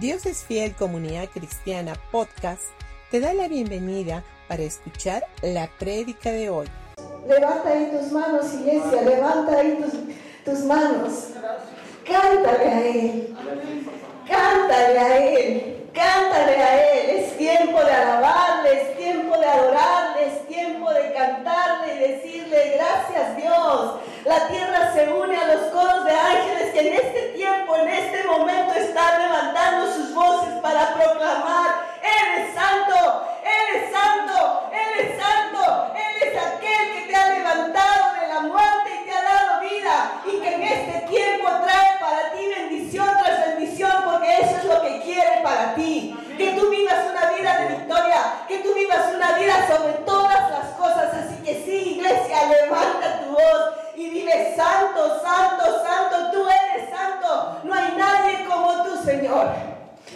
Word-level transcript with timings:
Dios 0.00 0.26
es 0.26 0.44
Fiel 0.44 0.74
Comunidad 0.74 1.26
Cristiana 1.32 1.94
Podcast 2.12 2.64
te 3.10 3.18
da 3.18 3.32
la 3.32 3.48
bienvenida 3.48 4.22
para 4.46 4.62
escuchar 4.62 5.24
la 5.40 5.70
prédica 5.78 6.30
de 6.30 6.50
hoy. 6.50 6.66
Levanta 7.26 7.70
ahí 7.70 7.90
tus 7.90 8.12
manos, 8.12 8.52
iglesia, 8.52 9.00
levanta 9.02 9.58
ahí 9.58 9.78
tus, 9.80 9.94
tus 10.44 10.64
manos. 10.66 11.28
Cántale 12.04 12.68
a 12.68 12.86
Él. 12.86 13.36
Cántale 14.28 14.98
a 14.98 15.16
Él. 15.16 15.88
Cántale 15.94 16.56
a 16.56 16.92
Él. 16.92 17.10
Es 17.16 17.38
tiempo 17.38 17.78
de 17.82 17.92
alabarle, 17.92 18.82
es 18.82 18.96
tiempo 18.98 19.38
de 19.38 19.46
adorarle, 19.46 20.26
es 20.26 20.46
tiempo 20.46 20.92
de 20.92 21.12
cantarle 21.14 21.94
y 21.94 21.98
decirle 22.12 22.76
gracias 22.76 23.36
Dios. 23.38 23.94
La 24.26 24.48
tierra 24.48 24.92
se 24.92 25.08
une 25.08 25.36
a 25.36 25.54
los 25.54 25.70
coros 25.70 26.04
de 26.04 26.10
ángeles 26.10 26.72
que 26.72 26.80
en 26.80 26.94
este 26.94 27.20
tiempo, 27.36 27.76
en 27.76 27.88
este 27.88 28.24
momento 28.24 28.74
están 28.74 29.22
levantando 29.22 29.92
sus 29.94 30.12
voces 30.12 30.52
para 30.60 30.94
proclamar, 30.94 31.86
Él 32.02 32.42
es 32.42 32.52
santo, 32.52 33.22
Él 33.44 33.76
es 33.76 33.92
santo, 33.92 34.70
Él 34.72 35.06
es 35.06 35.22
santo, 35.22 35.92
Él 35.94 36.28
es 36.28 36.42
aquel 36.42 36.92
que 36.92 37.06
te 37.06 37.14
ha 37.14 37.30
levantado 37.38 38.20
de 38.20 38.26
la 38.26 38.40
muerte 38.40 38.90
y 39.00 39.04
te 39.04 39.12
ha 39.12 39.22
dado 39.22 39.60
vida 39.60 40.20
y 40.26 40.40
que 40.40 40.54
en 40.54 40.62
este 40.64 41.06
tiempo 41.06 41.48
trae 41.62 42.00
para 42.00 42.32
ti 42.32 42.48
bendición 42.48 43.08
tras 43.22 43.46
bendición 43.46 43.92
porque 44.06 44.40
eso 44.40 44.56
es 44.56 44.64
lo 44.64 44.82
que 44.82 45.02
quiere 45.02 45.40
para 45.44 45.72
ti. 45.76 46.18
Que 46.36 46.50
tú 46.50 46.68
vivas 46.68 47.06
una 47.08 47.30
vida 47.30 47.58
de 47.58 47.76
victoria, 47.76 48.44
que 48.48 48.58
tú 48.58 48.74
vivas 48.74 49.14
una 49.14 49.38
vida 49.38 49.68
sobre 49.68 49.92
todas 50.04 50.50
las 50.50 50.70
cosas. 50.76 51.14
Así 51.14 51.44
que 51.44 51.62
sí, 51.64 51.92
iglesia, 51.96 52.48
levanta 52.48 53.20
tu 53.20 53.30
voz 53.30 53.86
y 53.96 54.10
dile, 54.10 54.45
santo, 54.56 55.20
santo, 55.22 55.64
santo, 55.84 56.30
tú 56.32 56.46
eres 56.48 56.90
santo. 56.90 57.60
No 57.64 57.74
hay 57.74 57.94
nadie 57.96 58.46
como 58.46 58.82
tú, 58.82 58.96
Señor. 59.04 59.48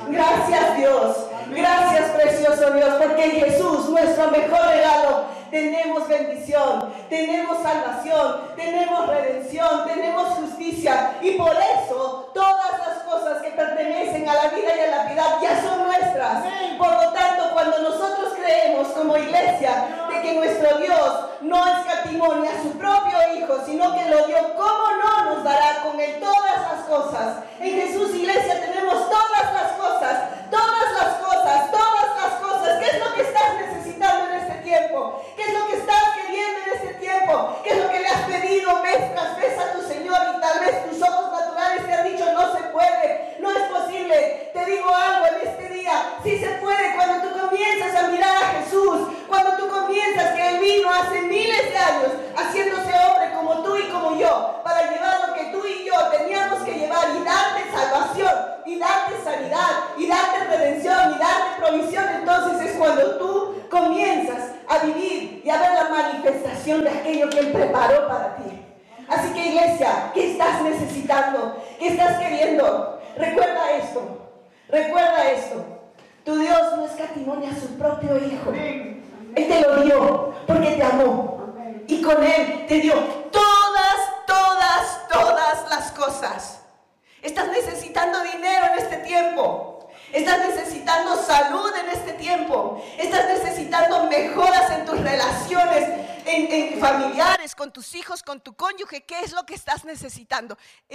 Gracias 0.09 0.77
Dios, 0.79 1.17
gracias 1.51 2.11
precioso 2.13 2.71
Dios, 2.71 2.95
porque 2.99 3.25
en 3.25 3.31
Jesús, 3.33 3.89
nuestro 3.91 4.31
mejor 4.31 4.67
regalo, 4.69 5.25
tenemos 5.51 6.09
bendición, 6.09 6.93
tenemos 7.09 7.63
salvación, 7.63 8.41
tenemos 8.57 9.09
redención, 9.09 9.87
tenemos 9.87 10.29
justicia. 10.29 11.17
Y 11.21 11.33
por 11.33 11.53
eso 11.53 12.31
todas 12.33 12.79
las 12.79 12.99
cosas 13.03 13.43
que 13.43 13.51
pertenecen 13.51 14.29
a 14.29 14.35
la 14.35 14.51
vida 14.51 14.71
y 14.77 14.81
a 14.81 14.97
la 14.97 15.07
piedad 15.09 15.39
ya 15.43 15.61
son 15.61 15.85
nuestras. 15.85 16.45
Por 16.79 16.93
lo 16.93 17.13
tanto, 17.13 17.51
cuando 17.53 17.79
nosotros 17.81 18.33
creemos 18.37 18.89
como 18.89 19.17
iglesia 19.17 20.07
de 20.09 20.23
que 20.23 20.35
nuestro 20.35 20.79
Dios 20.79 21.30
no 21.43 21.67
escatimó 21.67 22.35
ni 22.37 22.49
a 22.49 22.63
su 22.63 22.71
propio 22.73 23.17
Hijo, 23.37 23.59
sino 23.65 23.95
que 23.95 24.11
lo 24.11 24.27
dio, 24.27 24.55
¿cómo 24.57 24.85
no 25.03 25.35
nos 25.35 25.45
dará 25.45 25.83
con 25.83 25.99
él 26.01 26.19
todas 26.21 26.61
las 26.61 26.85
cosas? 26.87 27.45
En 27.61 27.73
Jesús, 27.73 28.15
iglesia, 28.15 28.61
tenemos 28.61 29.09
todas 29.09 29.53
las 29.55 29.73
cosas, 29.73 30.29
todas 30.51 30.93
las 30.93 31.15
cosas, 31.15 31.30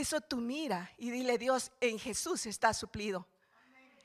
Eso 0.06 0.22
tú 0.22 0.38
mira 0.38 0.92
y 1.00 1.10
dile, 1.10 1.40
Dios, 1.40 1.72
en 1.82 1.98
Jesús 1.98 2.46
está 2.46 2.76
suplido. 2.76 3.28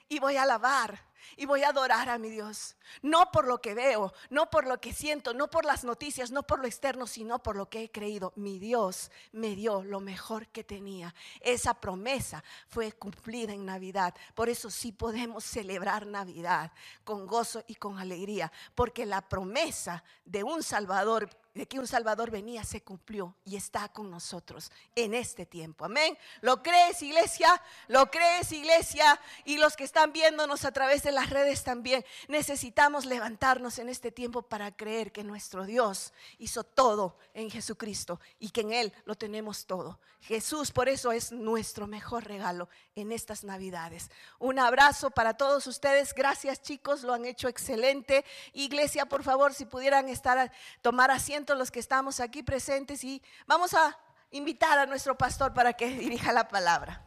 Y 0.08 0.18
voy 0.18 0.36
a 0.36 0.44
alabar 0.44 0.98
y 1.36 1.47
voy 1.47 1.62
a 1.62 1.69
adorar 1.69 2.08
a 2.08 2.19
mi 2.19 2.31
Dios. 2.31 2.76
No 3.03 3.31
por 3.31 3.47
lo 3.47 3.60
que 3.60 3.75
veo, 3.75 4.12
no 4.31 4.50
por 4.50 4.66
lo 4.66 4.81
que 4.81 4.92
siento, 4.92 5.34
no 5.34 5.48
por 5.48 5.64
las 5.64 5.84
noticias, 5.84 6.31
no 6.31 6.42
por 6.42 6.60
lo 6.60 6.66
externo, 6.66 7.06
sino 7.06 7.42
por 7.42 7.56
lo 7.56 7.69
que 7.69 7.84
he 7.84 7.91
creído. 7.91 8.32
Mi 8.36 8.58
Dios 8.58 9.10
me 9.32 9.54
dio 9.54 9.82
lo 9.82 10.00
mejor 10.00 10.48
que 10.48 10.64
tenía. 10.64 11.14
Esa 11.41 11.75
promesa 11.75 12.42
fue 12.69 12.92
cumplida 12.92 13.53
en 13.53 13.64
Navidad. 13.64 14.14
Por 14.34 14.48
eso 14.48 14.70
sí 14.70 14.92
podemos 14.92 15.44
celebrar 15.44 16.06
Navidad 16.06 16.72
con 17.04 17.26
gozo 17.26 17.62
y 17.66 17.75
con 17.75 17.98
alegría, 17.98 18.53
porque 18.75 19.06
la 19.06 19.22
promesa 19.22 20.03
de 20.25 20.42
un 20.42 20.62
Salvador 20.62 21.28
de 21.54 21.66
que 21.66 21.78
un 21.78 21.86
Salvador 21.86 22.30
venía 22.30 22.64
se 22.64 22.82
cumplió 22.82 23.34
y 23.44 23.56
está 23.56 23.88
con 23.88 24.10
nosotros 24.10 24.70
en 24.94 25.14
este 25.14 25.47
tiempo. 25.47 25.84
Amén. 25.84 26.16
¿Lo 26.41 26.62
crees, 26.62 27.03
iglesia? 27.03 27.60
¿Lo 27.88 28.10
crees, 28.10 28.53
iglesia? 28.53 29.20
Y 29.44 29.59
los 29.59 29.76
que 29.76 29.84
están 29.84 30.12
viéndonos 30.12 30.64
a 30.64 30.72
través 30.72 31.03
de 31.03 31.09
las 31.12 31.31
redes 31.31 31.65
también, 31.65 32.04
necesitamos 32.28 33.06
levantarnos 33.06 33.78
en 33.78 33.88
este 33.88 34.10
tiempo 34.10 34.43
para 34.43 34.75
creer 34.76 35.12
que 35.12 35.25
nuestro 35.25 35.65
Dios 35.65 36.12
hizo 36.38 36.65
todo 36.65 37.16
en 37.34 37.50
Jesucristo 37.50 38.21
y 38.38 38.50
que 38.50 38.62
en 38.62 38.72
Él 38.72 38.93
lo 39.04 39.15
tenemos 39.15 39.66
todo. 39.66 39.98
Jesús, 40.21 40.71
por 40.71 40.88
eso 40.88 41.12
es 41.12 41.32
nuestro 41.32 41.87
mejor 41.87 42.25
regalo 42.25 42.69
en 42.94 43.10
estas 43.10 43.43
Navidades. 43.43 44.10
Un 44.38 44.59
abrazo 44.59 45.10
para 45.10 45.34
todos 45.34 45.66
ustedes. 45.66 46.15
Gracias, 46.15 46.60
chicos, 46.60 47.03
lo 47.03 47.15
han 47.15 47.25
hecho 47.25 47.48
excelente. 47.48 48.25
Iglesia, 48.53 49.06
por 49.06 49.22
favor, 49.22 49.54
si 49.54 49.65
pudieran 49.65 50.09
estar 50.09 50.37
a 50.38 50.53
tomar 50.82 51.10
asiento 51.10 51.54
los 51.54 51.71
que 51.71 51.81
estamos 51.81 52.21
aquí 52.21 52.42
presentes 52.42 53.03
y 53.03 53.22
vamos 53.47 53.72
a 53.75 53.98
invitar 54.31 54.78
a 54.78 54.87
nuestro 54.87 55.16
pastor 55.16 55.54
para 55.54 55.72
que 55.72 55.88
dirija 55.88 56.32
la 56.32 56.48
palabra. 56.48 57.04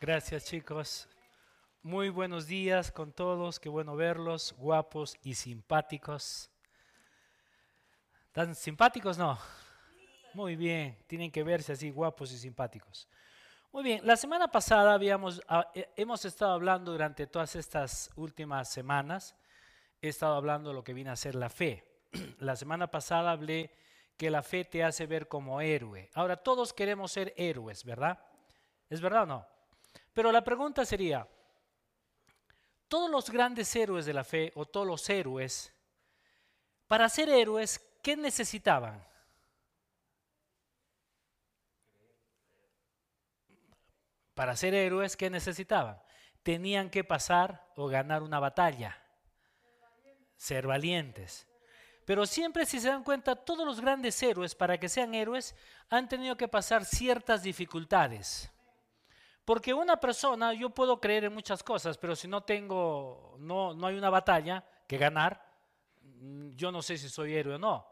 Gracias 0.00 0.44
chicos. 0.44 1.08
Muy 1.84 2.10
buenos 2.10 2.46
días 2.46 2.92
con 2.92 3.10
todos. 3.10 3.58
Qué 3.58 3.68
bueno 3.68 3.96
verlos, 3.96 4.54
guapos 4.56 5.16
y 5.24 5.34
simpáticos. 5.34 6.48
¿Tan 8.30 8.54
simpáticos 8.54 9.18
no? 9.18 9.36
Muy 10.32 10.54
bien, 10.54 10.96
tienen 11.08 11.32
que 11.32 11.42
verse 11.42 11.72
así 11.72 11.90
guapos 11.90 12.30
y 12.30 12.38
simpáticos. 12.38 13.08
Muy 13.72 13.82
bien, 13.82 14.06
la 14.06 14.16
semana 14.16 14.46
pasada 14.46 14.94
habíamos, 14.94 15.42
ah, 15.48 15.72
eh, 15.74 15.90
hemos 15.96 16.24
estado 16.24 16.52
hablando 16.52 16.92
durante 16.92 17.26
todas 17.26 17.56
estas 17.56 18.10
últimas 18.14 18.68
semanas, 18.70 19.34
he 20.00 20.06
estado 20.06 20.36
hablando 20.36 20.70
de 20.70 20.76
lo 20.76 20.84
que 20.84 20.94
viene 20.94 21.10
a 21.10 21.16
ser 21.16 21.34
la 21.34 21.48
fe. 21.48 21.84
la 22.38 22.54
semana 22.54 22.92
pasada 22.92 23.32
hablé 23.32 23.74
que 24.16 24.30
la 24.30 24.44
fe 24.44 24.64
te 24.64 24.84
hace 24.84 25.06
ver 25.06 25.26
como 25.26 25.60
héroe. 25.60 26.10
Ahora 26.14 26.36
todos 26.36 26.72
queremos 26.72 27.10
ser 27.10 27.34
héroes, 27.36 27.82
¿verdad? 27.84 28.24
¿Es 28.88 29.00
verdad 29.00 29.24
o 29.24 29.26
no? 29.26 29.46
Pero 30.12 30.30
la 30.30 30.44
pregunta 30.44 30.84
sería, 30.84 31.26
todos 32.92 33.10
los 33.10 33.30
grandes 33.30 33.74
héroes 33.74 34.04
de 34.04 34.12
la 34.12 34.22
fe 34.22 34.52
o 34.54 34.66
todos 34.66 34.86
los 34.86 35.08
héroes, 35.08 35.72
para 36.86 37.08
ser 37.08 37.30
héroes, 37.30 37.80
¿qué 38.02 38.18
necesitaban? 38.18 39.02
Para 44.34 44.54
ser 44.56 44.74
héroes, 44.74 45.16
¿qué 45.16 45.30
necesitaban? 45.30 46.02
Tenían 46.42 46.90
que 46.90 47.02
pasar 47.02 47.66
o 47.76 47.86
ganar 47.86 48.22
una 48.22 48.38
batalla, 48.38 49.02
ser 50.36 50.66
valientes. 50.66 51.48
Pero 52.04 52.26
siempre 52.26 52.66
si 52.66 52.78
se 52.78 52.88
dan 52.88 53.04
cuenta, 53.04 53.36
todos 53.36 53.64
los 53.64 53.80
grandes 53.80 54.22
héroes, 54.22 54.54
para 54.54 54.76
que 54.78 54.90
sean 54.90 55.14
héroes, 55.14 55.54
han 55.88 56.10
tenido 56.10 56.36
que 56.36 56.46
pasar 56.46 56.84
ciertas 56.84 57.42
dificultades. 57.42 58.52
Porque 59.44 59.74
una 59.74 59.98
persona, 59.98 60.54
yo 60.54 60.70
puedo 60.70 61.00
creer 61.00 61.24
en 61.24 61.34
muchas 61.34 61.62
cosas, 61.62 61.98
pero 61.98 62.14
si 62.14 62.28
no 62.28 62.42
tengo, 62.42 63.36
no, 63.38 63.74
no 63.74 63.86
hay 63.86 63.96
una 63.96 64.10
batalla 64.10 64.64
que 64.86 64.98
ganar, 64.98 65.44
mm, 66.00 66.50
yo 66.54 66.70
no 66.70 66.82
sé 66.82 66.96
si 66.96 67.08
soy 67.08 67.34
héroe 67.34 67.56
o 67.56 67.58
no. 67.58 67.86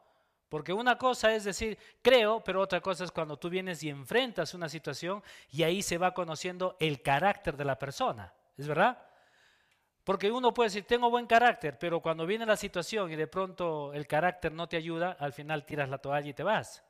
Porque 0.48 0.72
una 0.72 0.98
cosa 0.98 1.32
es 1.34 1.44
decir, 1.44 1.78
creo, 2.02 2.42
pero 2.42 2.60
otra 2.60 2.80
cosa 2.80 3.04
es 3.04 3.12
cuando 3.12 3.36
tú 3.36 3.48
vienes 3.48 3.82
y 3.82 3.88
enfrentas 3.88 4.52
una 4.54 4.68
situación 4.68 5.22
y 5.50 5.62
ahí 5.62 5.82
se 5.82 5.98
va 5.98 6.12
conociendo 6.12 6.76
el 6.80 7.02
carácter 7.02 7.56
de 7.56 7.64
la 7.64 7.78
persona. 7.78 8.34
¿es 8.60 8.68
verdad? 8.68 8.98
Porque 10.04 10.30
uno 10.30 10.52
puede 10.52 10.68
decir, 10.68 10.84
tengo 10.84 11.10
buen 11.10 11.26
carácter, 11.26 11.78
pero 11.78 12.00
cuando 12.00 12.26
viene 12.26 12.44
la 12.46 12.56
situación 12.56 13.10
y 13.10 13.16
de 13.16 13.26
pronto 13.26 13.92
el 13.94 14.06
carácter 14.06 14.52
no 14.52 14.68
te 14.68 14.76
ayuda, 14.76 15.16
al 15.18 15.32
final 15.32 15.64
tiras 15.64 15.88
la 15.88 15.98
toalla 15.98 16.28
y 16.28 16.34
te 16.34 16.42
vas. 16.42 16.84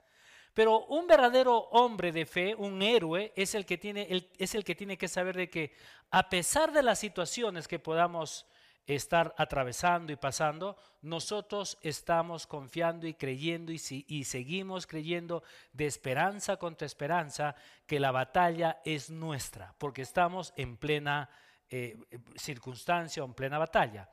Pero 0.54 0.86
un 0.86 1.06
verdadero 1.06 1.56
hombre 1.70 2.12
de 2.12 2.26
fe, 2.26 2.54
un 2.54 2.82
héroe, 2.82 3.32
es 3.36 3.54
el 3.54 3.64
que 3.64 3.78
tiene, 3.78 4.28
es 4.38 4.54
el 4.54 4.64
que, 4.64 4.74
tiene 4.74 4.98
que 4.98 5.08
saber 5.08 5.36
de 5.36 5.48
que 5.48 5.72
a 6.10 6.28
pesar 6.28 6.72
de 6.72 6.82
las 6.82 6.98
situaciones 6.98 7.68
que 7.68 7.78
podamos 7.78 8.46
estar 8.86 9.34
atravesando 9.38 10.12
y 10.12 10.16
pasando, 10.16 10.76
nosotros 11.02 11.78
estamos 11.82 12.46
confiando 12.46 13.06
y 13.06 13.14
creyendo 13.14 13.72
y, 13.72 13.80
y, 14.08 14.24
seguimos 14.24 14.86
creyendo 14.86 15.42
de 15.72 15.86
esperanza 15.86 16.56
contra 16.56 16.86
esperanza 16.86 17.54
que 17.86 18.00
la 18.00 18.10
batalla 18.10 18.80
es 18.84 19.10
nuestra, 19.10 19.74
porque 19.78 20.02
estamos 20.02 20.52
en 20.56 20.76
plena 20.76 21.30
eh, 21.68 21.96
circunstancia 22.34 23.22
o 23.22 23.26
en 23.26 23.34
plena 23.34 23.58
batalla. 23.58 24.08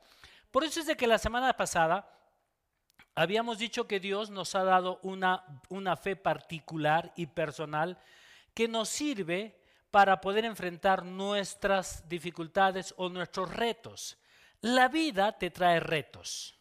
Por 0.50 0.64
eso 0.64 0.80
es 0.80 0.86
de 0.86 0.96
que 0.96 1.06
la 1.06 1.18
semana 1.18 1.52
pasada 1.54 2.08
habíamos 3.18 3.58
dicho 3.58 3.88
que 3.88 3.98
Dios 3.98 4.30
nos 4.30 4.54
ha 4.54 4.62
dado 4.62 5.00
una, 5.02 5.44
una 5.68 5.96
fe 5.96 6.14
particular 6.14 7.12
y 7.16 7.26
personal 7.26 7.98
que 8.54 8.68
nos 8.68 8.88
sirve 8.88 9.60
para 9.90 10.20
poder 10.20 10.44
enfrentar 10.44 11.04
nuestras 11.04 12.08
dificultades 12.08 12.94
o 12.96 13.08
nuestros 13.08 13.52
retos. 13.52 14.18
La 14.60 14.86
vida 14.86 15.36
te 15.36 15.50
trae 15.50 15.80
retos. 15.80 16.60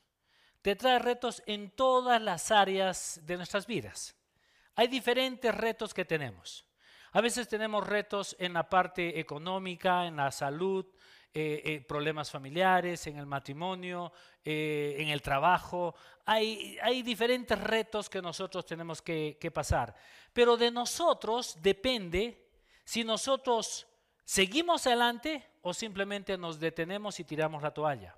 Te 0.64 0.76
trae 0.76 0.98
retos 0.98 1.44
en 1.46 1.70
todas 1.70 2.20
las 2.20 2.50
áreas 2.50 3.20
de 3.24 3.38
nuestras 3.38 3.68
vidas. 3.68 4.16
Hay 4.76 4.88
diferentes 4.88 5.54
retos 5.54 5.94
que 5.94 6.06
tenemos. 6.06 6.66
A 7.12 7.22
veces 7.22 7.48
tenemos 7.48 7.86
retos 7.86 8.36
en 8.40 8.54
la 8.54 8.68
parte 8.68 9.20
económica, 9.20 10.08
en 10.08 10.16
la 10.16 10.32
salud, 10.32 10.88
eh, 11.34 11.62
eh, 11.66 11.82
problemas 11.82 12.32
familiares, 12.32 13.06
en 13.06 13.18
el 13.18 13.26
matrimonio, 13.26 14.12
eh, 14.44 14.96
en 14.98 15.10
el 15.10 15.22
trabajo. 15.22 15.94
Hay, 16.26 17.04
diferentes 17.04 17.60
retos 17.60 18.10
que 18.10 18.22
nosotros 18.22 18.66
tenemos 18.66 19.02
que, 19.02 19.52
pasar. 19.54 19.96
Pero 20.34 20.58
de 20.58 20.72
nosotros 20.72 21.58
depende 21.62 22.50
si 22.84 23.04
nosotros 23.04 23.88
seguimos 24.24 24.88
adelante 24.88 25.44
o 25.62 25.74
simplemente 25.74 26.38
nos 26.38 26.60
detenemos 26.60 27.20
y 27.20 27.24
tiramos 27.24 27.62
la 27.62 27.72
toalla. 27.72 28.18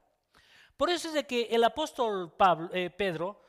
Por 0.78 0.90
eso 0.90 1.10
es 1.10 1.14
de 1.14 1.28
que 1.28 1.44
el 1.52 1.64
apóstol 1.64 2.34
Pedro 2.98 3.44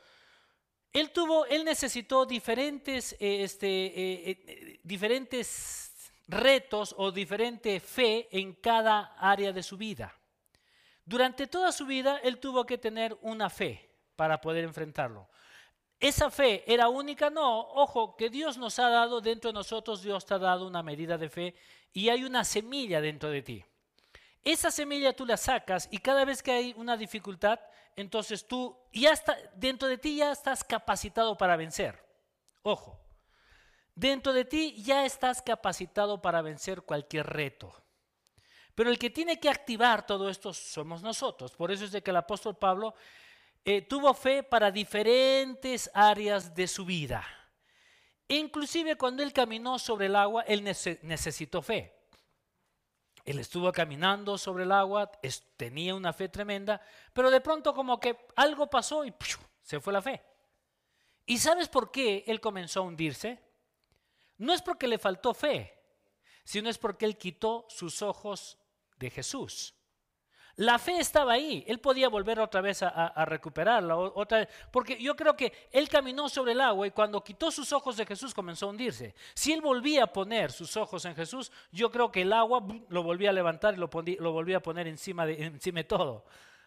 él 0.91 1.11
tuvo, 1.11 1.45
él 1.45 1.63
necesitó 1.63 2.25
diferentes, 2.25 3.15
este, 3.19 4.81
diferentes 4.83 5.90
retos 6.31 6.95
o 6.97 7.11
diferente 7.11 7.79
fe 7.79 8.27
en 8.31 8.53
cada 8.53 9.13
área 9.17 9.51
de 9.51 9.61
su 9.61 9.77
vida. 9.77 10.15
Durante 11.05 11.47
toda 11.47 11.71
su 11.71 11.85
vida 11.85 12.19
él 12.23 12.39
tuvo 12.39 12.65
que 12.65 12.77
tener 12.77 13.17
una 13.21 13.49
fe 13.49 13.89
para 14.15 14.39
poder 14.39 14.63
enfrentarlo. 14.63 15.27
¿Esa 15.99 16.31
fe 16.31 16.63
era 16.65 16.89
única? 16.89 17.29
No, 17.29 17.59
ojo, 17.59 18.15
que 18.15 18.29
Dios 18.29 18.57
nos 18.57 18.79
ha 18.79 18.89
dado 18.89 19.21
dentro 19.21 19.49
de 19.49 19.55
nosotros, 19.55 20.01
Dios 20.01 20.25
te 20.25 20.33
ha 20.33 20.39
dado 20.39 20.65
una 20.65 20.81
medida 20.81 21.17
de 21.17 21.29
fe 21.29 21.55
y 21.91 22.09
hay 22.09 22.23
una 22.23 22.43
semilla 22.43 23.01
dentro 23.01 23.29
de 23.29 23.41
ti. 23.41 23.65
Esa 24.43 24.71
semilla 24.71 25.15
tú 25.15 25.25
la 25.25 25.37
sacas 25.37 25.87
y 25.91 25.97
cada 25.99 26.25
vez 26.25 26.41
que 26.41 26.51
hay 26.51 26.73
una 26.77 26.97
dificultad, 26.97 27.59
entonces 27.95 28.47
tú 28.47 28.75
ya 28.93 29.11
está, 29.11 29.37
dentro 29.55 29.87
de 29.87 29.97
ti 29.97 30.15
ya 30.15 30.31
estás 30.31 30.63
capacitado 30.63 31.37
para 31.37 31.57
vencer. 31.57 32.03
Ojo, 32.63 33.00
dentro 33.95 34.33
de 34.33 34.45
ti 34.45 34.81
ya 34.81 35.05
estás 35.05 35.41
capacitado 35.41 36.21
para 36.21 36.41
vencer 36.41 36.83
cualquier 36.83 37.27
reto. 37.27 37.73
Pero 38.75 38.89
el 38.89 38.97
que 38.97 39.09
tiene 39.09 39.39
que 39.39 39.49
activar 39.49 40.05
todo 40.05 40.29
esto 40.29 40.53
somos 40.53 41.01
nosotros. 41.01 41.55
Por 41.55 41.71
eso 41.71 41.85
es 41.85 41.91
de 41.91 42.01
que 42.01 42.11
el 42.11 42.17
apóstol 42.17 42.57
Pablo 42.57 42.95
eh, 43.63 43.81
tuvo 43.81 44.13
fe 44.13 44.43
para 44.43 44.71
diferentes 44.71 45.91
áreas 45.93 46.55
de 46.55 46.67
su 46.67 46.85
vida. 46.85 47.23
inclusive 48.27 48.97
cuando 48.97 49.23
él 49.23 49.33
caminó 49.33 49.77
sobre 49.77 50.05
el 50.05 50.15
agua, 50.15 50.43
él 50.47 50.63
necesitó 50.63 51.61
fe. 51.61 52.01
Él 53.25 53.39
estuvo 53.39 53.71
caminando 53.71 54.37
sobre 54.37 54.63
el 54.63 54.71
agua, 54.71 55.11
tenía 55.57 55.93
una 55.93 56.13
fe 56.13 56.29
tremenda, 56.29 56.81
pero 57.13 57.29
de 57.29 57.41
pronto 57.41 57.73
como 57.73 57.99
que 57.99 58.25
algo 58.35 58.67
pasó 58.69 59.05
y 59.05 59.13
se 59.61 59.79
fue 59.79 59.93
la 59.93 60.01
fe. 60.01 60.23
¿Y 61.25 61.37
sabes 61.37 61.67
por 61.67 61.91
qué 61.91 62.23
él 62.25 62.39
comenzó 62.39 62.79
a 62.79 62.83
hundirse? 62.83 63.39
No 64.41 64.53
es 64.53 64.61
porque 64.63 64.87
le 64.87 64.97
faltó 64.97 65.35
fe, 65.35 65.71
sino 66.43 66.67
es 66.67 66.79
porque 66.79 67.05
él 67.05 67.15
quitó 67.15 67.67
sus 67.69 68.01
ojos 68.01 68.57
de 68.97 69.11
Jesús. 69.11 69.75
La 70.55 70.79
fe 70.79 70.97
estaba 70.97 71.33
ahí, 71.33 71.63
él 71.67 71.79
podía 71.79 72.09
volver 72.09 72.39
otra 72.39 72.59
vez 72.59 72.81
a, 72.81 73.23
recuperarla, 73.25 73.95
porque 74.71 75.01
yo 75.01 75.15
creo 75.15 75.37
que 75.37 75.69
él 75.71 75.87
caminó 75.87 76.27
sobre 76.27 76.53
el 76.53 76.61
agua 76.61 76.87
y 76.87 76.91
cuando 76.91 77.23
quitó 77.23 77.51
sus 77.51 77.71
ojos 77.71 77.95
de 77.97 78.05
Jesús 78.05 78.33
comenzó 78.33 78.65
a 78.65 78.69
hundirse. 78.69 79.13
Si 79.35 79.53
él 79.53 79.61
volvía 79.61 80.05
a 80.05 80.07
poner 80.07 80.51
sus 80.51 80.75
ojos 80.75 81.05
en 81.05 81.15
Jesús, 81.15 81.51
yo 81.71 81.91
creo 81.91 82.11
que 82.11 82.23
el 82.23 82.33
agua 82.33 82.65
lo 82.89 83.03
volvía 83.03 83.29
a 83.29 83.33
levantar 83.33 83.75
y 83.75 83.77
lo, 83.77 83.87
volvía 83.89 84.57
a 84.57 84.61
poner 84.61 84.87
encima 84.87 85.23
de, 85.27 85.45
encima 85.45 85.83
todo. 85.83 86.25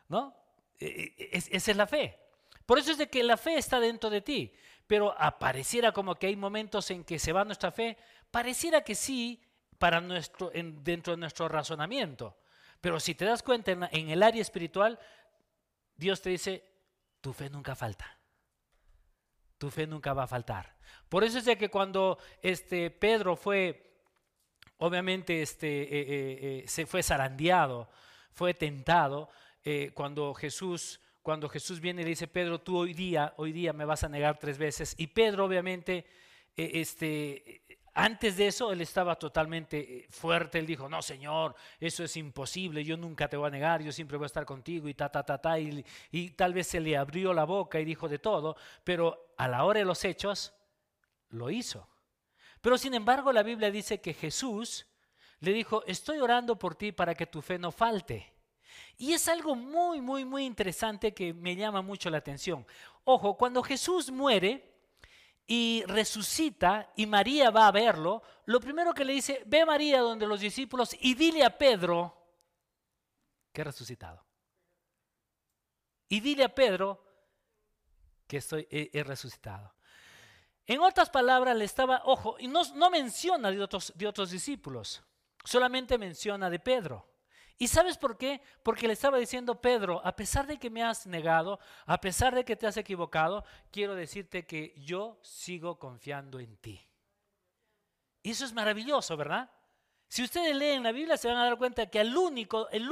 ¿no? 0.09 0.33
E, 0.79 1.13
e, 1.19 1.29
esa 1.33 1.71
es 1.73 1.77
la 1.77 1.89
fe. 1.89 2.21
Por 2.67 2.79
eso 2.79 2.93
es 2.93 2.99
de 2.99 3.09
que 3.09 3.23
la 3.25 3.37
fe 3.37 3.59
está 3.59 3.81
dentro 3.81 4.09
de 4.11 4.23
ti, 4.23 4.53
pero 4.87 5.15
apareciera 5.19 5.93
como 5.93 6.15
que 6.17 6.27
hay 6.27 6.37
momentos 6.37 6.91
en 6.91 7.05
que 7.05 7.19
se 7.19 7.33
va 7.33 7.45
nuestra 7.45 7.71
fe, 7.71 7.97
pareciera 8.31 8.83
que 8.83 8.95
sí 8.95 9.43
para 9.79 10.01
nuestro, 10.01 10.51
dentro 10.55 11.15
de 11.15 11.19
nuestro 11.19 11.49
razonamiento. 11.49 12.37
Pero 12.81 13.01
si 13.01 13.15
te 13.15 13.25
das 13.25 13.43
cuenta 13.43 13.73
en, 13.73 14.11
el 14.11 14.23
área 14.23 14.43
espiritual, 14.43 14.99
Dios 15.97 16.21
te 16.21 16.31
dice, 16.31 16.65
tu 17.21 17.33
fe 17.33 17.49
nunca 17.49 17.75
falta. 17.75 18.19
Tu 19.57 19.71
fe 19.71 19.87
nunca 19.87 20.13
va 20.13 20.25
a 20.25 20.27
faltar. 20.27 20.77
Por 21.09 21.25
eso 21.25 21.39
es 21.39 21.47
de 21.47 21.57
que 21.57 21.71
cuando 21.71 22.19
este 22.43 22.91
Pedro 22.91 23.37
fue, 23.37 24.03
obviamente, 24.79 25.41
este, 25.41 25.83
eh, 25.83 25.89
eh, 25.91 26.39
eh, 26.43 26.65
se 26.69 26.85
fue 26.85 27.03
zarandeado, 27.03 27.89
fue 28.33 28.53
tentado, 28.53 29.31
cuando 29.95 30.35
Jesús 30.35 31.01
cuando 31.25 31.49
Jesús 31.49 31.81
viene 31.81 32.03
y 32.03 32.05
le 32.05 32.11
dice, 32.11 32.29
Pedro, 32.29 32.61
tú 32.61 32.77
hoy 32.77 32.93
día, 32.93 33.33
hoy 33.39 33.51
día 33.51 33.73
me 33.73 33.87
vas 33.87 34.05
a 34.05 34.11
negar 34.11 34.39
tres 34.39 34.59
veces. 34.59 34.95
Y 34.99 35.07
Pedro, 35.07 35.47
obviamente, 35.47 36.05
este, 36.55 37.63
antes 37.95 38.37
de 38.37 38.49
eso, 38.49 38.71
él 38.71 38.83
estaba 38.83 39.17
totalmente 39.17 39.79
eh, 39.79 40.07
fuerte. 40.11 40.59
Él 40.59 40.67
dijo, 40.67 40.87
no, 40.87 41.01
Señor, 41.01 41.55
eso 41.81 42.05
es 42.05 42.15
imposible. 42.19 42.85
Yo 42.85 42.99
nunca 42.99 43.27
te 43.27 43.39
voy 43.39 43.47
a 43.49 43.51
negar. 43.51 43.83
Yo 43.83 43.91
siempre 43.91 44.19
voy 44.19 44.27
a 44.27 44.27
estar 44.27 44.45
contigo 44.45 44.87
y 44.87 44.93
ta, 44.93 45.09
ta, 45.09 45.23
ta, 45.23 45.39
ta. 45.39 45.59
Y 45.59 46.31
tal 46.33 46.53
vez 46.53 46.67
se 46.67 46.79
le 46.79 46.95
abrió 46.95 47.33
la 47.33 47.45
boca 47.45 47.81
y 47.81 47.87
dijo 47.87 48.07
de 48.07 48.19
todo. 48.19 48.55
Pero 48.85 49.33
a 49.39 49.49
la 49.49 49.65
hora 49.65 49.79
de 49.79 49.87
los 49.87 50.05
hechos, 50.05 50.53
lo 51.31 51.49
hizo. 51.49 51.89
Pero 52.61 52.77
sin 52.77 52.93
embargo, 52.93 53.33
la 53.33 53.43
Biblia 53.43 53.71
dice 53.71 53.99
que 53.99 54.13
Jesús 54.13 54.87
le 55.41 55.55
dijo, 55.55 55.83
estoy 55.87 56.19
orando 56.19 56.59
por 56.59 56.75
ti 56.75 56.93
para 56.93 57.15
que 57.15 57.25
tu 57.25 57.41
fe 57.41 57.59
no 57.59 57.73
falte. 57.73 58.34
Y 58.97 59.13
es 59.13 59.29
algo 59.29 59.55
muy, 59.55 60.01
muy, 60.01 60.25
muy 60.25 60.45
interesante 60.45 61.13
que 61.13 61.35
me 61.35 61.57
llama 61.57 61.83
mucho 61.83 62.11
la 62.11 62.19
atención. 62.19 62.67
Ojo, 63.05 63.37
cuando 63.37 63.63
Jesús 63.63 64.11
muere, 64.11 64.75
y 65.47 65.85
resucita 65.87 66.91
y 66.97 67.07
María 67.07 67.51
va 67.51 67.69
a 67.69 67.73
verlo, 67.73 68.23
lo 68.47 68.61
primero 68.61 68.95
que 68.95 69.05
le 69.05 69.13
dice, 69.13 69.43
ve 69.47 69.65
María 69.67 70.01
donde 70.01 70.27
los 70.27 70.41
discípulos 70.41 70.97
y 71.01 71.15
dile 71.15 71.45
a 71.45 71.57
Pedro 71.57 72.17
que 73.53 73.61
he 73.61 73.65
resucitado. 73.65 74.25
Y 76.09 76.21
dile 76.21 76.45
a 76.45 76.55
Pedro 76.55 77.03
que 78.27 78.39
estoy, 78.39 78.67
he, 78.71 79.03
resucitado. 79.05 79.75
En 80.67 80.81
otras 80.81 81.11
palabras, 81.11 81.57
le 81.57 81.65
estaba, 81.65 82.03
ojo, 82.05 82.37
y 82.39 82.49
no, 82.49 82.63
no 82.75 82.89
menciona 82.89 83.51
de 83.51 83.63
otros, 83.63 83.93
de 83.95 84.07
otros 84.07 84.31
discípulos, 84.31 85.03
solamente 85.45 85.99
menciona 85.99 86.49
de 86.49 86.59
Pedro. 86.59 87.07
¿Y 87.57 87.69
sabes 87.69 87.97
por 87.97 88.19
qué? 88.19 88.41
Porque 88.63 88.87
le 88.87 88.95
estaba 88.95 89.19
diciendo, 89.19 89.61
Pedro, 89.61 90.05
a 90.05 90.17
pesar 90.17 90.47
de 90.47 90.59
que 90.59 90.71
me 90.71 90.83
has 90.83 91.07
negado, 91.07 91.61
a 91.87 92.01
pesar 92.01 92.35
de 92.35 92.45
que 92.45 92.57
te 92.57 92.67
has 92.67 92.77
equivocado, 92.77 93.45
quiero 93.71 93.95
decirte 93.95 94.45
que 94.45 94.75
yo 94.77 95.21
sigo 95.23 95.79
confiando 95.79 96.41
en 96.41 96.57
ti. 96.57 96.81
Y 98.23 98.31
eso 98.31 98.45
es 98.45 98.53
maravilloso, 98.53 99.17
¿verdad? 99.17 99.51
Si 100.09 100.23
ustedes 100.23 100.55
leen 100.57 100.83
la 100.83 100.93
Biblia 100.93 101.17
se 101.17 101.29
van 101.29 101.37
a 101.37 101.45
dar 101.45 101.59
cuenta 101.59 101.91
que 101.91 102.01
el 102.01 102.17
único, 102.17 102.69
el, 102.71 102.89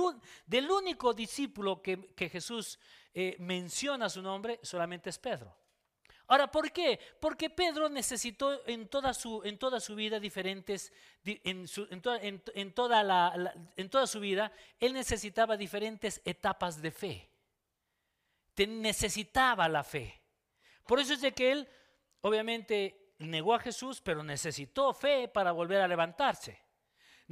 del 0.46 0.70
único 0.70 1.14
discípulo 1.14 1.82
que, 1.82 2.28
Jesús 2.30 2.78
eh, 3.14 3.36
menciona 3.38 4.08
su 4.08 4.22
nombre 4.22 4.60
solamente 4.62 5.10
es 5.10 5.18
Pedro. 5.18 5.56
Ahora, 6.32 6.50
¿por 6.50 6.72
qué? 6.72 6.98
Porque 7.20 7.50
Pedro 7.50 7.90
necesitó 7.90 8.66
en 8.66 8.88
toda 8.88 9.12
su, 9.12 9.42
en 9.44 9.58
toda 9.58 9.80
su 9.80 9.94
vida 9.94 10.18
diferentes, 10.18 10.90
en, 11.26 11.66
en, 12.54 12.72
toda 12.72 13.02
la, 13.02 13.54
en 13.76 13.90
toda 13.90 14.06
su 14.06 14.18
vida, 14.18 14.50
él 14.80 14.94
necesitaba 14.94 15.58
diferentes 15.58 16.22
etapas 16.24 16.80
de 16.80 16.90
fe. 16.90 17.28
necesitaba 18.56 19.68
la 19.68 19.84
fe. 19.84 20.22
Por 20.86 21.00
eso 21.00 21.12
es 21.12 21.20
de 21.20 21.32
que 21.32 21.52
él, 21.52 21.68
obviamente, 22.22 23.12
negó 23.18 23.54
a 23.54 23.58
Jesús, 23.58 24.00
pero 24.00 24.22
necesitó 24.22 24.94
fe 24.94 25.28
para 25.28 25.52
volver 25.52 25.82
a 25.82 25.86
levantarse. 25.86 26.61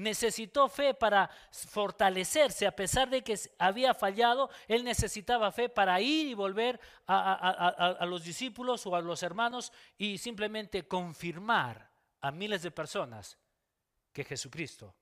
Necesitó 0.01 0.69
fe 0.69 0.95
para 0.95 1.31
fortalecerse, 1.51 2.67
a 2.67 2.75
pesar 2.75 3.11
de 3.11 3.23
que 3.23 3.39
había 3.59 3.95
fallado, 3.95 4.51
él 4.67 4.83
necesitaba 4.83 5.53
fe 5.53 5.69
para 5.69 6.01
ir 6.01 6.27
y 6.27 6.35
volver 6.35 6.81
a, 7.07 8.05
los 8.07 8.25
discípulos 8.25 8.87
o 8.87 8.97
a 8.97 9.01
los 9.01 9.23
hermanos 9.23 9.73
y 9.99 10.19
simplemente 10.19 10.89
confirmar 10.89 11.91
a 12.21 12.31
miles 12.31 12.63
de 12.63 12.71
personas 12.71 13.39
que 14.13 14.25
Jesucristo 14.25 14.95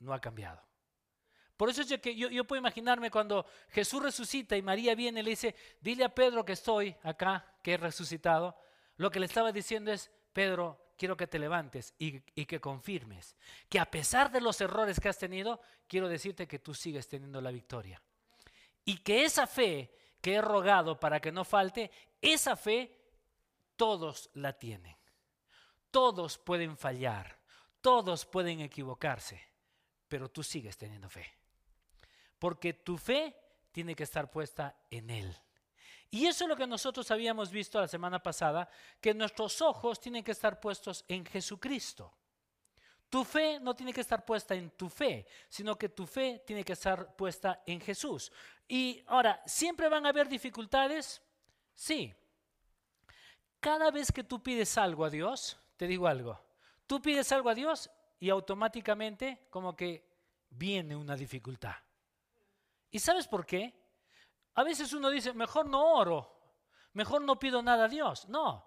no 0.00 0.12
ha 0.12 0.20
cambiado. 0.20 0.60
Por 1.56 1.70
eso 1.70 1.82
yo, 1.82 1.96
yo, 1.96 2.44
puedo 2.44 2.58
imaginarme 2.58 3.10
cuando 3.10 3.46
Jesús 3.68 4.02
resucita 4.02 4.56
y 4.56 4.62
María 4.62 4.96
viene 4.96 5.20
y 5.20 5.22
le 5.22 5.30
dice, 5.30 5.54
dile 5.80 6.04
a 6.04 6.14
Pedro 6.14 6.44
que 6.44 6.54
estoy 6.54 6.96
acá, 7.04 7.46
que 7.62 7.74
he 7.74 7.76
resucitado. 7.76 8.56
Lo 8.96 9.10
que 9.10 9.20
le 9.20 9.26
estaba 9.26 9.52
diciendo 9.52 9.92
es, 9.92 10.10
Pedro, 10.32 10.81
quiero 11.02 11.16
que 11.16 11.26
te 11.26 11.40
levantes 11.40 11.96
y, 11.98 12.22
y 12.36 12.46
que 12.46 12.60
confirmes 12.60 13.34
que 13.68 13.80
a 13.80 13.90
pesar 13.90 14.30
de 14.30 14.40
los 14.40 14.60
errores 14.60 15.00
que 15.00 15.08
has 15.08 15.18
tenido, 15.18 15.60
quiero 15.88 16.08
decirte 16.08 16.46
que 16.46 16.60
tú 16.60 16.74
sigues 16.74 17.08
teniendo 17.08 17.40
la 17.40 17.50
victoria. 17.50 18.00
Y 18.84 18.98
que 18.98 19.24
esa 19.24 19.48
fe 19.48 19.92
que 20.20 20.34
he 20.34 20.40
rogado 20.40 21.00
para 21.00 21.18
que 21.18 21.32
no 21.32 21.44
falte, 21.44 21.90
esa 22.20 22.54
fe 22.54 22.96
todos 23.74 24.30
la 24.34 24.52
tienen. 24.52 24.96
Todos 25.90 26.38
pueden 26.38 26.76
fallar, 26.76 27.36
todos 27.80 28.24
pueden 28.24 28.60
equivocarse, 28.60 29.42
pero 30.06 30.30
tú 30.30 30.44
sigues 30.44 30.78
teniendo 30.78 31.10
fe. 31.10 31.26
Porque 32.38 32.74
tu 32.74 32.96
fe 32.96 33.36
tiene 33.72 33.96
que 33.96 34.04
estar 34.04 34.30
puesta 34.30 34.78
en 34.88 35.10
Él. 35.10 35.36
Y 36.14 36.26
eso 36.26 36.44
es 36.44 36.48
lo 36.50 36.56
que 36.56 36.66
nosotros 36.66 37.10
habíamos 37.10 37.50
visto 37.50 37.80
la 37.80 37.88
semana 37.88 38.22
pasada, 38.22 38.68
que 39.00 39.14
nuestros 39.14 39.62
ojos 39.62 39.98
tienen 39.98 40.22
que 40.22 40.32
estar 40.32 40.60
puestos 40.60 41.06
en 41.08 41.24
Jesucristo. 41.24 42.12
Tu 43.08 43.24
fe 43.24 43.58
no 43.58 43.74
tiene 43.74 43.94
que 43.94 44.02
estar 44.02 44.22
puesta 44.22 44.54
en 44.54 44.72
tu 44.72 44.90
fe, 44.90 45.26
sino 45.48 45.74
que 45.78 45.88
tu 45.88 46.06
fe 46.06 46.42
tiene 46.46 46.64
que 46.64 46.74
estar 46.74 47.16
puesta 47.16 47.62
en 47.64 47.80
Jesús. 47.80 48.30
Y 48.68 49.02
ahora, 49.06 49.42
¿siempre 49.46 49.88
van 49.88 50.04
a 50.04 50.10
haber 50.10 50.28
dificultades? 50.28 51.22
Sí. 51.74 52.14
Cada 53.58 53.90
vez 53.90 54.12
que 54.12 54.22
tú 54.22 54.42
pides 54.42 54.76
algo 54.76 55.06
a 55.06 55.10
Dios, 55.10 55.58
te 55.78 55.86
digo 55.86 56.06
algo. 56.06 56.38
Tú 56.86 57.00
pides 57.00 57.32
algo 57.32 57.48
a 57.48 57.54
Dios 57.54 57.90
y 58.20 58.28
automáticamente 58.28 59.46
como 59.48 59.74
que 59.74 60.06
viene 60.50 60.94
una 60.94 61.16
dificultad. 61.16 61.76
¿Y 62.90 62.98
sabes 62.98 63.26
por 63.26 63.46
qué? 63.46 63.81
A 64.54 64.64
veces 64.64 64.92
uno 64.92 65.10
dice, 65.10 65.32
mejor 65.32 65.66
no 65.68 65.94
oro, 65.94 66.54
mejor 66.92 67.22
no 67.22 67.38
pido 67.38 67.62
nada 67.62 67.84
a 67.84 67.88
Dios. 67.88 68.28
No, 68.28 68.66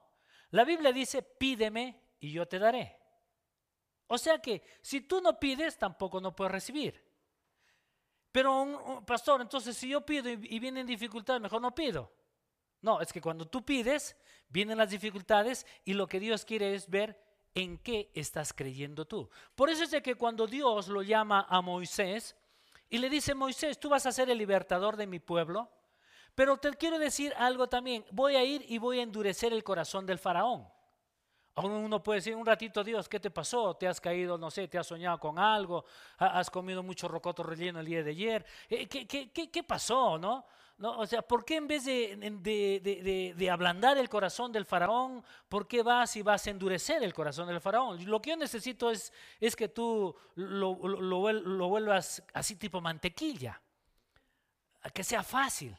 la 0.51 0.63
Biblia 0.63 0.91
dice, 0.91 1.21
pídeme 1.21 2.01
y 2.19 2.31
yo 2.31 2.47
te 2.47 2.59
daré. 2.59 2.97
O 4.07 4.17
sea 4.17 4.39
que 4.39 4.63
si 4.81 5.01
tú 5.01 5.21
no 5.21 5.39
pides, 5.39 5.77
tampoco 5.77 6.21
no 6.21 6.35
puedes 6.35 6.51
recibir. 6.51 7.03
Pero, 8.31 8.61
un, 8.61 9.05
pastor, 9.05 9.41
entonces 9.41 9.77
si 9.77 9.89
yo 9.89 10.05
pido 10.05 10.29
y, 10.29 10.39
y 10.55 10.59
vienen 10.59 10.85
dificultades, 10.85 11.41
mejor 11.41 11.61
no 11.61 11.73
pido. 11.73 12.11
No, 12.81 13.01
es 13.01 13.11
que 13.11 13.21
cuando 13.21 13.47
tú 13.47 13.63
pides, 13.63 14.15
vienen 14.49 14.77
las 14.77 14.89
dificultades 14.89 15.65
y 15.85 15.93
lo 15.93 16.07
que 16.07 16.19
Dios 16.19 16.45
quiere 16.45 16.75
es 16.75 16.89
ver 16.89 17.19
en 17.55 17.77
qué 17.77 18.11
estás 18.13 18.53
creyendo 18.53 19.05
tú. 19.05 19.29
Por 19.55 19.69
eso 19.69 19.83
es 19.83 19.91
de 19.91 20.01
que 20.01 20.15
cuando 20.15 20.45
Dios 20.45 20.89
lo 20.89 21.01
llama 21.01 21.47
a 21.49 21.61
Moisés 21.61 22.35
y 22.89 22.97
le 22.97 23.09
dice, 23.09 23.33
Moisés, 23.33 23.79
tú 23.79 23.89
vas 23.89 24.05
a 24.05 24.11
ser 24.11 24.29
el 24.29 24.37
libertador 24.37 24.97
de 24.97 25.07
mi 25.07 25.19
pueblo, 25.19 25.71
pero 26.35 26.57
te 26.57 26.71
quiero 26.73 26.99
decir 26.99 27.33
algo 27.37 27.67
también, 27.67 28.05
voy 28.11 28.35
a 28.35 28.43
ir 28.43 28.65
y 28.67 28.77
voy 28.77 28.99
a 28.99 29.03
endurecer 29.03 29.53
el 29.53 29.63
corazón 29.63 30.05
del 30.05 30.19
faraón. 30.19 30.67
Uno 31.55 32.03
puede 32.03 32.17
decir 32.17 32.35
un 32.35 32.45
ratito, 32.45 32.83
Dios, 32.83 33.07
¿qué 33.07 33.17
te 33.17 33.31
pasó? 33.31 33.77
¿Te 33.77 33.87
has 33.87 34.01
caído, 34.01 34.37
no 34.37 34.51
sé, 34.51 34.67
te 34.67 34.77
has 34.77 34.85
soñado 34.85 35.17
con 35.17 35.39
algo? 35.39 35.85
¿Has 36.17 36.49
comido 36.49 36.83
mucho 36.83 37.07
rocoto 37.07 37.43
relleno 37.43 37.79
el 37.79 37.85
día 37.85 38.03
de 38.03 38.11
ayer? 38.11 38.45
Eh, 38.67 38.87
¿Qué, 38.87 39.63
pasó, 39.63 40.17
no? 40.17 40.45
¿no? 40.77 40.99
O 40.99 41.07
sea, 41.07 41.21
¿por 41.21 41.45
qué 41.45 41.55
en 41.55 41.67
vez 41.69 41.85
de, 41.85 43.49
ablandar 43.49 43.97
el 43.97 44.09
corazón 44.09 44.51
del 44.51 44.65
faraón, 44.65 45.23
por 45.47 45.65
qué 45.65 45.81
vas 45.81 46.17
y 46.17 46.21
vas 46.21 46.45
a 46.45 46.49
endurecer 46.49 47.01
el 47.01 47.13
corazón 47.13 47.47
del 47.47 47.61
faraón? 47.61 48.03
Lo 48.03 48.21
que 48.21 48.31
yo 48.31 48.35
necesito 48.35 48.91
es, 48.91 49.13
es 49.39 49.55
que 49.55 49.69
tú 49.69 50.13
lo, 50.35 50.75
lo 50.85 51.67
vuelvas 51.69 52.21
así 52.33 52.57
tipo 52.57 52.81
mantequilla, 52.81 53.61
que 54.93 55.05
sea 55.05 55.23
fácil. 55.23 55.73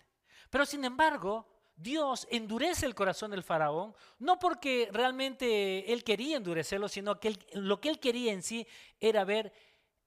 Pero 0.50 0.66
sin 0.66 0.84
embargo, 0.84 1.46
Dios 1.76 2.26
endurece 2.30 2.86
el 2.86 2.94
corazón 2.94 3.30
del 3.30 3.42
faraón, 3.42 3.94
no 4.18 4.38
porque 4.38 4.88
realmente 4.92 5.92
él 5.92 6.02
quería 6.04 6.38
endurecerlo, 6.38 6.88
sino 6.88 7.20
que 7.20 7.38
lo 7.52 7.80
que 7.80 7.90
él 7.90 8.00
quería 8.00 8.32
en 8.32 8.42
sí 8.42 8.66
era 8.98 9.24
ver 9.24 9.52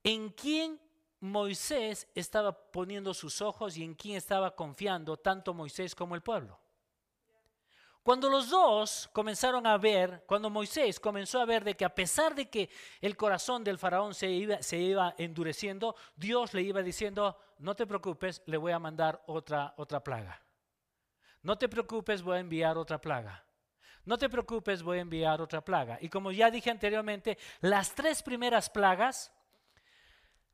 en 0.03 0.29
quién 0.29 0.79
Moisés 1.19 2.08
estaba 2.15 2.72
poniendo 2.72 3.13
sus 3.13 3.41
ojos 3.41 3.77
y 3.77 3.84
en 3.84 3.93
quién 3.93 4.15
estaba 4.15 4.55
confiando 4.55 5.17
tanto 5.17 5.53
Moisés 5.53 5.93
como 5.93 6.15
el 6.15 6.22
pueblo. 6.22 6.60
Cuando 8.03 8.29
los 8.29 8.50
dos 8.50 9.10
comenzaron 9.12 9.68
a 9.68 9.77
ver, 9.77 10.24
cuando 10.25 10.50
Moisés 10.50 11.00
comenzó 11.00 11.41
a 11.41 11.46
ver 11.46 11.63
de 11.63 11.75
que 11.75 11.86
a 11.86 11.94
pesar 11.94 12.34
de 12.34 12.50
que 12.50 12.70
el 13.01 13.18
corazón 13.18 13.63
del 13.63 13.77
faraón 13.77 14.13
se 14.13 14.29
iba, 14.29 15.15
endureciendo, 15.18 15.96
Dios 16.15 16.53
le 16.53 16.62
iba 16.62 16.82
diciendo, 16.82 17.38
no 17.60 17.75
te 17.75 17.86
preocupes, 17.86 18.41
le 18.46 18.58
voy 18.58 18.72
a 18.72 18.79
mandar 18.79 19.22
otra, 19.27 19.74
otra 19.77 20.01
plaga. 20.01 20.41
No 21.44 21.58
te 21.58 21.70
preocupes, 21.70 22.22
voy 22.22 22.38
a 22.38 22.39
enviar 22.39 22.77
otra 22.77 23.00
plaga. 23.00 23.46
No 24.06 24.18
te 24.18 24.29
preocupes, 24.29 24.82
voy 24.82 24.98
a 24.98 25.01
enviar 25.01 25.41
otra 25.41 25.62
plaga. 25.62 25.98
Y 26.01 26.10
como 26.10 26.32
ya 26.32 26.50
dije 26.50 26.72
anteriormente, 26.72 27.38
las 27.60 27.94
tres 27.94 28.24
primeras 28.24 28.70
plagas 28.70 29.32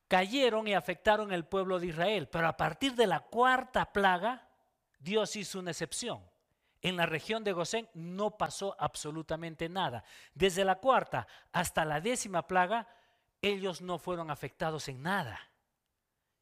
cayeron 0.08 0.68
y 0.68 0.74
afectaron 0.74 1.32
el 1.32 1.46
pueblo 1.46 1.80
de 1.80 1.88
Israel. 1.88 2.28
Pero 2.28 2.48
a 2.48 2.58
partir 2.58 2.96
de 2.96 3.08
la 3.08 3.22
cuarta 3.22 3.94
plaga, 3.94 4.50
Dios 5.00 5.36
hizo 5.36 5.60
una 5.60 5.72
excepción. 5.72 6.22
En 6.86 6.98
la 6.98 7.08
región 7.08 7.44
de 7.44 7.52
Gosén 7.52 7.90
no 7.96 8.38
pasó 8.38 8.76
absolutamente 8.78 9.68
nada. 9.68 10.04
Desde 10.36 10.64
la 10.64 10.76
cuarta 10.76 11.26
hasta 11.52 11.84
la 11.84 12.00
décima 12.00 12.46
plaga, 12.46 12.88
ellos 13.42 13.82
no 13.82 13.98
fueron 13.98 14.30
afectados 14.30 14.88
en 14.88 15.02
nada. 15.02 15.40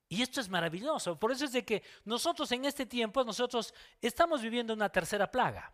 Y 0.10 0.22
esto 0.22 0.42
es 0.42 0.50
maravilloso. 0.50 1.18
Por 1.18 1.32
eso 1.32 1.46
es 1.46 1.54
de 1.54 1.64
que 1.64 1.82
nosotros 2.04 2.52
en 2.52 2.66
este 2.66 2.86
tiempo, 2.86 3.24
nosotros 3.24 3.74
estamos 4.02 4.42
viviendo 4.42 4.74
una 4.74 4.90
tercera 4.90 5.32
plaga. 5.32 5.74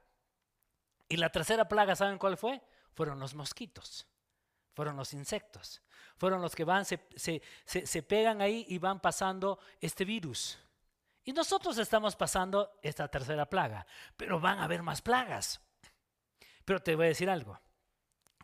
Y 1.07 1.17
la 1.17 1.31
tercera 1.31 1.67
plaga, 1.67 1.95
¿saben 1.95 2.19
cuál 2.19 2.37
fue? 2.37 2.61
Fueron 2.93 3.19
los 3.19 3.33
mosquitos, 3.33 4.05
fueron 4.75 4.95
los 4.97 5.15
insectos 5.15 5.81
fueron 6.19 6.41
los 6.41 6.53
que 6.53 6.65
van, 6.65 6.83
se, 6.83 6.99
se, 7.15 8.03
pegan 8.03 8.41
ahí 8.41 8.65
y 8.67 8.77
van 8.77 8.99
pasando 8.99 9.57
este 9.79 10.03
virus. 10.03 10.59
Y 11.29 11.31
nosotros 11.31 11.77
estamos 11.77 12.15
pasando 12.15 12.79
esta 12.81 13.07
tercera 13.07 13.47
plaga, 13.47 13.85
pero 14.17 14.39
van 14.39 14.57
a 14.57 14.63
haber 14.63 14.81
más 14.81 15.03
plagas. 15.03 15.61
Pero 16.65 16.81
te 16.81 16.95
voy 16.95 17.05
a 17.05 17.09
decir 17.09 17.29
algo, 17.29 17.61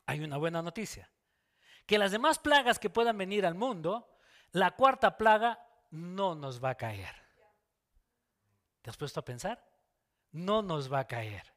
hay 0.06 0.20
una 0.20 0.38
buena 0.38 0.62
noticia, 0.62 1.10
que 1.88 1.98
las 1.98 2.12
demás 2.12 2.38
plagas 2.38 2.78
que 2.78 2.92
puedan 2.92 3.18
venir 3.18 3.44
al 3.48 3.56
mundo, 3.56 4.16
la 4.52 4.76
cuarta 4.76 5.18
plaga 5.18 5.66
no 5.90 6.36
nos 6.36 6.64
va 6.64 6.70
a 6.70 6.76
caer. 6.76 7.16
¿Te 8.84 8.92
has 8.92 8.98
puesto 8.98 9.20
a 9.20 9.26
pensar? 9.26 9.68
No 10.32 10.62
nos 10.62 10.94
va 10.94 11.00
a 11.00 11.08
caer. 11.08 11.56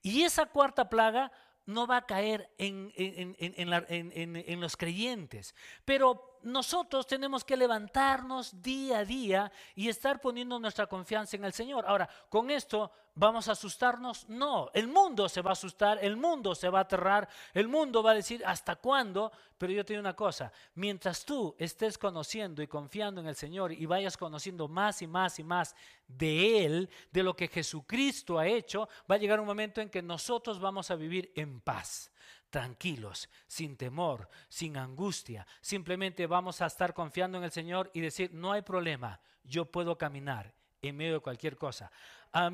Y 0.00 0.22
esa 0.22 0.46
cuarta 0.46 0.88
plaga 0.88 1.32
no 1.64 1.88
va 1.88 1.96
a 1.96 2.06
caer 2.06 2.54
en, 2.56 2.92
en, 2.96 4.60
los 4.60 4.76
creyentes. 4.76 5.56
Pero 5.84 6.35
nosotros 6.46 7.06
tenemos 7.06 7.44
que 7.44 7.56
levantarnos 7.56 8.62
día 8.62 8.98
a 8.98 9.04
día 9.04 9.52
y 9.74 9.88
estar 9.88 10.20
poniendo 10.20 10.58
nuestra 10.58 10.86
confianza 10.86 11.36
en 11.36 11.44
el 11.44 11.52
Señor. 11.52 11.84
Ahora, 11.86 12.08
¿con 12.28 12.50
esto 12.50 12.92
vamos 13.16 13.48
a 13.48 13.52
asustarnos? 13.52 14.28
No, 14.28 14.70
el 14.72 14.86
mundo 14.86 15.28
se 15.28 15.42
va 15.42 15.50
a 15.50 15.52
asustar, 15.54 15.98
el 16.00 16.16
mundo 16.16 16.54
se 16.54 16.68
va 16.68 16.78
a 16.78 16.82
aterrar, 16.82 17.28
el 17.52 17.66
mundo 17.66 18.02
va 18.02 18.12
a 18.12 18.14
decir, 18.14 18.42
¿hasta 18.46 18.76
cuándo? 18.76 19.32
Pero 19.58 19.72
yo 19.72 19.84
te 19.84 19.94
digo 19.94 20.00
una 20.00 20.14
cosa, 20.14 20.52
mientras 20.74 21.24
tú 21.24 21.54
estés 21.58 21.98
conociendo 21.98 22.62
y 22.62 22.68
confiando 22.68 23.20
en 23.20 23.26
el 23.26 23.34
Señor 23.34 23.72
y 23.72 23.84
vayas 23.86 24.16
conociendo 24.16 24.68
más 24.68 25.02
y 25.02 25.06
más 25.08 25.38
y 25.40 25.42
más 25.42 25.74
de 26.06 26.64
Él, 26.64 26.90
de 27.10 27.22
lo 27.24 27.34
que 27.34 27.48
Jesucristo 27.48 28.38
ha 28.38 28.46
hecho, 28.46 28.88
va 29.10 29.16
a 29.16 29.18
llegar 29.18 29.40
un 29.40 29.46
momento 29.46 29.80
en 29.80 29.90
que 29.90 30.00
nosotros 30.02 30.60
vamos 30.60 30.90
a 30.92 30.94
vivir 30.94 31.32
en 31.34 31.60
paz 31.60 32.12
tranquilos, 32.50 33.28
sin 33.46 33.76
temor, 33.76 34.28
sin 34.48 34.76
angustia. 34.76 35.46
Simplemente 35.60 36.26
vamos 36.26 36.62
a 36.62 36.66
estar 36.66 36.94
confiando 36.94 37.38
en 37.38 37.44
el 37.44 37.50
Señor 37.50 37.90
y 37.94 38.00
decir, 38.00 38.32
no 38.32 38.52
hay 38.52 38.62
problema, 38.62 39.20
yo 39.44 39.66
puedo 39.66 39.98
caminar 39.98 40.54
en 40.82 40.96
medio 40.96 41.14
de 41.14 41.20
cualquier 41.20 41.56
cosa. 41.56 41.90
A 42.32 42.50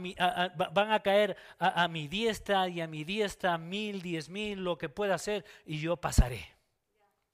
van 0.72 0.92
a 0.92 1.00
caer 1.00 1.36
a, 1.58 1.88
mi 1.88 2.06
diestra 2.06 2.68
y 2.68 2.80
a 2.80 2.86
mi 2.86 3.04
diestra 3.04 3.58
mil, 3.58 4.00
diez 4.00 4.28
mil, 4.28 4.62
lo 4.62 4.78
que 4.78 4.88
pueda 4.88 5.14
hacer, 5.14 5.44
y 5.64 5.80
yo 5.80 5.96
pasaré. 5.96 6.54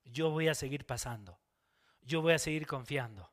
Yo 0.03 0.31
voy 0.31 0.47
a 0.47 0.55
seguir 0.55 0.85
pasando. 0.85 1.37
Yo 2.01 2.21
voy 2.21 2.33
a 2.33 2.39
seguir 2.39 2.65
confiando. 2.65 3.31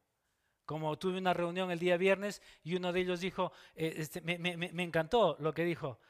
Como 0.66 0.99
tuve 0.99 1.18
una 1.18 1.33
reunión 1.33 1.71
el 1.71 1.78
día 1.78 1.97
viernes 1.97 2.42
y 2.62 2.75
uno 2.75 2.92
de 2.92 3.00
ellos 3.00 3.21
dijo, 3.21 3.52
eh, 3.75 3.95
este, 3.97 4.21
me, 4.21 4.38
me, 4.38 4.83
encantó 4.83 5.37
lo 5.38 5.54
que 5.54 5.64
dijo, 5.64 6.00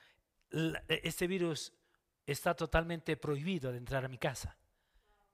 este 0.89 1.27
virus 1.27 1.73
está 2.27 2.55
totalmente 2.55 3.17
prohibido 3.17 3.71
de 3.71 3.79
entrar 3.79 4.05
a 4.05 4.09
mi 4.09 4.19
casa. 4.19 4.57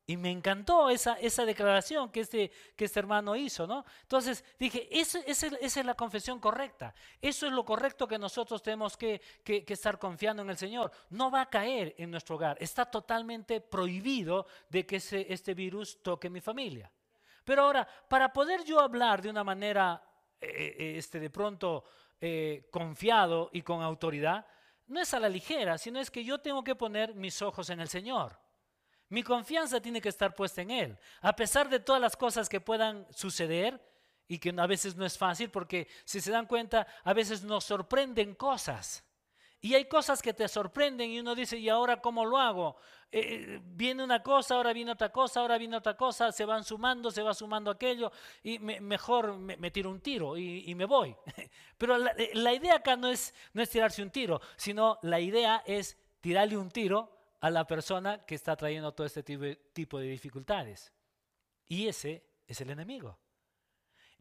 Y 0.04 0.16
me 0.16 0.30
encantó 0.30 0.90
esa, 0.90 1.14
esa 1.14 1.44
declaración 1.44 2.10
que 2.10 2.20
este, 2.20 2.50
que 2.74 2.86
este 2.86 2.98
hermano 2.98 3.36
hizo, 3.36 3.68
¿no? 3.68 3.84
Entonces 4.02 4.44
dije, 4.58 4.88
esa, 4.90 5.20
esa, 5.20 5.46
es 5.46 5.86
la 5.86 5.94
confesión 5.94 6.40
correcta. 6.40 6.92
Eso 7.20 7.46
es 7.46 7.52
lo 7.52 7.64
correcto 7.64 8.08
que 8.08 8.18
nosotros 8.18 8.62
tenemos 8.62 8.96
que, 8.96 9.20
que, 9.44 9.64
estar 9.68 10.00
confiando 10.00 10.42
en 10.42 10.50
el 10.50 10.56
Señor. 10.56 10.90
No 11.10 11.30
va 11.30 11.42
a 11.42 11.50
caer 11.50 11.94
en 11.98 12.10
nuestro 12.10 12.34
hogar. 12.34 12.56
Está 12.60 12.84
totalmente 12.84 13.60
prohibido 13.60 14.46
de 14.68 14.84
que 14.84 14.96
este 14.96 15.54
virus 15.54 16.02
toque 16.02 16.28
mi 16.28 16.40
familia. 16.40 16.90
Pero 17.44 17.62
ahora, 17.62 17.86
para 18.08 18.32
poder 18.32 18.64
yo 18.64 18.80
hablar 18.80 19.22
de 19.22 19.30
una 19.30 19.44
manera, 19.44 20.02
eh, 20.40 20.76
eh, 20.78 20.94
este, 20.98 21.20
de 21.20 21.30
pronto, 21.30 21.84
eh, 22.20 22.68
confiado 22.70 23.50
y 23.52 23.62
con 23.62 23.82
autoridad, 23.82 24.46
no 24.86 25.00
es 25.00 25.14
a 25.14 25.20
la 25.20 25.28
ligera, 25.28 25.78
sino 25.78 26.00
es 26.00 26.10
que 26.10 26.24
yo 26.24 26.38
tengo 26.38 26.64
que 26.64 26.74
poner 26.74 27.14
mis 27.14 27.40
ojos 27.42 27.70
en 27.70 27.80
el 27.80 27.88
Señor. 27.88 28.38
Mi 29.08 29.22
confianza 29.22 29.80
tiene 29.80 30.00
que 30.00 30.08
estar 30.08 30.34
puesta 30.34 30.62
en 30.62 30.70
Él. 30.70 30.98
A 31.20 31.36
pesar 31.36 31.68
de 31.68 31.80
todas 31.80 32.00
las 32.00 32.16
cosas 32.16 32.48
que 32.48 32.60
puedan 32.60 33.06
suceder 33.10 33.80
y 34.26 34.38
que 34.38 34.54
a 34.56 34.66
veces 34.66 34.96
no 34.96 35.04
es 35.04 35.18
fácil, 35.18 35.50
porque 35.50 35.88
si 36.04 36.20
se 36.20 36.30
dan 36.30 36.46
cuenta, 36.46 36.86
a 37.04 37.12
veces 37.12 37.42
nos 37.42 37.64
sorprenden 37.64 38.34
cosas. 38.34 39.04
Y 39.64 39.74
hay 39.74 39.84
cosas 39.84 40.20
que 40.20 40.34
te 40.34 40.48
sorprenden 40.48 41.08
y 41.08 41.20
uno 41.20 41.36
dice, 41.36 41.56
¿y 41.56 41.68
ahora 41.68 42.00
cómo 42.00 42.24
lo 42.26 42.36
hago? 42.36 42.76
Eh, 43.12 43.20
eh, 43.20 43.60
viene 43.62 44.02
una 44.02 44.20
cosa, 44.20 44.56
ahora 44.56 44.72
viene 44.72 44.90
otra 44.90 45.12
cosa, 45.12 45.38
ahora 45.38 45.56
viene 45.56 45.76
otra 45.76 45.96
cosa, 45.96 46.32
se 46.32 46.44
van 46.44 46.64
sumando, 46.64 47.12
se 47.12 47.22
va 47.22 47.32
sumando 47.32 47.70
aquello, 47.70 48.10
y 48.42 48.58
mejor 48.58 49.36
me, 49.36 49.70
tiro 49.70 49.90
un 49.90 50.00
tiro 50.00 50.36
y, 50.36 50.74
me 50.74 50.84
voy. 50.84 51.14
Pero 51.78 51.96
la, 51.96 52.10
eh, 52.18 52.32
la, 52.34 52.52
idea 52.52 52.74
acá 52.74 52.96
no 52.96 53.06
es, 53.06 53.32
no 53.52 53.62
es 53.62 53.70
tirarse 53.70 54.02
un 54.02 54.10
tiro, 54.10 54.40
sino 54.56 54.98
la 55.02 55.20
idea 55.20 55.62
es 55.64 55.96
tirarle 56.20 56.56
un 56.56 56.68
tiro 56.68 57.16
a 57.40 57.48
la 57.48 57.64
persona 57.64 58.26
que 58.26 58.34
está 58.34 58.56
trayendo 58.56 58.92
todo 58.92 59.06
este 59.06 59.22
tipo 59.22 59.98
de 60.00 60.06
dificultades. 60.06 60.92
Y 61.68 61.86
ese 61.86 62.26
es 62.48 62.60
el 62.60 62.70
enemigo. 62.70 63.16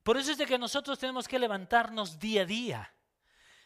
Por 0.04 0.18
eso 0.18 0.32
es 0.34 0.38
de 0.38 0.46
que 0.46 0.60
nosotros 0.60 1.00
tenemos 1.00 1.28
que 1.28 1.40
levantarnos 1.40 2.20
día 2.20 2.44
a 2.44 2.46
día. 2.46 2.94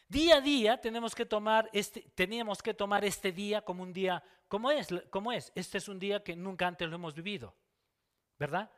Día 0.08 0.36
a 0.36 0.40
día 0.40 0.80
tenemos 0.80 1.14
que 1.14 1.26
tomar 1.26 1.68
este, 1.72 2.02
teníamos 2.14 2.62
que 2.62 2.74
tomar 2.74 3.04
este 3.04 3.32
día 3.32 3.62
como 3.62 3.82
un 3.82 3.92
día, 3.92 4.22
como 4.46 4.70
es, 4.70 4.88
como 5.10 5.32
es. 5.32 5.50
Este 5.54 5.78
es 5.78 5.88
un 5.88 5.98
día 5.98 6.22
que 6.22 6.36
nunca 6.36 6.66
antes 6.66 6.88
lo 6.88 6.94
hemos 6.94 7.14
vivido, 7.14 7.54
¿verdad? 8.38 8.70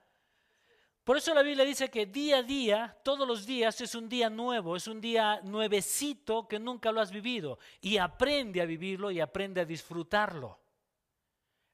Por 1.08 1.16
eso 1.16 1.32
la 1.32 1.42
Biblia 1.42 1.64
dice 1.64 1.90
que 1.90 2.04
día 2.04 2.38
a 2.38 2.42
día, 2.42 2.98
todos 3.02 3.26
los 3.26 3.46
días 3.46 3.80
es 3.80 3.94
un 3.94 4.10
día 4.10 4.28
nuevo, 4.28 4.76
es 4.76 4.86
un 4.86 5.00
día 5.00 5.40
nuevecito 5.42 6.46
que 6.46 6.58
nunca 6.58 6.92
lo 6.92 7.00
has 7.00 7.10
vivido. 7.10 7.58
Y 7.80 7.96
aprende 7.96 8.60
a 8.60 8.66
vivirlo 8.66 9.10
y 9.10 9.18
aprende 9.18 9.62
a 9.62 9.64
disfrutarlo. 9.64 10.60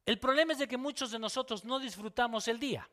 El 0.06 0.20
problema 0.20 0.52
es 0.52 0.60
de 0.60 0.68
que 0.68 0.76
muchos 0.76 1.10
de 1.10 1.18
nosotros 1.18 1.64
no 1.64 1.80
disfrutamos 1.80 2.46
el 2.46 2.60
día. 2.60 2.88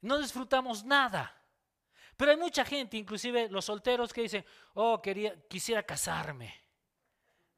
No 0.00 0.16
disfrutamos 0.18 0.82
nada. 0.82 1.35
Pero 2.16 2.30
hay 2.30 2.36
mucha 2.36 2.64
gente, 2.64 2.96
inclusive 2.96 3.48
los 3.48 3.64
solteros, 3.64 4.12
que 4.12 4.22
dicen, 4.22 4.44
oh, 4.74 5.02
quería, 5.02 5.36
quisiera 5.48 5.82
casarme. 5.82 6.54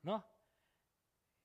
¿No? 0.03 0.25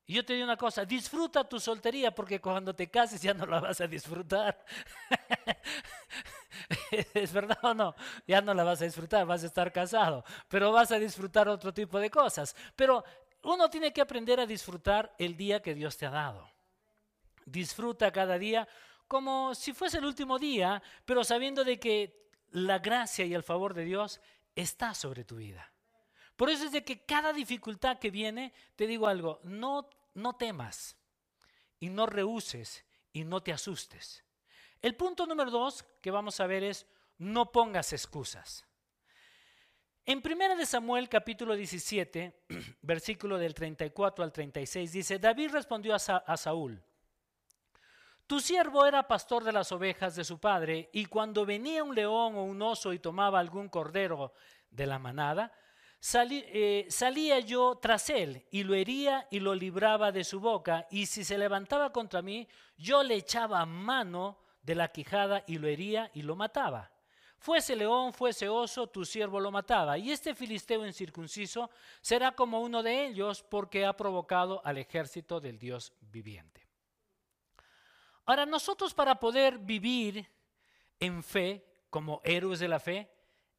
Y 0.06 0.14
yo 0.14 0.24
te 0.24 0.34
digo 0.34 0.44
una 0.44 0.56
cosa, 0.56 0.84
disfruta 0.84 1.48
tu 1.48 1.58
soltería 1.58 2.14
porque 2.14 2.40
cuando 2.40 2.74
te 2.74 2.90
cases 2.90 3.22
ya 3.22 3.32
no 3.32 3.46
la 3.46 3.60
vas 3.60 3.80
a 3.80 3.86
disfrutar. 3.86 4.64
¿Es 7.14 7.32
verdad 7.32 7.58
o 7.62 7.72
no? 7.72 7.94
Ya 8.26 8.42
no 8.42 8.52
la 8.52 8.64
vas 8.64 8.82
a 8.82 8.84
disfrutar, 8.84 9.26
vas 9.26 9.44
a 9.44 9.46
estar 9.46 9.72
casado, 9.72 10.22
pero 10.48 10.72
vas 10.72 10.92
a 10.92 10.98
disfrutar 10.98 11.48
otro 11.48 11.72
tipo 11.72 11.98
de 11.98 12.10
cosas. 12.10 12.54
Pero 12.76 13.02
uno 13.44 13.70
tiene 13.70 13.92
que 13.92 14.02
aprender 14.02 14.40
a 14.40 14.46
disfrutar 14.46 15.14
el 15.18 15.36
día 15.36 15.62
que 15.62 15.74
Dios 15.74 15.96
te 15.96 16.04
ha 16.04 16.10
dado. 16.10 16.50
Disfruta 17.46 18.12
cada 18.12 18.38
día 18.38 18.68
como 19.08 19.54
si 19.54 19.72
fuese 19.72 19.98
el 19.98 20.04
último 20.04 20.38
día, 20.38 20.82
pero 21.04 21.24
sabiendo 21.24 21.64
de 21.64 21.78
que 21.78 22.23
la 22.54 22.78
gracia 22.78 23.24
y 23.24 23.34
el 23.34 23.42
favor 23.42 23.74
de 23.74 23.84
Dios 23.84 24.20
está 24.54 24.94
sobre 24.94 25.24
tu 25.24 25.36
vida. 25.36 25.72
Por 26.36 26.50
eso 26.50 26.64
es 26.64 26.72
de 26.72 26.84
que 26.84 27.04
cada 27.04 27.32
dificultad 27.32 27.98
que 27.98 28.12
viene, 28.12 28.52
te 28.76 28.86
digo 28.86 29.08
algo, 29.08 29.40
no, 29.42 29.90
no 30.14 30.36
temas 30.36 30.96
y 31.80 31.88
no 31.88 32.06
rehuses 32.06 32.84
y 33.12 33.24
no 33.24 33.42
te 33.42 33.52
asustes. 33.52 34.24
El 34.80 34.94
punto 34.94 35.26
número 35.26 35.50
dos 35.50 35.84
que 36.00 36.12
vamos 36.12 36.38
a 36.38 36.46
ver 36.46 36.62
es, 36.62 36.86
no 37.18 37.50
pongas 37.50 37.92
excusas. 37.92 38.64
En 40.06 40.22
1 40.24 40.56
de 40.56 40.66
Samuel 40.66 41.08
capítulo 41.08 41.56
17, 41.56 42.44
versículo 42.82 43.36
del 43.36 43.52
34 43.52 44.22
al 44.24 44.32
36, 44.32 44.92
dice, 44.92 45.18
David 45.18 45.50
respondió 45.50 45.96
a 45.96 46.36
Saúl, 46.36 46.80
tu 48.26 48.40
siervo 48.40 48.86
era 48.86 49.06
pastor 49.06 49.44
de 49.44 49.52
las 49.52 49.70
ovejas 49.72 50.16
de 50.16 50.24
su 50.24 50.38
padre, 50.38 50.88
y 50.92 51.06
cuando 51.06 51.44
venía 51.44 51.84
un 51.84 51.94
león 51.94 52.36
o 52.36 52.44
un 52.44 52.62
oso 52.62 52.92
y 52.92 52.98
tomaba 52.98 53.38
algún 53.38 53.68
cordero 53.68 54.32
de 54.70 54.86
la 54.86 54.98
manada, 54.98 55.52
eh, 56.30 56.86
salía 56.88 57.40
yo 57.40 57.78
tras 57.80 58.10
él 58.10 58.46
y 58.50 58.62
lo 58.62 58.74
hería 58.74 59.26
y 59.30 59.40
lo 59.40 59.54
libraba 59.54 60.12
de 60.12 60.24
su 60.24 60.40
boca, 60.40 60.86
y 60.90 61.06
si 61.06 61.24
se 61.24 61.38
levantaba 61.38 61.92
contra 61.92 62.22
mí, 62.22 62.48
yo 62.76 63.02
le 63.02 63.14
echaba 63.14 63.64
mano 63.66 64.38
de 64.62 64.74
la 64.74 64.88
quijada 64.88 65.44
y 65.46 65.58
lo 65.58 65.68
hería 65.68 66.10
y 66.14 66.22
lo 66.22 66.36
mataba. 66.36 66.90
Fuese 67.38 67.76
león, 67.76 68.14
fuese 68.14 68.48
oso, 68.48 68.86
tu 68.86 69.04
siervo 69.04 69.38
lo 69.38 69.50
mataba. 69.50 69.98
Y 69.98 70.10
este 70.10 70.34
filisteo 70.34 70.86
incircunciso 70.86 71.70
será 72.00 72.32
como 72.32 72.62
uno 72.62 72.82
de 72.82 73.04
ellos 73.04 73.42
porque 73.42 73.84
ha 73.84 73.94
provocado 73.94 74.62
al 74.64 74.78
ejército 74.78 75.40
del 75.40 75.58
Dios 75.58 75.92
viviente. 76.00 76.63
Ahora, 78.26 78.46
nosotros 78.46 78.94
para 78.94 79.18
poder 79.20 79.58
vivir 79.58 80.28
en 80.98 81.22
fe, 81.22 81.66
como 81.90 82.20
héroes 82.24 82.58
de 82.58 82.68
la 82.68 82.80
fe, 82.80 83.10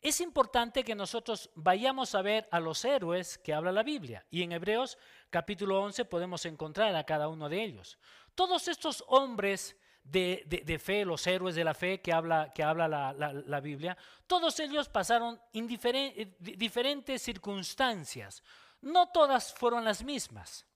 es 0.01 0.21
importante 0.21 0.84
que 0.84 0.93
nosotros 0.93 1.49
vayamos 1.56 2.13
a 2.13 2.21
ver 2.21 2.47
a 2.51 2.60
los 2.60 2.86
héroes 2.86 3.38
que 3.39 3.54
habla 3.54 3.71
la 3.71 3.82
Biblia. 3.82 4.25
Y 4.30 4.43
en 4.43 4.51
Hebreos 4.51 4.97
capítulo 5.32 5.82
11 5.82 6.06
podemos 6.06 6.45
encontrar 6.45 6.95
a 6.95 7.04
cada 7.04 7.28
uno 7.28 7.49
de 7.49 7.63
ellos. 7.63 7.97
Todos 8.36 8.67
estos 8.67 9.04
hombres 9.08 9.75
de, 10.04 10.80
fe, 10.84 11.06
los 11.06 11.25
héroes 11.25 11.56
de 11.56 11.63
la 11.63 11.73
fe 11.73 12.01
que 12.01 12.13
habla, 12.13 12.51
que 12.54 12.62
habla 12.62 12.88
la, 12.88 13.60
Biblia, 13.60 13.97
todos 14.28 14.60
ellos 14.60 14.89
pasaron 14.89 15.41
diferentes 15.51 17.21
circunstancias. 17.21 18.43
No 18.82 19.08
todas 19.08 19.54
fueron 19.56 19.84
las 19.84 20.04
mismas, 20.04 20.67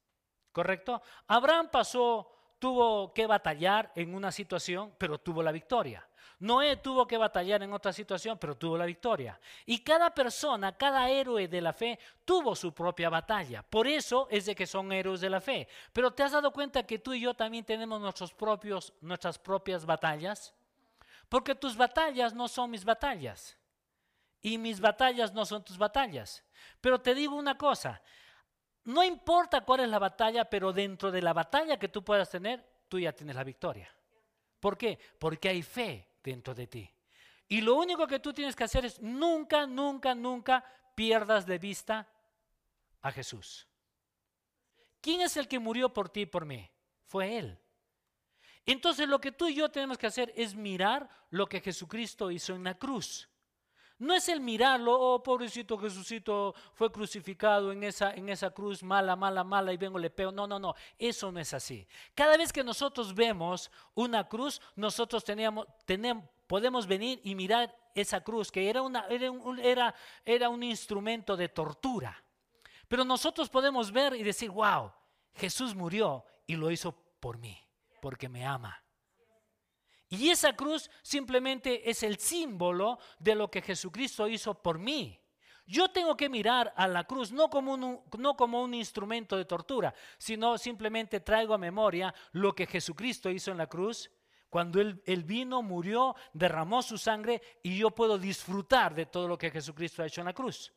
¿correcto? 0.52 1.04
Abraham 1.28 1.70
pasó 1.72 2.32
tuvo 2.60 3.14
que 3.14 3.26
batallar 3.26 3.92
en 3.96 4.14
una 4.14 4.32
situación, 4.32 4.94
pero 4.98 5.18
tuvo 5.18 5.42
la 5.42 5.52
victoria. 5.52 6.06
Noé 6.40 6.78
tuvo 6.78 7.06
que 7.06 7.18
batallar 7.18 7.64
en 7.64 7.74
otra 7.74 7.92
situación, 7.92 8.38
pero 8.38 8.56
tuvo 8.56 8.78
la 8.78 8.86
victoria. 8.86 9.38
Y 9.66 9.80
cada 9.80 10.14
persona, 10.14 10.78
cada 10.78 11.10
héroe 11.10 11.50
de 11.50 11.62
la 11.62 11.74
fe 11.74 12.00
tuvo 12.24 12.56
su 12.56 12.74
propia 12.74 13.10
batalla. 13.10 13.62
Por 13.62 13.88
eso 13.88 14.28
es 14.32 14.46
de 14.46 14.56
que 14.56 14.66
son 14.66 14.92
héroes 14.94 15.20
de 15.20 15.30
la 15.30 15.42
fe. 15.42 15.68
Pero 15.92 16.12
¿te 16.12 16.24
has 16.24 16.32
dado 16.32 16.52
cuenta 16.52 16.84
que 16.84 17.00
tú 17.00 17.14
y 17.14 17.20
yo 17.20 17.34
también 17.34 17.66
tenemos 17.66 18.00
nuestros 18.00 18.34
propios, 18.34 18.94
nuestras 19.02 19.38
propias 19.38 19.86
batallas? 19.86 20.54
Porque 21.28 21.56
tus 21.56 21.76
batallas 21.76 22.34
no 22.34 22.48
son 22.48 22.72
mis 22.72 22.86
batallas. 22.86 23.58
Y 24.42 24.58
mis 24.58 24.80
batallas 24.80 25.34
no 25.34 25.46
son 25.46 25.62
tus 25.66 25.78
batallas. 25.78 26.42
Pero 26.80 27.02
te 27.02 27.14
digo 27.14 27.36
una 27.36 27.58
cosa, 27.58 28.02
no 28.90 29.04
importa 29.04 29.62
cuál 29.62 29.82
es 29.82 29.90
la 29.90 30.00
batalla, 30.00 30.46
pero 30.46 30.74
dentro 30.74 31.12
de 31.12 31.22
la 31.22 31.32
batalla 31.32 31.78
que 31.78 31.90
tú 31.90 32.04
puedas 32.04 32.30
tener, 32.30 32.66
tú 32.88 32.98
ya 33.00 33.14
tienes 33.14 33.36
la 33.36 33.44
victoria. 33.44 33.88
¿Por 34.60 34.78
qué? 34.78 34.98
Porque 35.20 35.48
hay 35.48 35.62
fe 35.62 36.08
dentro 36.24 36.56
de 36.56 36.66
ti. 36.66 36.92
Y 37.48 37.62
lo 37.62 37.76
único 37.76 38.08
que 38.08 38.20
tú 38.20 38.34
tienes 38.34 38.56
que 38.56 38.64
hacer 38.64 38.86
es 38.86 39.00
nunca, 39.00 39.68
nunca, 39.68 40.16
nunca 40.16 40.66
pierdas 40.96 41.46
de 41.46 41.60
vista 41.60 42.08
a 43.02 43.12
Jesús. 43.12 43.68
¿Quién 45.02 45.22
es 45.22 45.38
el 45.38 45.48
que 45.48 45.60
murió 45.60 45.94
por 45.94 46.10
ti 46.10 46.22
y 46.22 46.26
por 46.26 46.46
mí? 46.46 46.68
Fue 47.06 47.38
Él. 47.38 47.60
Entonces 48.66 49.08
lo 49.08 49.22
que 49.22 49.32
tú 49.32 49.48
y 49.48 49.54
yo 49.54 49.70
tenemos 49.70 50.00
que 50.00 50.08
hacer 50.08 50.34
es 50.36 50.56
mirar 50.56 51.08
lo 51.30 51.48
que 51.48 51.62
Jesucristo 51.62 52.32
hizo 52.32 52.56
en 52.56 52.64
la 52.64 52.74
cruz. 52.74 53.30
No 54.00 54.14
es 54.14 54.30
el 54.30 54.40
mirarlo, 54.40 54.98
oh 54.98 55.22
pobrecito 55.22 55.78
Jesucito 55.78 56.56
fue 56.74 56.90
crucificado 56.90 57.74
en 57.74 57.84
esa, 57.84 58.14
en 58.14 58.30
esa 58.30 58.50
cruz 58.50 58.82
mala, 58.82 59.18
mala, 59.18 59.44
mala 59.44 59.74
y 59.74 59.78
vengo 59.78 60.00
le 60.00 60.10
pego. 60.10 60.32
No, 60.32 60.48
no, 60.48 60.58
no, 60.58 60.74
eso 60.98 61.32
no 61.34 61.40
es 61.40 61.54
así. 61.54 61.86
Cada 62.16 62.38
vez 62.38 62.54
que 62.54 62.64
nosotros 62.64 63.14
vemos 63.14 63.70
una 63.96 64.28
cruz, 64.28 64.62
nosotros 64.78 65.24
teníamos, 65.26 65.68
tenemos, 65.86 66.24
podemos 66.48 66.88
venir 66.88 67.20
y 67.26 67.36
mirar 67.36 67.76
esa 67.94 68.24
cruz, 68.24 68.50
que 68.50 68.70
era, 68.70 68.82
una, 68.82 69.06
era, 69.62 69.94
era 70.24 70.48
un 70.48 70.64
instrumento 70.64 71.36
de 71.36 71.50
tortura. 71.50 72.24
Pero 72.88 73.04
nosotros 73.04 73.50
podemos 73.50 73.92
ver 73.92 74.16
y 74.16 74.24
decir, 74.24 74.50
wow, 74.50 74.94
Jesús 75.36 75.76
murió 75.76 76.24
y 76.48 76.56
lo 76.56 76.72
hizo 76.72 76.94
por 77.20 77.38
mí, 77.38 77.58
porque 78.02 78.30
me 78.30 78.46
ama. 78.46 78.82
Y 80.10 80.30
esa 80.30 80.54
cruz 80.54 80.90
simplemente 81.04 81.90
es 81.90 82.02
el 82.04 82.18
símbolo 82.18 82.98
de 83.20 83.36
lo 83.36 83.50
que 83.50 83.62
Jesucristo 83.62 84.28
hizo 84.28 84.56
por 84.56 84.80
mí. 84.80 85.20
Yo 85.68 85.92
tengo 85.92 86.18
que 86.18 86.30
mirar 86.30 86.74
a 86.76 86.88
la 86.88 87.04
cruz 87.04 87.32
no 87.32 87.48
como, 87.48 87.76
un, 87.76 88.02
no 88.18 88.36
como 88.36 88.64
un 88.64 88.74
instrumento 88.74 89.38
de 89.38 89.46
tortura, 89.46 89.94
sino 90.18 90.58
simplemente 90.58 91.20
traigo 91.20 91.54
a 91.54 91.60
memoria 91.60 92.14
lo 92.32 92.56
que 92.56 92.66
Jesucristo 92.66 93.30
hizo 93.30 93.52
en 93.52 93.60
la 93.60 93.68
cruz 93.68 94.10
cuando 94.50 94.82
él, 94.82 95.00
él, 95.06 95.24
vino, 95.24 95.62
murió, 95.62 96.16
derramó 96.34 96.82
su 96.82 96.98
sangre 96.98 97.40
y 97.62 97.78
yo 97.78 97.92
puedo 97.92 98.18
disfrutar 98.18 98.96
de 98.96 99.06
todo 99.06 99.28
lo 99.28 99.38
que 99.38 99.52
Jesucristo 99.52 100.02
ha 100.02 100.08
hecho 100.08 100.22
en 100.22 100.26
la 100.26 100.34
cruz. 100.34 100.74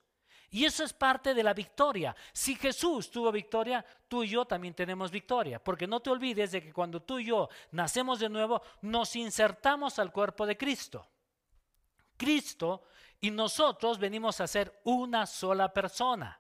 Y 0.52 0.66
eso 0.66 0.84
es 0.84 0.92
parte 0.92 1.32
de 1.32 1.42
la 1.42 1.54
victoria. 1.54 2.14
Si 2.30 2.54
Jesús 2.54 3.10
tuvo 3.10 3.32
victoria, 3.32 3.82
tú 4.06 4.22
y 4.22 4.28
yo 4.28 4.44
también 4.44 4.74
tenemos 4.74 5.10
victoria. 5.10 5.58
Porque 5.64 5.86
no 5.86 6.00
te 6.00 6.10
olvides 6.10 6.52
de 6.52 6.62
que 6.62 6.74
cuando 6.74 7.00
tú 7.00 7.18
y 7.18 7.24
yo 7.24 7.48
nacemos 7.70 8.20
de 8.20 8.28
nuevo, 8.28 8.60
nos 8.82 9.16
insertamos 9.16 9.98
al 9.98 10.12
cuerpo 10.12 10.44
de 10.44 10.58
Cristo. 10.58 11.08
Cristo 12.18 12.82
y 13.18 13.30
nosotros 13.30 13.98
venimos 13.98 14.42
a 14.42 14.46
ser 14.46 14.78
una 14.84 15.24
sola 15.24 15.72
persona. 15.72 16.38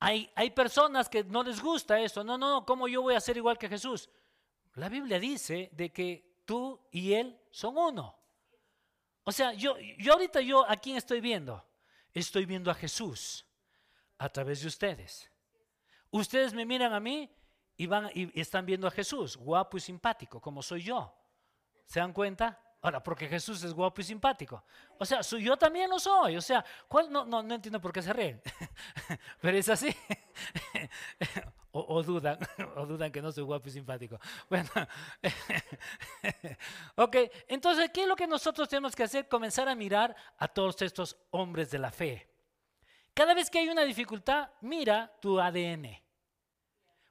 Hay, 0.00 0.32
hay 0.34 0.50
personas 0.50 1.10
que 1.10 1.22
no 1.22 1.42
les 1.42 1.60
gusta 1.60 2.00
eso. 2.00 2.24
No, 2.24 2.38
no, 2.38 2.48
no, 2.48 2.64
¿cómo 2.64 2.88
yo 2.88 3.02
voy 3.02 3.14
a 3.14 3.20
ser 3.20 3.36
igual 3.36 3.58
que 3.58 3.68
Jesús? 3.68 4.08
La 4.76 4.88
Biblia 4.88 5.18
dice 5.18 5.68
de 5.72 5.92
que 5.92 6.40
tú 6.46 6.80
y 6.90 7.12
Él 7.12 7.38
son 7.50 7.76
uno. 7.76 8.16
O 9.24 9.32
sea, 9.32 9.52
yo, 9.52 9.76
yo 9.98 10.14
ahorita 10.14 10.40
yo 10.40 10.66
a 10.66 10.76
quién 10.76 10.96
estoy 10.96 11.20
viendo 11.20 11.62
estoy 12.12 12.46
viendo 12.46 12.70
a 12.70 12.74
Jesús 12.74 13.46
a 14.18 14.28
través 14.28 14.60
de 14.62 14.68
ustedes. 14.68 15.30
Ustedes 16.10 16.54
me 16.54 16.66
miran 16.66 16.92
a 16.92 17.00
mí 17.00 17.34
y, 17.76 17.86
van, 17.86 18.10
y 18.14 18.38
están 18.38 18.66
viendo 18.66 18.86
a 18.86 18.90
Jesús, 18.90 19.36
guapo 19.36 19.76
y 19.76 19.80
simpático, 19.80 20.40
como 20.40 20.62
soy 20.62 20.82
yo. 20.82 21.14
¿Se 21.86 22.00
dan 22.00 22.12
cuenta? 22.12 22.61
Ahora, 22.82 23.00
porque 23.00 23.28
Jesús 23.28 23.62
es 23.62 23.72
guapo 23.72 24.00
y 24.00 24.04
simpático. 24.04 24.64
O 24.98 25.04
sea, 25.04 25.20
yo 25.20 25.56
también 25.56 25.88
lo 25.88 26.00
soy. 26.00 26.36
O 26.36 26.40
sea, 26.40 26.64
¿cuál? 26.88 27.12
No, 27.12 27.24
no, 27.24 27.40
no 27.40 27.54
entiendo 27.54 27.80
por 27.80 27.92
qué 27.92 28.02
se 28.02 28.12
ríen. 28.12 28.42
Pero 29.40 29.56
es 29.56 29.68
así. 29.68 29.94
o, 31.70 32.02
dudan, 32.02 32.40
o 32.76 32.84
dudan 32.84 33.12
que 33.12 33.22
no 33.22 33.30
soy 33.30 33.44
guapo 33.44 33.68
y 33.68 33.72
simpático. 33.72 34.18
Bueno, 34.50 34.68
ok, 36.96 37.16
entonces, 37.46 37.88
¿qué 37.94 38.02
es 38.02 38.08
lo 38.08 38.16
que 38.16 38.26
nosotros 38.26 38.68
tenemos 38.68 38.96
que 38.96 39.04
hacer? 39.04 39.28
Comenzar 39.28 39.68
a 39.68 39.76
mirar 39.76 40.16
a 40.36 40.48
todos 40.48 40.82
estos 40.82 41.16
hombres 41.30 41.70
de 41.70 41.78
la 41.78 41.92
fe. 41.92 42.28
Cada 43.14 43.32
vez 43.32 43.48
que 43.48 43.60
hay 43.60 43.68
una 43.68 43.84
dificultad, 43.84 44.50
mira 44.60 45.16
tu 45.20 45.38
ADN. 45.38 46.02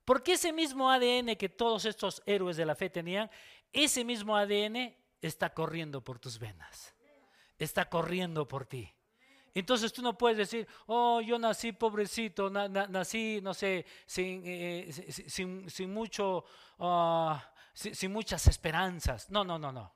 Porque 0.03 0.33
ese 0.33 0.51
mismo 0.51 0.91
ADN 0.91 1.37
que 1.37 1.47
todos 1.47 1.85
estos 1.85 2.21
héroes 2.25 2.57
de 2.57 2.65
la 2.65 2.75
fe 2.75 2.89
tenían, 2.89 3.31
ese 3.71 4.03
mismo 4.03 4.35
ADN 4.35 4.99
está 5.21 5.53
corriendo 5.53 6.03
por 6.03 6.19
tus 6.19 6.39
venas. 6.39 6.95
Está 7.57 7.89
corriendo 7.89 8.47
por 8.47 8.65
ti. 8.65 8.91
Entonces 9.53 9.91
tú 9.91 10.01
no 10.01 10.17
puedes 10.17 10.37
decir, 10.37 10.67
oh, 10.87 11.19
yo 11.21 11.37
nací 11.37 11.73
pobrecito, 11.73 12.49
nací, 12.49 13.39
no 13.41 13.53
sé, 13.53 13.85
sin, 14.05 14.41
eh, 14.45 14.91
sin, 15.27 15.93
mucho, 15.93 16.45
ah, 16.79 17.51
sin, 17.73 18.11
muchas 18.11 18.47
esperanzas. 18.47 19.29
No, 19.29 19.43
no, 19.43 19.59
no, 19.59 19.71
no. 19.71 19.93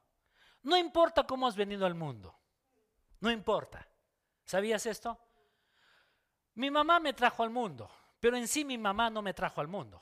No 0.64 0.78
importa 0.78 1.26
cómo 1.26 1.48
has 1.48 1.56
venido 1.56 1.86
al 1.86 1.96
mundo. 1.96 2.38
No 3.22 3.32
importa. 3.32 3.88
¿Sabías 4.44 4.86
esto? 4.86 5.18
Mi 6.56 6.70
mamá 6.70 7.00
me 7.00 7.14
trajo 7.14 7.44
al 7.44 7.50
mundo, 7.50 7.90
pero 8.20 8.36
en 8.38 8.48
sí 8.48 8.66
mi 8.66 8.78
mamá 8.78 9.10
no 9.10 9.22
me 9.22 9.34
trajo 9.34 9.62
al 9.62 9.68
mundo. 9.68 10.02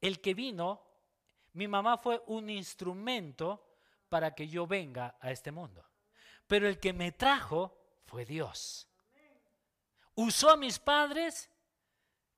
El 0.00 0.20
que 0.20 0.34
vino, 0.34 0.82
mi 1.52 1.68
mamá 1.68 1.96
fue 1.96 2.22
un 2.26 2.50
instrumento 2.50 3.71
para 4.12 4.34
que 4.34 4.46
yo 4.46 4.66
venga 4.66 5.16
a 5.18 5.30
este 5.30 5.50
mundo. 5.50 5.82
Pero 6.46 6.68
el 6.68 6.78
que 6.78 6.92
me 6.92 7.12
trajo 7.12 7.74
fue 8.04 8.26
Dios. 8.26 8.86
Usó 10.14 10.50
a 10.50 10.56
mis 10.58 10.78
padres 10.78 11.48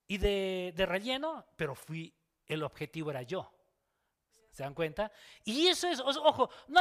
y 0.06 0.18
de, 0.18 0.72
relleno, 0.86 1.44
pero 1.56 1.74
fui, 1.74 2.14
el 2.46 2.62
objetivo 2.62 3.10
era 3.10 3.22
yo. 3.22 3.52
¿Se 4.52 4.62
dan 4.62 4.72
cuenta? 4.72 5.10
Y 5.42 5.66
eso 5.66 5.88
es, 5.88 5.98
ojo, 5.98 6.48
no 6.68 6.80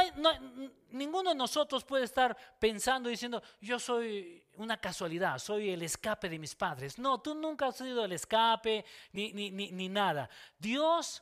ninguno 0.90 1.30
de 1.30 1.34
nosotros 1.34 1.84
puede 1.84 2.04
estar 2.04 2.36
pensando 2.60 3.08
diciendo, 3.08 3.42
yo 3.60 3.80
soy 3.80 4.46
una 4.58 4.80
casualidad, 4.80 5.40
soy 5.40 5.70
el 5.70 5.82
escape 5.82 6.28
de 6.28 6.38
mis 6.38 6.54
padres. 6.54 7.00
No, 7.00 7.20
tú 7.20 7.34
nunca 7.34 7.66
has 7.66 7.78
sido 7.78 8.04
el 8.04 8.12
escape 8.12 8.84
ni, 9.10 9.32
ni, 9.32 9.50
ni 9.50 9.88
nada. 9.88 10.30
Dios 10.56 11.20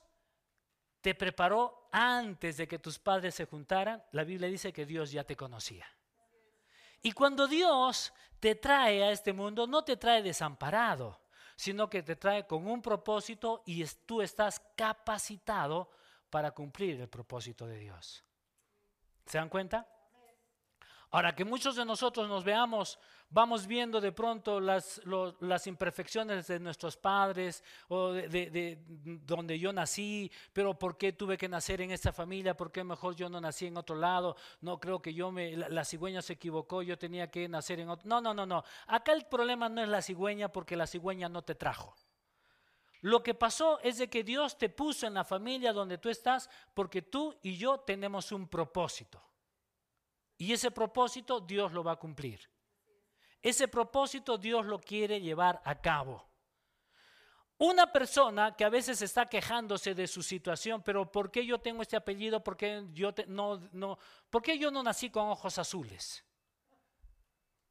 te 1.02 1.14
preparó 1.14 1.88
antes 1.92 2.56
de 2.56 2.66
que 2.66 2.78
tus 2.78 2.98
padres 2.98 3.34
se 3.34 3.44
juntaran, 3.44 4.02
la 4.12 4.24
Biblia 4.24 4.48
dice 4.48 4.72
que 4.72 4.86
Dios 4.86 5.10
ya 5.12 5.24
te 5.24 5.36
conocía. 5.36 5.86
Y 7.02 7.12
cuando 7.12 7.48
Dios 7.48 8.14
te 8.38 8.54
trae 8.54 9.02
a 9.02 9.10
este 9.10 9.32
mundo, 9.32 9.66
no 9.66 9.84
te 9.84 9.96
trae 9.96 10.22
desamparado, 10.22 11.20
sino 11.56 11.90
que 11.90 12.02
te 12.02 12.16
trae 12.16 12.46
con 12.46 12.66
un 12.66 12.80
propósito 12.80 13.62
y 13.66 13.84
tú 14.06 14.22
estás 14.22 14.60
capacitado 14.76 15.90
para 16.30 16.52
cumplir 16.52 17.00
el 17.00 17.08
propósito 17.08 17.66
de 17.66 17.78
Dios. 17.78 18.24
¿Se 19.26 19.38
dan 19.38 19.48
cuenta? 19.48 19.86
Ahora 21.14 21.34
que 21.34 21.44
muchos 21.44 21.76
de 21.76 21.84
nosotros 21.84 22.26
nos 22.26 22.42
veamos, 22.42 22.98
vamos 23.28 23.66
viendo 23.66 24.00
de 24.00 24.12
pronto 24.12 24.60
las, 24.60 24.98
imperfecciones 25.66 26.46
de 26.46 26.58
nuestros 26.58 26.96
padres 26.96 27.62
o 27.88 28.12
de, 28.12 28.78
donde 29.22 29.58
yo 29.58 29.74
nací, 29.74 30.32
pero 30.54 30.78
¿por 30.78 30.96
qué 30.96 31.12
tuve 31.12 31.36
que 31.36 31.50
nacer 31.50 31.82
en 31.82 31.90
esta 31.90 32.14
familia? 32.14 32.56
¿Por 32.56 32.72
qué 32.72 32.82
mejor 32.82 33.14
yo 33.14 33.28
no 33.28 33.42
nací 33.42 33.66
en 33.66 33.76
otro 33.76 33.94
lado? 33.94 34.36
No 34.62 34.80
creo 34.80 35.02
que 35.02 35.12
yo 35.12 35.30
me, 35.30 35.54
la, 35.54 35.84
cigüeña 35.84 36.22
se 36.22 36.32
equivocó, 36.32 36.80
yo 36.80 36.98
tenía 36.98 37.30
que 37.30 37.46
nacer 37.46 37.80
en 37.80 37.90
otro. 37.90 38.08
No, 38.08 38.22
no, 38.22 38.32
no, 38.32 38.46
no. 38.46 38.64
Acá 38.86 39.12
el 39.12 39.26
problema 39.26 39.68
no 39.68 39.82
es 39.82 39.90
la 39.90 40.00
cigüeña 40.00 40.48
porque 40.48 40.76
la 40.76 40.86
cigüeña 40.86 41.28
no 41.28 41.42
te 41.42 41.54
trajo. 41.54 41.94
Lo 43.02 43.22
que 43.22 43.34
pasó 43.34 43.80
es 43.80 43.98
de 43.98 44.08
que 44.08 44.24
Dios 44.24 44.56
te 44.56 44.70
puso 44.70 45.06
en 45.06 45.12
la 45.12 45.24
familia 45.24 45.74
donde 45.74 45.98
tú 45.98 46.08
estás 46.08 46.48
porque 46.72 47.02
tú 47.02 47.38
y 47.42 47.58
yo 47.58 47.80
tenemos 47.80 48.32
un 48.32 48.48
propósito. 48.48 49.22
Y 50.42 50.52
ese 50.52 50.72
propósito 50.72 51.38
Dios 51.38 51.70
lo 51.72 51.84
va 51.84 51.92
a 51.92 51.96
cumplir. 51.96 52.40
Ese 53.40 53.68
propósito 53.68 54.36
Dios 54.36 54.66
lo 54.66 54.80
quiere 54.80 55.20
llevar 55.20 55.62
a 55.64 55.80
cabo. 55.80 56.28
Una 57.58 57.92
persona 57.92 58.56
que 58.56 58.64
a 58.64 58.68
veces 58.68 59.00
está 59.02 59.28
quejándose 59.28 59.94
de 59.94 60.08
su 60.08 60.20
situación, 60.20 60.82
pero 60.82 61.08
¿por 61.08 61.30
qué 61.30 61.46
yo 61.46 61.60
tengo 61.60 61.80
este 61.80 61.96
apellido? 61.96 62.42
¿Por 62.42 62.56
qué 62.56 62.84
yo, 62.92 63.14
no, 63.28 63.60
no, 63.70 63.96
¿por 64.30 64.42
qué 64.42 64.58
yo 64.58 64.72
no 64.72 64.82
nací 64.82 65.10
con 65.10 65.28
ojos 65.28 65.58
azules? 65.58 66.24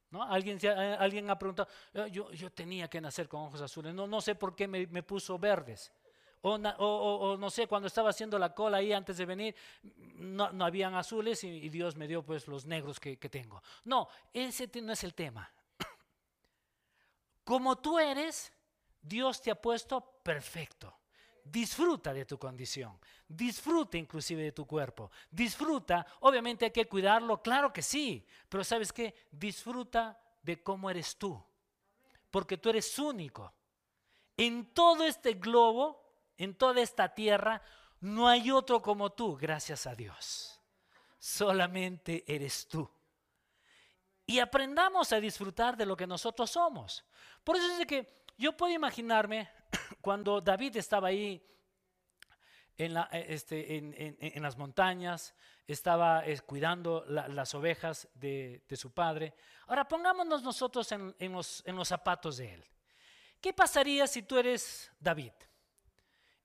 ¿No? 0.09 0.23
Alguien, 0.23 0.57
eh, 0.61 0.95
alguien 0.97 1.29
ha 1.29 1.37
preguntado, 1.37 1.67
eh, 1.93 2.07
yo, 2.09 2.31
yo, 2.31 2.53
tenía 2.53 2.89
que 2.89 3.01
nacer 3.01 3.27
con 3.27 3.41
ojos 3.41 3.59
azules, 3.59 3.93
no, 3.93 4.07
no 4.07 4.21
sé 4.21 4.35
por 4.35 4.55
qué 4.55 4.69
me, 4.69 4.87
me 4.87 5.03
puso 5.03 5.37
verdes. 5.37 5.91
O, 6.43 7.37
no 7.37 7.49
sé, 7.51 7.67
cuando 7.67 7.87
estaba 7.87 8.09
haciendo 8.09 8.39
la 8.39 8.53
cola 8.53 8.77
ahí 8.77 8.93
antes 8.93 9.17
de 9.17 9.25
venir, 9.25 9.55
no, 10.15 10.51
no 10.51 10.65
habían 10.65 10.95
azules 10.95 11.43
y, 11.43 11.69
Dios 11.69 11.95
me 11.95 12.07
dio 12.07 12.23
pues 12.23 12.47
los 12.47 12.65
negros 12.65 12.99
que, 12.99 13.17
que 13.17 13.29
tengo. 13.29 13.61
No, 13.85 14.07
ese 14.33 14.69
no 14.81 14.93
es 14.93 15.03
el 15.03 15.13
tema. 15.13 15.51
Como 17.43 17.77
tú 17.77 17.99
eres, 17.99 18.51
Dios 19.01 19.41
te 19.41 19.51
ha 19.51 19.61
puesto 19.61 20.01
perfecto. 20.23 20.97
Disfruta 21.43 22.13
de 22.13 22.25
tu 22.25 22.37
condición, 22.37 22.99
disfruta 23.27 23.97
inclusive 23.97 24.43
de 24.43 24.51
tu 24.51 24.67
cuerpo, 24.67 25.09
disfruta, 25.29 26.05
obviamente 26.19 26.65
hay 26.65 26.71
que 26.71 26.87
cuidarlo, 26.87 27.41
claro 27.41 27.73
que 27.73 27.81
sí, 27.81 28.23
pero 28.47 28.63
sabes 28.63 28.93
qué, 28.93 29.27
disfruta 29.31 30.21
de 30.43 30.61
cómo 30.61 30.87
eres 30.87 31.17
tú, 31.17 31.43
porque 32.29 32.57
tú 32.57 32.69
eres 32.69 32.97
único. 32.99 33.51
En 34.37 34.71
todo 34.73 35.03
este 35.03 35.33
globo 35.33 36.00
en 36.43 36.55
toda 36.55 36.81
esta 36.81 37.13
tierra, 37.13 37.61
no 37.99 38.27
hay 38.27 38.49
otro 38.49 38.81
como 38.81 39.11
tú, 39.11 39.37
gracias 39.37 39.85
a 39.85 39.93
Dios. 39.93 40.59
Solamente 41.19 42.23
eres 42.25 42.67
tú. 42.67 42.89
Y 44.25 44.39
aprendamos 44.39 45.13
a 45.13 45.19
disfrutar 45.19 45.77
de 45.77 45.85
lo 45.85 45.95
que 45.95 46.07
nosotros 46.07 46.49
somos. 46.49 47.05
Por 47.43 47.57
eso 47.57 47.67
es 47.79 47.85
que 47.85 48.23
yo 48.39 48.57
puedo 48.57 48.73
imaginarme 48.73 49.49
cuando 50.01 50.41
David 50.41 50.77
estaba 50.77 51.09
ahí 51.09 51.45
en, 52.75 52.97
este, 53.11 54.33
las 54.37 54.57
montañas, 54.57 55.35
estaba 55.67 56.25
eh, 56.25 56.39
cuidando 56.39 57.05
las 57.07 57.53
ovejas 57.53 58.07
de, 58.15 58.63
su 58.71 58.91
padre. 58.91 59.35
Ahora 59.67 59.87
pongámonos 59.87 60.41
nosotros 60.41 60.91
en 60.91 61.33
los 61.33 61.87
zapatos 61.87 62.37
de 62.37 62.55
él. 62.55 62.65
¿Qué 63.39 63.53
pasaría 63.53 64.07
si 64.07 64.23
tú 64.23 64.39
eres 64.39 64.91
David? 64.99 65.33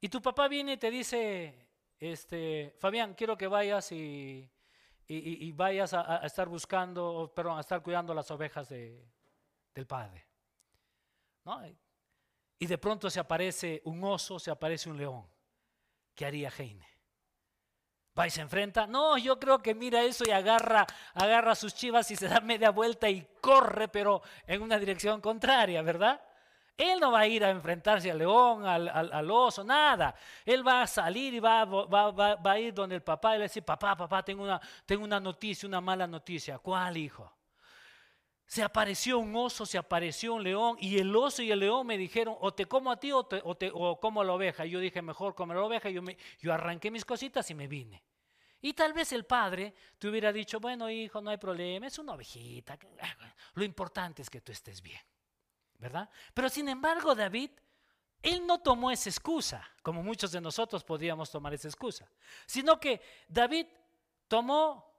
Y 0.01 0.09
tu 0.09 0.21
papá 0.21 0.49
viene 0.49 0.75
y 0.75 0.77
te 0.77 0.91
dice, 0.91 1.67
este, 1.99 2.75
Fabián, 2.79 3.15
quiero 3.15 3.37
que 3.37 3.47
vayas 3.47 3.91
y, 3.93 4.51
vayas 5.55 5.95
a, 5.95 6.19
estar 6.27 6.49
buscando, 6.49 7.33
perdón, 7.35 7.59
a 7.59 7.61
estar 7.61 7.83
cuidando 7.83 8.13
las 8.15 8.31
ovejas 8.31 8.69
de, 8.69 9.09
del 9.75 9.87
padre. 9.87 10.27
¿No? 11.45 11.61
Y 12.59 12.67
de 12.67 12.79
pronto 12.79 13.09
se 13.09 13.21
aparece 13.21 13.83
un 13.85 14.03
oso, 14.05 14.39
se 14.39 14.51
aparece 14.51 14.91
un 14.91 14.97
león. 14.97 15.27
¿Qué 16.15 16.27
haría 16.27 16.51
Heine? 16.57 16.87
Va 18.19 18.27
y 18.27 18.31
se 18.31 18.41
enfrenta. 18.41 18.87
No, 18.87 19.19
yo 19.19 19.39
creo 19.39 19.59
que 19.59 19.75
mira 19.75 20.03
eso 20.03 20.25
y 20.27 20.31
agarra, 20.31 20.87
agarra 21.15 21.55
sus 21.55 21.75
chivas 21.75 22.11
y 22.11 22.17
se 22.17 22.29
da 22.29 22.41
media 22.41 22.71
vuelta 22.71 23.11
y 23.11 23.27
corre, 23.41 23.89
pero 23.89 24.23
en 24.47 24.63
una 24.63 24.79
dirección 24.79 25.21
contraria, 25.21 25.83
¿verdad? 25.83 26.26
Él 26.77 27.01
no 27.01 27.11
va 27.11 27.21
a 27.21 27.27
ir 27.27 27.43
a 27.43 27.51
enfrentarse 27.51 28.11
al 28.11 28.19
león, 28.19 28.67
al, 28.67 29.31
oso, 29.31 29.65
nada. 29.65 30.15
Él 30.45 30.67
va 30.67 30.83
a 30.83 30.87
salir 30.87 31.33
y 31.33 31.41
va, 31.41 31.65
va, 31.65 32.39
a 32.53 32.59
ir 32.59 32.75
donde 32.75 32.97
el 32.97 33.03
papá 33.03 33.35
y 33.35 33.39
le 33.39 33.45
dice, 33.45 33.63
papá, 33.63 33.97
papá, 33.97 34.23
tengo 34.23 34.45
una, 34.45 34.61
tengo 34.85 35.05
una 35.05 35.19
noticia, 35.19 35.67
una 35.67 35.81
mala 35.81 36.07
noticia. 36.07 36.59
¿Cuál, 36.59 36.99
hijo? 36.99 37.33
Se 38.45 38.63
apareció 38.63 39.19
un 39.19 39.35
oso, 39.35 39.65
se 39.65 39.79
apareció 39.79 40.35
un 40.35 40.43
león 40.43 40.77
y 40.79 40.99
el 40.99 41.17
oso 41.17 41.43
y 41.43 41.51
el 41.51 41.61
león 41.61 41.87
me 41.87 41.97
dijeron, 41.97 42.37
o 42.41 42.53
te 42.53 42.67
como 42.67 42.93
a 42.93 43.01
ti 43.01 43.11
o, 43.11 43.25
te, 43.25 43.41
o, 43.43 43.99
como 43.99 44.21
a 44.21 44.25
la 44.25 44.35
oveja. 44.35 44.67
Y 44.67 44.71
yo 44.71 44.79
dije, 44.79 45.01
mejor 45.01 45.35
comer 45.35 45.57
la 45.57 45.65
oveja. 45.65 45.89
Yo, 45.89 46.03
me, 46.03 46.19
yo 46.41 46.53
arranqué 46.53 46.91
mis 46.91 47.07
cositas 47.07 47.51
y 47.51 47.55
me 47.55 47.67
vine. 47.67 48.05
Y 48.61 48.75
tal 48.75 48.93
vez 48.93 49.13
el 49.13 49.25
padre 49.25 49.75
te 49.99 50.09
hubiera 50.09 50.31
dicho, 50.31 50.61
bueno 50.61 50.91
hijo, 50.91 51.23
no 51.23 51.31
hay 51.31 51.39
problema, 51.39 51.87
es 51.87 51.99
una 51.99 52.13
ovejita. 52.13 52.79
Lo 53.55 53.65
importante 53.65 54.21
es 54.21 54.29
que 54.29 54.43
tú 54.43 54.53
estés 54.53 54.83
bien. 54.83 55.01
¿Verdad? 55.79 56.09
Pero 56.35 56.49
sin 56.49 56.69
embargo, 56.69 57.15
David, 57.15 57.51
él 58.23 58.47
no 58.47 58.59
tomó 58.59 58.91
esa 58.91 59.09
excusa, 59.09 59.69
como 59.83 60.03
muchos 60.03 60.33
de 60.33 60.41
nosotros 60.41 60.83
podríamos 60.85 61.31
tomar 61.31 61.55
esa 61.55 61.69
excusa, 61.69 62.11
sino 62.47 62.81
que 62.81 63.01
David 63.29 63.67
tomó, 64.29 64.93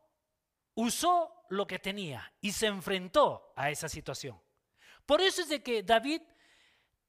usó 0.75 1.45
lo 1.49 1.67
que 1.67 1.79
tenía 1.79 2.31
y 2.41 2.51
se 2.51 2.67
enfrentó 2.67 3.53
a 3.55 3.69
esa 3.69 3.89
situación. 3.89 4.39
Por 5.05 5.21
eso 5.21 5.41
es 5.41 5.49
de 5.49 5.63
que 5.63 5.83
David, 5.83 6.21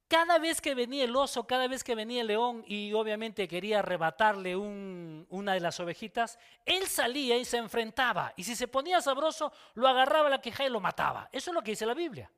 cada 0.06 0.38
vez 0.38 0.60
que 0.60 0.74
venía 0.74 1.04
el 1.04 1.14
oso, 1.14 1.46
cada 1.46 1.66
vez 1.68 1.84
que 1.84 1.94
venía 1.94 2.22
el 2.22 2.28
león 2.28 2.64
y 2.66 2.92
obviamente 2.94 3.46
quería 3.48 3.80
arrebatarle 3.80 4.56
una 4.56 5.54
de 5.54 5.60
las 5.60 5.78
ovejitas, 5.80 6.38
él 6.64 6.86
salía 6.86 7.36
y 7.36 7.44
se 7.44 7.58
enfrentaba. 7.58 8.32
Y 8.36 8.44
si 8.44 8.56
se 8.56 8.68
ponía 8.68 9.00
sabroso, 9.00 9.52
lo 9.74 9.86
agarraba 9.88 10.28
a 10.28 10.30
la 10.30 10.40
queja 10.40 10.64
y 10.64 10.70
lo 10.70 10.80
mataba. 10.80 11.28
Eso 11.32 11.50
es 11.50 11.54
lo 11.54 11.62
que 11.62 11.72
dice 11.72 11.86
la 11.86 11.94
Biblia. 11.94 12.30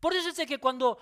Por 0.00 0.14
eso 0.14 0.30
es 0.30 0.46
que 0.46 0.58
cuando 0.58 0.98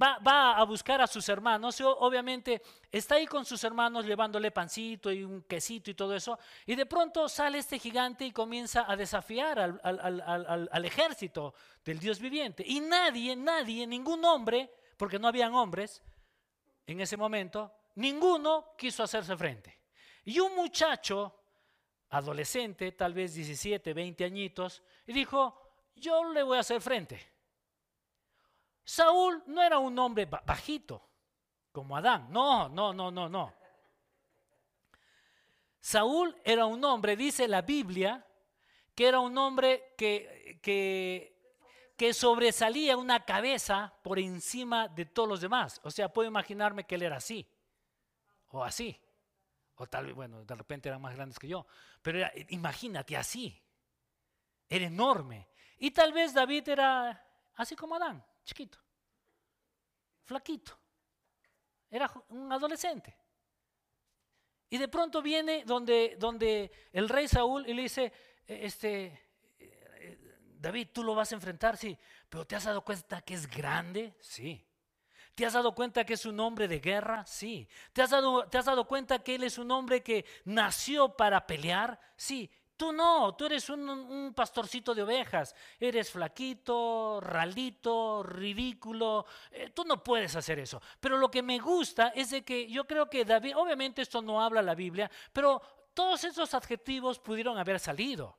va, 0.00 0.52
a 0.52 0.64
buscar 0.64 1.00
a 1.00 1.06
sus 1.06 1.26
hermanos, 1.30 1.80
obviamente 1.80 2.60
está 2.92 3.14
ahí 3.14 3.26
con 3.26 3.46
sus 3.46 3.64
hermanos 3.64 4.04
llevándole 4.04 4.50
pancito 4.50 5.10
y 5.10 5.24
un 5.24 5.42
quesito 5.42 5.90
y 5.90 5.94
todo 5.94 6.14
eso, 6.14 6.38
y 6.66 6.74
de 6.74 6.84
pronto 6.84 7.26
sale 7.26 7.58
este 7.58 7.78
gigante 7.78 8.26
y 8.26 8.32
comienza 8.32 8.84
a 8.86 8.96
desafiar 8.96 9.58
al, 9.58 10.68
al 10.70 10.84
ejército 10.84 11.54
del 11.82 11.98
Dios 11.98 12.20
viviente. 12.20 12.62
Y 12.66 12.80
nadie, 12.80 13.34
nadie, 13.34 13.86
ningún 13.86 14.22
hombre, 14.26 14.70
porque 14.98 15.18
no 15.18 15.28
habían 15.28 15.54
hombres 15.54 16.02
en 16.86 17.00
ese 17.00 17.16
momento, 17.16 17.72
ninguno 17.94 18.74
quiso 18.76 19.02
hacerse 19.02 19.36
frente. 19.38 19.80
Y 20.24 20.38
un 20.38 20.54
muchacho, 20.54 21.40
adolescente, 22.10 22.92
tal 22.92 23.14
vez 23.14 23.34
17, 23.34 23.94
20 23.94 24.24
añitos, 24.24 24.82
dijo, 25.06 25.72
yo 25.96 26.30
le 26.32 26.42
voy 26.42 26.58
a 26.58 26.60
hacer 26.60 26.82
frente. 26.82 27.33
Saúl 28.84 29.42
no 29.46 29.62
era 29.62 29.78
un 29.78 29.98
hombre 29.98 30.26
bajito, 30.26 31.08
como 31.72 31.96
Adán. 31.96 32.28
No, 32.30 32.68
no, 32.68 32.92
no, 32.92 33.10
no, 33.10 33.28
no. 33.28 33.54
Saúl 35.80 36.34
era 36.44 36.66
un 36.66 36.82
hombre, 36.84 37.16
dice 37.16 37.48
la 37.48 37.62
Biblia, 37.62 38.26
que 38.94 39.06
era 39.06 39.20
un 39.20 39.36
hombre 39.36 39.94
que, 39.98 40.58
que, 40.62 41.32
sobresalía 42.14 42.96
una 42.96 43.24
cabeza 43.24 43.92
por 44.02 44.18
encima 44.18 44.88
de 44.88 45.06
todos 45.06 45.28
los 45.28 45.40
demás. 45.40 45.80
O 45.84 45.90
sea, 45.90 46.12
puedo 46.12 46.28
imaginarme 46.28 46.84
que 46.84 46.94
él 46.94 47.02
era 47.02 47.16
así, 47.16 47.46
o 48.48 48.62
así, 48.62 48.98
o 49.76 49.86
tal 49.86 50.06
vez, 50.06 50.14
bueno, 50.14 50.44
de 50.44 50.54
repente 50.54 50.88
eran 50.88 51.02
más 51.02 51.14
grandes 51.14 51.38
que 51.38 51.48
yo, 51.48 51.66
pero 52.00 52.26
imagínate 52.48 53.16
así, 53.16 53.60
era 54.68 54.86
enorme. 54.86 55.48
Y 55.78 55.90
tal 55.90 56.12
vez 56.12 56.32
David 56.32 56.68
era 56.68 57.26
así 57.56 57.74
como 57.74 57.96
Adán, 57.96 58.24
chiquito, 58.44 58.78
flaquito. 60.24 60.78
Era 61.90 62.10
un 62.28 62.52
adolescente. 62.52 63.16
Y 64.70 64.78
de 64.78 64.88
pronto 64.88 65.22
viene 65.22 65.62
donde, 65.64 66.16
donde 66.18 66.70
el 66.92 67.08
rey 67.08 67.28
Saúl 67.28 67.68
y 67.68 67.74
le 67.74 67.82
dice, 67.82 68.12
eh, 68.46 68.60
este, 68.62 69.30
eh, 69.58 70.18
David, 70.58 70.88
tú 70.92 71.04
lo 71.04 71.14
vas 71.14 71.30
a 71.30 71.36
enfrentar, 71.36 71.76
sí, 71.76 71.96
pero 72.28 72.44
¿te 72.44 72.56
has 72.56 72.64
dado 72.64 72.82
cuenta 72.84 73.22
que 73.22 73.34
es 73.34 73.48
grande? 73.48 74.16
Sí. 74.20 74.66
¿Te 75.34 75.46
has 75.46 75.52
dado 75.52 75.74
cuenta 75.74 76.04
que 76.04 76.14
es 76.14 76.26
un 76.26 76.38
hombre 76.40 76.68
de 76.68 76.80
guerra? 76.80 77.24
Sí. 77.26 77.68
¿Te 77.92 78.02
has 78.02 78.10
dado, 78.10 78.48
te 78.48 78.58
has 78.58 78.64
dado 78.64 78.86
cuenta 78.86 79.20
que 79.20 79.34
él 79.34 79.44
es 79.44 79.58
un 79.58 79.70
hombre 79.70 80.02
que 80.02 80.24
nació 80.44 81.16
para 81.16 81.46
pelear? 81.46 82.00
Sí. 82.16 82.50
Tú 82.76 82.92
no, 82.92 83.34
tú 83.36 83.46
eres 83.46 83.68
un, 83.70 84.32
pastorcito 84.34 84.94
de 84.94 85.02
ovejas, 85.02 85.54
eres 85.78 86.10
flaquito, 86.10 87.20
ralito, 87.20 88.22
ridículo, 88.24 89.26
eh, 89.52 89.70
tú 89.70 89.84
no 89.84 90.02
puedes 90.02 90.34
hacer 90.34 90.58
eso. 90.58 90.82
Pero 90.98 91.16
lo 91.16 91.30
que 91.30 91.42
me 91.42 91.58
gusta 91.60 92.08
es 92.08 92.30
de 92.30 92.42
que 92.44 92.66
yo 92.68 92.84
creo 92.84 93.08
que 93.08 93.24
David, 93.24 93.56
obviamente 93.56 94.02
esto 94.02 94.20
no 94.20 94.42
habla 94.42 94.60
la 94.60 94.74
Biblia, 94.74 95.08
pero 95.32 95.62
todos 95.94 96.24
esos 96.24 96.52
adjetivos 96.52 97.20
pudieron 97.20 97.56
haber 97.58 97.78
salido. 97.78 98.36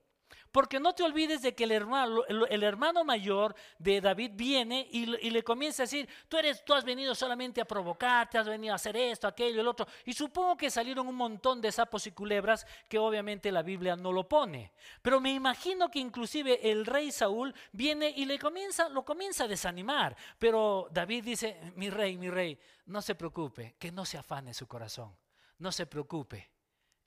Porque 0.55 0.79
no 0.79 0.95
te 0.95 1.03
olvides 1.03 1.41
de 1.41 1.53
que 1.53 1.65
el 1.65 1.73
hermano, 1.73 3.03
mayor 3.03 3.53
de 3.77 3.99
David 3.99 4.31
viene 4.35 4.87
y, 4.89 5.05
le 5.05 5.43
comienza 5.43 5.83
a 5.83 5.85
decir, 5.85 6.07
tú, 6.29 6.37
eres, 6.37 6.63
tú 6.63 6.73
has 6.73 6.85
venido 6.85 7.13
solamente 7.13 7.59
a 7.59 7.65
provocarte, 7.65 8.37
has 8.37 8.47
venido 8.47 8.71
a 8.71 8.77
hacer 8.77 8.95
esto, 8.95 9.27
aquello, 9.27 9.59
el 9.59 9.67
otro. 9.67 9.85
Y 10.05 10.13
supongo 10.13 10.55
que 10.55 10.71
salieron 10.71 11.09
un 11.09 11.15
montón 11.15 11.59
de 11.59 11.73
sapos 11.73 12.07
y 12.07 12.13
culebras 12.13 12.65
que 12.87 12.97
obviamente 12.97 13.51
la 13.51 13.63
Biblia 13.63 13.97
no 13.97 14.13
lo 14.13 14.29
pone. 14.29 14.71
Pero 15.01 15.19
me 15.19 15.33
imagino 15.33 15.91
que 15.91 15.99
inclusive 15.99 16.71
el 16.71 16.85
rey 16.85 17.11
Saúl 17.11 17.53
viene 17.73 18.13
y 18.15 18.23
le 18.23 18.39
comienza, 18.39 18.87
lo 18.87 19.03
comienza 19.03 19.43
a 19.43 19.49
desanimar. 19.49 20.15
Pero 20.39 20.87
David 20.89 21.25
dice, 21.25 21.73
mi 21.75 21.89
rey, 21.89 22.17
mi 22.17 22.29
rey, 22.29 22.57
no 22.85 23.01
se 23.01 23.15
preocupe, 23.15 23.75
que 23.77 23.91
no 23.91 24.05
se 24.05 24.17
afane 24.17 24.53
su 24.53 24.67
corazón. 24.67 25.13
No 25.57 25.73
se 25.73 25.85
preocupe, 25.85 26.49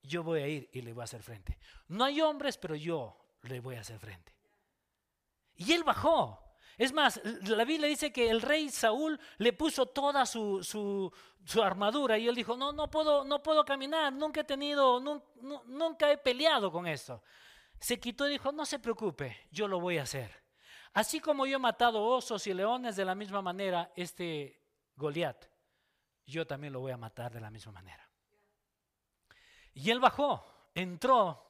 yo 0.03 0.23
voy 0.23 0.43
a 0.43 0.49
ir 0.49 0.69
y 0.71 0.83
le 0.83 0.93
voy 0.93 1.01
a 1.01 1.05
hacer 1.05 1.23
frente. 1.23 1.59
No 1.87 2.05
hay 2.05 2.21
hombres, 2.21 2.59
pero 2.59 2.75
yo 2.75 3.17
le 3.43 3.61
voy 3.61 3.77
a 3.77 3.81
hacer 3.81 3.99
frente. 3.99 4.33
Y 5.55 5.73
él 5.73 5.85
bajó. 5.85 6.45
Es 6.77 6.93
más, 6.93 7.21
la 7.25 7.65
Biblia 7.65 7.89
dice 7.89 8.13
que 8.13 8.31
el 8.31 8.41
rey 8.41 8.71
Saúl 8.71 9.19
le 9.39 9.53
puso 9.53 9.87
toda 9.87 10.25
su, 10.25 10.63
su, 10.63 11.63
armadura 11.63 12.17
y 12.19 12.29
él 12.29 12.37
dijo, 12.37 12.57
no, 12.57 12.73
no 12.73 12.89
puedo, 12.89 13.25
no 13.25 13.43
puedo 13.43 13.65
caminar, 13.65 14.13
nunca 14.13 14.43
he 14.43 14.45
tenido, 14.45 15.01
nunca 15.01 16.13
he 16.13 16.19
peleado 16.19 16.71
con 16.71 16.87
esto. 16.87 17.21
Se 17.81 17.99
quitó 17.99 18.29
y 18.29 18.33
dijo, 18.33 18.53
no 18.53 18.65
se 18.65 18.79
preocupe, 18.79 19.49
yo 19.51 19.67
lo 19.67 19.81
voy 19.81 19.99
a 19.99 20.03
hacer. 20.03 20.31
Así 20.93 21.21
como 21.21 21.47
yo 21.47 21.57
he 21.57 21.61
matado 21.61 22.05
osos 22.05 22.47
y 22.47 22.55
leones 22.55 22.95
de 22.95 23.05
la 23.05 23.17
misma 23.17 23.43
manera, 23.43 23.93
este 23.97 24.63
Goliat, 24.95 25.47
yo 26.27 26.47
también 26.47 26.73
lo 26.73 26.81
voy 26.81 26.93
a 26.93 26.97
matar 26.97 27.33
de 27.33 27.41
la 27.41 27.51
misma 27.51 27.73
manera. 27.73 28.09
Y 29.75 29.91
él 29.91 29.99
bajó, 29.99 30.71
entró 30.75 31.48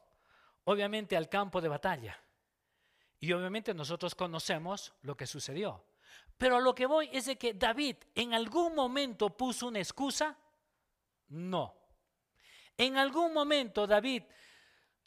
obviamente 0.68 1.16
al 1.16 1.30
campo 1.30 1.62
de 1.62 1.68
batalla. 1.68 2.22
Y 3.18 3.32
obviamente 3.32 3.72
nosotros 3.72 4.14
conocemos 4.14 4.92
lo 5.00 5.16
que 5.16 5.26
sucedió. 5.26 5.82
Pero 6.36 6.56
a 6.56 6.60
lo 6.60 6.74
que 6.74 6.84
voy 6.84 7.08
es 7.10 7.24
de 7.24 7.36
que 7.36 7.54
David 7.54 7.96
en 8.14 8.34
algún 8.34 8.74
momento 8.74 9.34
puso 9.34 9.68
una 9.68 9.78
excusa. 9.78 10.36
No. 11.28 11.74
En 12.76 12.98
algún 12.98 13.32
momento 13.32 13.86
David 13.86 14.24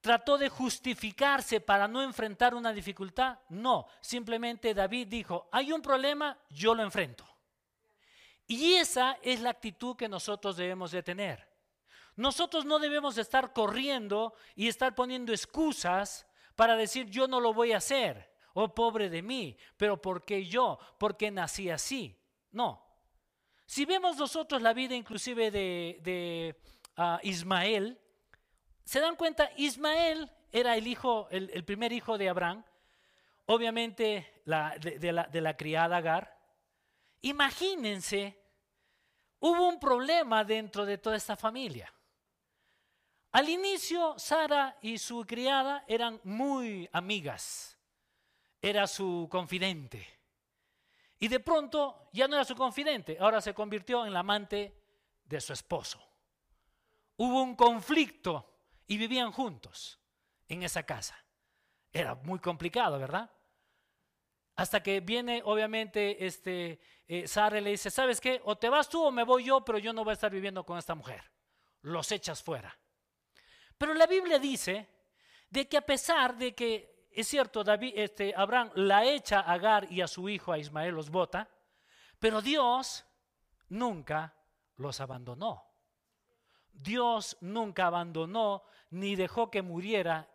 trató 0.01 0.39
de 0.39 0.49
justificarse 0.49 1.61
para 1.61 1.87
no 1.87 2.01
enfrentar 2.01 2.55
una 2.55 2.73
dificultad. 2.73 3.37
No. 3.49 3.85
Simplemente 4.01 4.73
David 4.73 5.09
dijo, 5.09 5.47
hay 5.51 5.71
un 5.71 5.83
problema, 5.83 6.35
yo 6.49 6.73
lo 6.73 6.81
enfrento. 6.81 7.23
Y 8.47 8.73
esa 8.73 9.19
es 9.21 9.41
la 9.41 9.51
actitud 9.51 9.95
que 9.95 10.09
nosotros 10.09 10.57
debemos 10.57 10.89
de 10.89 11.03
tener. 11.03 11.50
Nosotros 12.21 12.65
no 12.65 12.77
debemos 12.77 13.17
estar 13.17 13.51
corriendo 13.51 14.35
y 14.55 14.67
estar 14.67 14.93
poniendo 14.93 15.33
excusas 15.33 16.27
para 16.55 16.75
decir 16.75 17.07
yo 17.07 17.27
no 17.27 17.39
lo 17.39 17.51
voy 17.51 17.71
a 17.71 17.77
hacer, 17.77 18.31
oh 18.53 18.75
pobre 18.75 19.09
de 19.09 19.23
mí, 19.23 19.57
pero 19.75 19.99
¿por 19.99 20.23
qué 20.23 20.45
yo? 20.45 20.77
Porque 20.99 21.31
nací 21.31 21.71
así. 21.71 22.15
No. 22.51 22.85
Si 23.65 23.85
vemos 23.85 24.17
nosotros 24.17 24.61
la 24.61 24.71
vida 24.71 24.93
inclusive 24.93 25.49
de, 25.49 26.61
ah, 26.95 27.19
Ismael, 27.23 27.99
se 28.83 28.99
dan 28.99 29.15
cuenta, 29.15 29.49
Ismael 29.57 30.29
era 30.51 30.77
el 30.77 30.85
hijo, 30.85 31.27
el, 31.31 31.63
primer 31.63 31.91
hijo 31.91 32.19
de 32.19 32.29
Abraham, 32.29 32.63
obviamente 33.47 34.43
de, 34.45 35.11
la, 35.11 35.23
de 35.23 35.41
la 35.41 35.57
criada 35.57 35.97
Agar. 35.97 36.39
Imagínense, 37.21 38.39
hubo 39.39 39.67
un 39.67 39.79
problema 39.79 40.43
dentro 40.43 40.85
de 40.85 40.99
toda 40.99 41.15
esta 41.15 41.35
familia. 41.35 41.91
Al 43.31 43.47
inicio, 43.47 44.19
Sara 44.19 44.77
y 44.81 44.97
su 44.97 45.25
criada 45.25 45.85
eran 45.87 46.19
muy 46.23 46.89
amigas. 46.91 47.77
Era 48.61 48.87
su 48.87 49.27
confidente. 49.31 50.05
Y 51.17 51.27
de 51.27 51.39
pronto 51.39 52.09
ya 52.11 52.27
no 52.27 52.35
era 52.35 52.43
su 52.43 52.55
confidente, 52.55 53.17
ahora 53.19 53.39
se 53.41 53.53
convirtió 53.53 54.05
en 54.05 54.13
la 54.13 54.19
amante 54.19 54.75
de 55.23 55.39
su 55.39 55.53
esposo. 55.53 56.01
Hubo 57.17 57.41
un 57.43 57.55
conflicto 57.55 58.51
y 58.87 58.97
vivían 58.97 59.31
juntos 59.31 59.99
en 60.47 60.63
esa 60.63 60.83
casa. 60.83 61.15
Era 61.93 62.15
muy 62.15 62.39
complicado, 62.39 62.99
¿verdad? 62.99 63.31
Hasta 64.55 64.83
que 64.83 64.99
viene, 64.99 65.41
obviamente, 65.45 66.25
este, 66.25 66.79
eh, 67.07 67.27
Sara 67.27 67.61
le 67.61 67.69
dice, 67.69 67.89
¿sabes 67.89 68.19
qué? 68.19 68.41
O 68.43 68.57
te 68.57 68.69
vas 68.69 68.89
tú 68.89 69.03
o 69.03 69.11
me 69.11 69.23
voy 69.23 69.45
yo, 69.45 69.63
pero 69.63 69.77
yo 69.77 69.93
no 69.93 70.03
voy 70.03 70.11
a 70.11 70.13
estar 70.13 70.31
viviendo 70.31 70.65
con 70.65 70.77
esta 70.77 70.95
mujer. 70.95 71.23
Los 71.81 72.11
echas 72.11 72.43
fuera. 72.43 72.80
Pero 73.81 73.95
la 73.95 74.05
Biblia 74.05 74.37
dice 74.37 74.87
de 75.49 75.67
que 75.67 75.75
a 75.75 75.81
pesar 75.81 76.37
de 76.37 76.53
que, 76.53 77.07
es 77.09 77.27
cierto, 77.27 77.63
David, 77.63 77.93
este, 77.95 78.31
Abraham 78.37 78.69
la 78.75 79.03
echa 79.03 79.39
a 79.39 79.53
Agar 79.53 79.91
y 79.91 80.01
a 80.01 80.07
su 80.07 80.29
hijo, 80.29 80.51
a 80.51 80.59
Ismael, 80.59 80.93
los 80.93 81.09
bota, 81.09 81.49
pero 82.19 82.43
Dios 82.43 83.03
nunca 83.69 84.35
los 84.75 85.01
abandonó. 85.01 85.65
Dios 86.71 87.39
nunca 87.41 87.87
abandonó 87.87 88.61
ni 88.91 89.15
dejó 89.15 89.49
que 89.49 89.63
muriera 89.63 90.29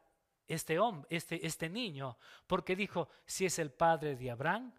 este 0.49 0.81
hombre, 0.81 1.07
este, 1.09 1.47
este 1.47 1.69
niño, 1.71 2.19
porque 2.49 2.75
dijo, 2.75 3.11
si 3.27 3.47
es 3.47 3.61
el 3.61 3.71
padre 3.71 4.17
de 4.17 4.29
Abraham, 4.29 4.75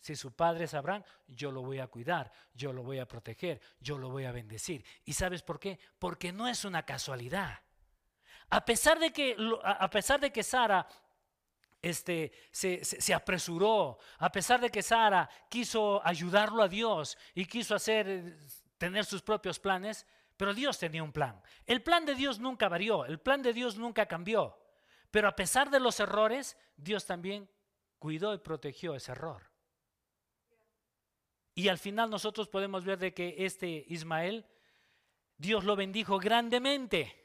si 0.00 0.16
su 0.16 0.34
padre 0.34 0.64
es 0.64 0.74
Abraham, 0.74 1.04
yo 1.28 1.52
lo 1.52 1.62
voy 1.62 1.78
a 1.78 1.86
cuidar, 1.86 2.32
yo 2.52 2.72
lo 2.72 2.82
voy 2.82 2.98
a 2.98 3.06
proteger, 3.06 3.60
yo 3.78 3.96
lo 3.96 4.10
voy 4.10 4.24
a 4.24 4.32
bendecir. 4.32 4.84
¿Y 5.04 5.12
sabes 5.12 5.44
por 5.44 5.60
qué? 5.60 5.78
Porque 6.00 6.32
no 6.32 6.48
es 6.48 6.64
una 6.64 6.84
casualidad. 6.84 7.60
A 8.52 8.62
pesar 8.62 8.98
de 8.98 9.10
que, 9.10 9.34
a 9.64 9.88
pesar 9.88 10.20
de 10.20 10.30
que 10.30 10.42
Sara 10.42 10.86
este, 11.80 12.30
se, 12.50 13.14
apresuró, 13.14 13.98
a 14.18 14.30
pesar 14.30 14.60
de 14.60 14.68
que 14.68 14.82
Sara 14.82 15.26
quiso 15.48 16.06
ayudarlo 16.06 16.62
a 16.62 16.68
Dios 16.68 17.16
y 17.34 17.46
quiso 17.46 17.74
hacer, 17.74 18.36
tener 18.76 19.06
sus 19.06 19.22
propios 19.22 19.58
planes, 19.58 20.06
pero 20.36 20.52
Dios 20.52 20.78
tenía 20.78 21.02
un 21.02 21.12
plan. 21.12 21.40
El 21.64 21.82
plan 21.82 22.04
de 22.04 22.14
Dios 22.14 22.40
nunca 22.40 22.68
varió, 22.68 23.06
el 23.06 23.18
plan 23.18 23.40
de 23.40 23.54
Dios 23.54 23.78
nunca 23.78 24.04
cambió. 24.04 24.58
Pero 25.10 25.28
a 25.28 25.36
pesar 25.36 25.70
de 25.70 25.80
los 25.80 25.98
errores, 25.98 26.58
Dios 26.76 27.06
también 27.06 27.48
cuidó 27.98 28.34
y 28.34 28.38
protegió 28.38 28.94
ese 28.94 29.12
error. 29.12 29.50
Y 31.54 31.68
al 31.68 31.78
final 31.78 32.10
nosotros 32.10 32.48
podemos 32.48 32.84
ver 32.84 32.98
de 32.98 33.14
que 33.14 33.34
este 33.46 33.86
Ismael, 33.88 34.44
Dios 35.38 35.64
lo 35.64 35.74
bendijo 35.74 36.18
grandemente. 36.18 37.21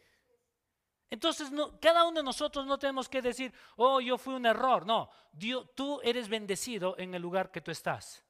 Entonces, 1.09 1.49
cada 1.79 2.03
uno 2.03 2.19
de 2.19 2.23
nosotros 2.23 2.65
no 2.65 2.77
tenemos 2.77 3.07
que 3.07 3.21
decir, 3.21 3.53
oh, 3.77 4.01
yo 4.01 4.17
fui 4.17 4.33
un 4.33 4.45
error. 4.45 4.85
No, 4.85 5.09
Dios, 5.31 5.67
tú 5.73 6.01
eres 6.03 6.27
bendecido 6.27 6.95
en 6.97 7.13
el 7.13 7.21
lugar 7.21 7.49
que 7.51 7.61
tú 7.61 7.71
estás. 7.71 8.23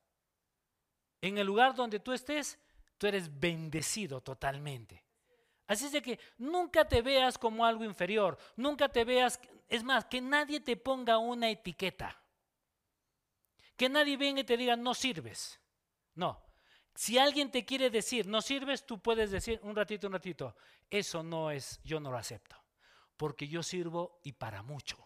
En 1.21 1.37
el 1.39 1.47
lugar 1.47 1.73
donde 1.73 1.99
tú 1.99 2.13
estés, 2.13 2.59
tú 2.97 3.07
eres 3.07 3.39
bendecido 3.39 4.21
totalmente. 4.21 5.03
Así 5.65 5.85
es 5.85 5.91
de 5.91 6.01
que 6.01 6.19
nunca 6.37 6.87
te 6.87 7.01
veas 7.01 7.37
como 7.37 7.65
algo 7.65 7.83
inferior, 7.83 8.37
nunca 8.55 8.87
te 8.87 9.03
veas, 9.03 9.39
es 9.67 9.83
más, 9.83 10.05
que 10.05 10.21
nadie 10.21 10.59
te 10.59 10.77
ponga 10.77 11.17
una 11.17 11.49
etiqueta. 11.49 12.21
Que 13.75 13.89
nadie 13.89 14.17
venga 14.17 14.41
y 14.41 14.43
te 14.43 14.55
diga, 14.55 14.75
no 14.75 14.93
sirves. 14.93 15.59
No. 16.13 16.41
Si 16.95 17.17
alguien 17.17 17.51
te 17.51 17.65
quiere 17.65 17.89
decir, 17.89 18.27
no 18.27 18.41
sirves, 18.41 18.85
tú 18.85 18.99
puedes 18.99 19.29
decir 19.29 19.59
un 19.63 19.75
ratito, 19.75 20.07
un 20.07 20.13
ratito, 20.13 20.55
eso 20.89 21.21
no 21.21 21.51
es, 21.51 21.79
yo 21.83 21.99
no 21.99 22.11
lo 22.11 22.17
acepto. 22.17 22.66
Porque 23.17 23.47
yo 23.47 23.63
sirvo 23.63 24.19
y 24.23 24.33
para 24.33 24.61
mucho. 24.63 24.97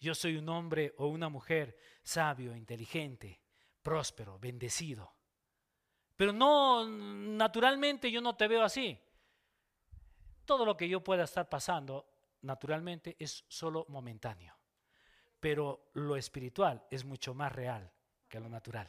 Yo 0.00 0.14
soy 0.14 0.36
un 0.36 0.48
hombre 0.48 0.94
o 0.98 1.06
una 1.06 1.28
mujer 1.28 1.78
sabio, 2.02 2.56
inteligente, 2.56 3.40
próspero, 3.82 4.38
bendecido. 4.38 5.14
Pero 6.16 6.32
no, 6.32 6.86
naturalmente 6.86 8.10
yo 8.10 8.20
no 8.20 8.36
te 8.36 8.48
veo 8.48 8.62
así. 8.62 8.98
Todo 10.44 10.64
lo 10.64 10.76
que 10.76 10.88
yo 10.88 11.02
pueda 11.02 11.24
estar 11.24 11.48
pasando, 11.48 12.06
naturalmente, 12.42 13.16
es 13.18 13.44
solo 13.48 13.86
momentáneo. 13.88 14.54
Pero 15.38 15.90
lo 15.94 16.16
espiritual 16.16 16.84
es 16.90 17.04
mucho 17.04 17.34
más 17.34 17.52
real 17.52 17.90
que 18.28 18.40
lo 18.40 18.48
natural. 18.48 18.88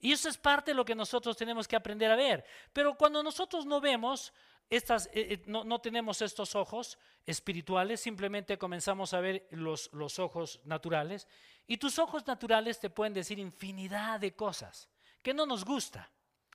Y 0.00 0.12
eso 0.12 0.28
es 0.28 0.36
parte 0.36 0.72
de 0.72 0.74
lo 0.74 0.84
que 0.84 0.94
nosotros 0.94 1.36
tenemos 1.36 1.66
que 1.66 1.76
aprender 1.76 2.10
a 2.10 2.16
ver. 2.16 2.44
Pero 2.72 2.94
cuando 2.94 3.22
nosotros 3.22 3.64
no 3.64 3.80
vemos, 3.80 4.32
estas, 4.70 5.06
eh, 5.06 5.34
eh, 5.34 5.42
no, 5.46 5.64
no, 5.64 5.80
tenemos 5.80 6.22
estos 6.22 6.54
ojos 6.54 6.98
espirituales, 7.26 8.00
simplemente 8.00 8.58
comenzamos 8.58 9.14
a 9.14 9.20
ver 9.20 9.46
los, 9.50 9.92
los 9.92 10.18
ojos 10.18 10.60
naturales. 10.64 11.28
Y 11.66 11.78
tus 11.78 11.98
ojos 11.98 12.26
naturales 12.26 12.80
te 12.80 12.90
pueden 12.90 13.14
decir 13.14 13.38
infinidad 13.38 14.20
de 14.20 14.34
cosas 14.34 14.88
que 15.22 15.32
no 15.32 15.46
nos 15.46 15.64
gusta 15.64 16.10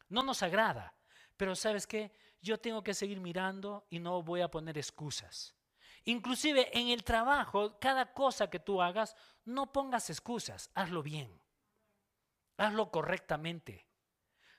no 0.10 0.24
nos 0.24 0.44
agrada. 0.44 0.94
Pero 1.38 1.56
sabes 1.56 1.88
qué, 1.88 2.12
yo 2.42 2.60
tengo 2.60 2.84
que 2.84 2.94
seguir 2.94 3.22
mirando 3.22 3.88
y 3.90 4.00
no 4.00 4.22
voy 4.22 4.42
a 4.42 4.52
poner 4.52 4.78
excusas. 4.78 5.56
Inclusive 6.04 6.78
en 6.78 6.90
el 6.90 7.04
trabajo, 7.04 7.80
cada 7.80 8.14
cosa 8.14 8.50
que 8.50 8.60
tú 8.60 8.82
hagas, 8.82 9.16
no 9.46 9.72
pongas 9.72 10.10
excusas, 10.10 10.70
hazlo 10.74 11.02
bien. 11.02 11.42
Hazlo 12.58 12.92
correctamente. 12.92 13.88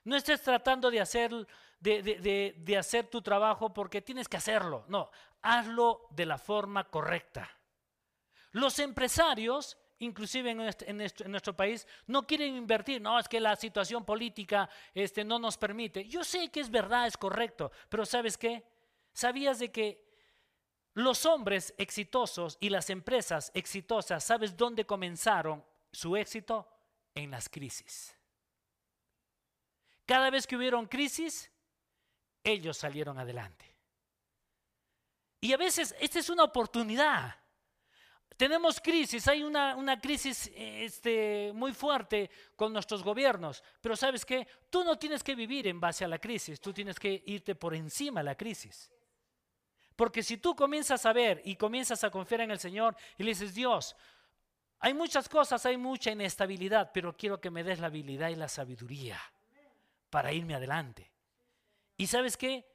No 0.03 0.15
estés 0.15 0.41
tratando 0.41 0.89
de 0.89 0.99
hacer, 0.99 1.31
de, 1.79 2.55
de 2.57 2.77
hacer 2.77 3.07
tu 3.07 3.21
trabajo 3.21 3.73
porque 3.73 4.01
tienes 4.01 4.27
que 4.27 4.37
hacerlo. 4.37 4.85
No, 4.87 5.11
hazlo 5.41 6.07
de 6.11 6.25
la 6.25 6.37
forma 6.37 6.89
correcta. 6.89 7.49
Los 8.51 8.79
empresarios 8.79 9.77
inclusive 10.01 10.51
en 10.51 10.97
nuestro, 11.31 11.55
país, 11.55 11.87
no 12.07 12.25
quieren 12.25 12.55
invertir. 12.55 13.01
No, 13.01 13.19
es 13.19 13.27
que 13.27 13.39
la 13.39 13.55
situación 13.55 14.03
política 14.03 14.69
este, 14.93 15.23
no 15.23 15.39
nos 15.39 15.57
permite. 15.57 16.05
Yo 16.07 16.23
sé 16.23 16.49
que 16.49 16.59
es 16.59 16.69
verdad, 16.69 17.07
es 17.07 17.17
correcto, 17.17 17.71
pero 17.89 18.05
¿sabes 18.05 18.37
qué? 18.37 18.63
¿Sabías 19.13 19.59
de 19.59 19.71
que 19.71 20.03
los 20.93 21.25
hombres 21.25 21.73
exitosos 21.77 22.57
y 22.59 22.69
las 22.69 22.89
empresas 22.89 23.51
exitosas, 23.53 24.23
¿sabes 24.23 24.57
dónde 24.57 24.85
comenzaron 24.85 25.63
su 25.91 26.15
éxito? 26.17 26.67
En 27.13 27.31
las 27.31 27.49
crisis. 27.49 28.15
Cada 30.11 30.29
vez 30.29 30.45
que 30.45 30.57
hubieron 30.57 30.87
crisis, 30.87 31.49
ellos 32.43 32.75
salieron 32.75 33.17
adelante. 33.17 33.73
Y 35.39 35.53
a 35.53 35.57
veces 35.57 35.95
esta 36.01 36.19
es 36.19 36.29
una 36.29 36.43
oportunidad 36.43 37.33
tenemos 38.35 38.81
crisis, 38.81 39.25
hay 39.27 39.43
una, 39.43 40.01
crisis 40.01 40.51
este, 40.55 41.51
muy 41.53 41.71
fuerte 41.73 42.29
con 42.57 42.73
nuestros 42.73 43.03
gobiernos, 43.03 43.63
pero 43.79 43.95
sabes 43.95 44.25
qué, 44.25 44.45
tú 44.69 44.83
no 44.83 44.97
tienes 44.97 45.23
que 45.23 45.35
vivir 45.35 45.67
en 45.67 45.79
base 45.79 46.03
a 46.03 46.09
la 46.09 46.17
crisis, 46.17 46.59
tú 46.59 46.73
tienes 46.73 46.99
que 46.99 47.23
irte 47.27 47.55
por 47.55 47.73
encima 47.73 48.19
de 48.19 48.25
la 48.25 48.35
crisis. 48.35 48.91
Porque 49.95 50.23
si 50.23 50.37
tú 50.37 50.55
comienzas 50.55 51.05
a 51.05 51.13
ver 51.13 51.41
y 51.45 51.55
comienzas 51.55 52.03
a 52.03 52.09
confiar 52.09 52.41
en 52.41 52.51
el 52.51 52.59
Señor 52.59 52.97
y 53.17 53.23
le 53.23 53.29
dices, 53.29 53.53
Dios, 53.53 53.95
hay 54.79 54.93
muchas 54.93 55.29
cosas, 55.29 55.63
hay 55.67 55.77
mucha 55.77 56.11
inestabilidad, 56.11 56.91
pero 56.91 57.15
quiero 57.15 57.39
que 57.39 57.51
me 57.51 57.63
des 57.63 57.79
la 57.79 57.87
habilidad 57.87 58.29
y 58.29 58.35
la 58.35 58.49
sabiduría 58.49 59.21
para 60.11 60.31
irme 60.31 60.53
adelante. 60.53 61.11
Y 61.97 62.05
sabes 62.05 62.37
qué, 62.37 62.67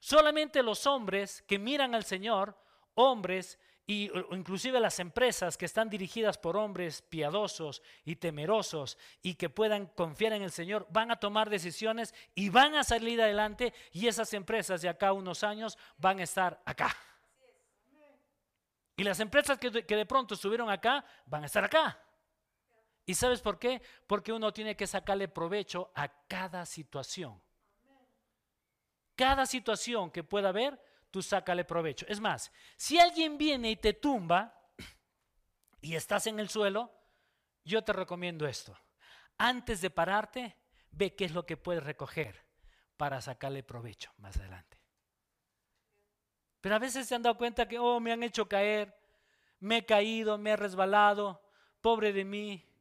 solamente 0.00 0.62
los 0.62 0.86
hombres 0.86 1.42
que 1.42 1.58
miran 1.58 1.94
al 1.94 2.04
Señor, 2.04 2.58
hombres 2.94 3.58
y 3.86 4.10
inclusive 4.30 4.80
las 4.80 4.98
empresas 5.00 5.56
que 5.56 5.66
están 5.66 5.90
dirigidas 5.90 6.38
por 6.38 6.56
hombres 6.56 7.02
piadosos 7.02 7.82
y 8.04 8.16
temerosos 8.16 8.96
y 9.22 9.34
que 9.34 9.50
puedan 9.50 9.86
confiar 9.86 10.32
en 10.32 10.42
el 10.42 10.50
Señor, 10.50 10.86
van 10.90 11.10
a 11.10 11.16
tomar 11.16 11.50
decisiones 11.50 12.14
y 12.34 12.48
van 12.48 12.74
a 12.74 12.84
salir 12.84 13.20
adelante 13.20 13.74
y 13.92 14.06
esas 14.06 14.32
empresas 14.34 14.82
de 14.82 14.88
acá 14.88 15.12
unos 15.12 15.44
años 15.44 15.76
van 15.98 16.20
a 16.20 16.22
estar 16.24 16.62
acá. 16.64 16.96
Y 18.96 19.04
las 19.04 19.20
empresas 19.20 19.58
que 19.58 19.70
de, 19.70 19.84
que 19.84 19.96
de 19.96 20.06
pronto 20.06 20.34
estuvieron 20.34 20.70
acá 20.70 21.04
van 21.26 21.42
a 21.42 21.46
estar 21.46 21.64
acá. 21.64 22.00
¿Y 23.04 23.14
sabes 23.14 23.40
por 23.40 23.58
qué? 23.58 23.82
Porque 24.06 24.32
uno 24.32 24.52
tiene 24.52 24.76
que 24.76 24.86
sacarle 24.86 25.28
provecho 25.28 25.90
a 25.94 26.08
cada 26.26 26.64
situación. 26.64 27.42
Cada 29.16 29.46
situación 29.46 30.10
que 30.10 30.24
pueda 30.24 30.50
haber, 30.50 30.80
tú 31.10 31.22
sácale 31.22 31.64
provecho. 31.64 32.06
Es 32.08 32.20
más, 32.20 32.52
si 32.76 32.98
alguien 32.98 33.36
viene 33.36 33.70
y 33.70 33.76
te 33.76 33.92
tumba 33.92 34.54
y 35.80 35.94
estás 35.96 36.26
en 36.26 36.38
el 36.38 36.48
suelo, 36.48 36.92
yo 37.64 37.82
te 37.82 37.92
recomiendo 37.92 38.46
esto. 38.46 38.76
Antes 39.38 39.80
de 39.80 39.90
pararte, 39.90 40.56
ve 40.90 41.14
qué 41.14 41.24
es 41.24 41.32
lo 41.32 41.44
que 41.44 41.56
puedes 41.56 41.82
recoger 41.82 42.46
para 42.96 43.20
sacarle 43.20 43.62
provecho 43.62 44.12
más 44.18 44.36
adelante. 44.36 44.78
Pero 46.60 46.76
a 46.76 46.78
veces 46.78 47.08
se 47.08 47.14
han 47.16 47.22
dado 47.22 47.36
cuenta 47.36 47.66
que, 47.66 47.78
oh, 47.78 47.98
me 47.98 48.12
han 48.12 48.22
hecho 48.22 48.48
caer, 48.48 48.96
me 49.58 49.78
he 49.78 49.86
caído, 49.86 50.38
me 50.38 50.50
he 50.50 50.56
resbalado, 50.56 51.42
pobre 51.80 52.12
de 52.12 52.24
mí, 52.24 52.71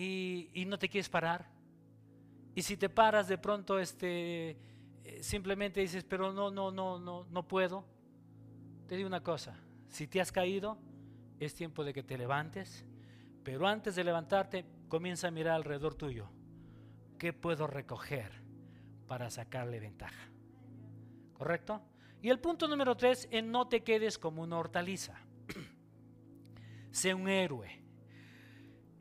y, 0.00 0.50
y 0.54 0.64
no 0.64 0.78
te 0.78 0.88
quieres 0.88 1.08
parar. 1.08 1.46
Y 2.54 2.62
si 2.62 2.76
te 2.76 2.88
paras 2.88 3.28
de 3.28 3.38
pronto, 3.38 3.78
este, 3.78 4.50
eh, 5.04 5.22
simplemente 5.22 5.80
dices, 5.80 6.04
pero 6.04 6.32
no, 6.32 6.50
no, 6.50 6.70
no, 6.70 6.98
no, 6.98 7.26
no 7.30 7.48
puedo. 7.48 7.84
Te 8.86 8.96
digo 8.96 9.06
una 9.06 9.22
cosa, 9.22 9.56
si 9.88 10.06
te 10.06 10.20
has 10.20 10.32
caído, 10.32 10.78
es 11.38 11.54
tiempo 11.54 11.84
de 11.84 11.92
que 11.92 12.02
te 12.02 12.18
levantes, 12.18 12.84
pero 13.44 13.66
antes 13.66 13.94
de 13.94 14.04
levantarte, 14.04 14.64
comienza 14.88 15.28
a 15.28 15.30
mirar 15.30 15.54
alrededor 15.54 15.94
tuyo. 15.94 16.28
¿Qué 17.18 17.32
puedo 17.32 17.66
recoger 17.66 18.32
para 19.06 19.30
sacarle 19.30 19.80
ventaja? 19.80 20.30
¿correcto? 21.40 21.80
Y 22.20 22.28
el 22.28 22.38
punto 22.38 22.68
número 22.68 22.94
tres 22.98 23.26
es 23.30 23.42
no 23.42 23.66
te 23.66 23.82
quedes 23.82 24.18
como 24.18 24.42
una 24.42 24.58
hortaliza. 24.58 25.14
sé 26.90 27.14
un 27.14 27.30
héroe. 27.30 27.79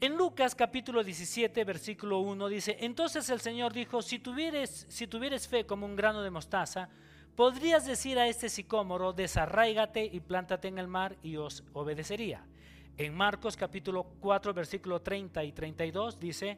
En 0.01 0.15
Lucas 0.15 0.55
capítulo 0.55 1.03
17, 1.03 1.65
versículo 1.65 2.19
1 2.19 2.47
dice, 2.47 2.77
entonces 2.79 3.29
el 3.29 3.41
Señor 3.41 3.73
dijo, 3.73 4.01
si 4.01 4.17
tuvieres, 4.17 4.85
si 4.87 5.07
tuvieres 5.07 5.49
fe 5.49 5.65
como 5.65 5.85
un 5.85 5.97
grano 5.97 6.21
de 6.21 6.29
mostaza, 6.29 6.87
podrías 7.35 7.85
decir 7.85 8.17
a 8.17 8.25
este 8.25 8.47
sicómoro, 8.47 9.11
desarraigate 9.11 10.05
y 10.05 10.21
plántate 10.21 10.69
en 10.69 10.79
el 10.79 10.87
mar 10.87 11.17
y 11.21 11.35
os 11.35 11.65
obedecería. 11.73 12.45
En 12.95 13.13
Marcos 13.13 13.57
capítulo 13.57 14.05
4, 14.21 14.53
versículo 14.53 15.01
30 15.01 15.43
y 15.43 15.51
32 15.51 16.17
dice, 16.17 16.57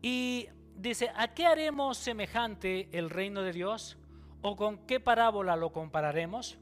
y 0.00 0.46
dice, 0.76 1.10
¿a 1.16 1.34
qué 1.34 1.46
haremos 1.46 1.98
semejante 1.98 2.88
el 2.92 3.10
reino 3.10 3.42
de 3.42 3.52
Dios? 3.52 3.98
¿O 4.40 4.54
con 4.54 4.86
qué 4.86 5.00
parábola 5.00 5.56
lo 5.56 5.72
compararemos? 5.72 6.58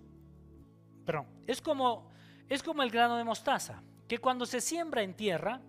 Perdón, 1.05 1.27
es 1.47 1.61
como, 1.61 2.11
es 2.49 2.63
como 2.63 2.83
el 2.83 2.91
grano 2.91 3.19
de 3.19 3.25
mostaza, 3.25 3.83
que 4.09 4.17
cuando 4.17 4.47
se 4.47 4.63
siembra 4.63 5.03
en 5.03 5.13
tierra, 5.13 5.61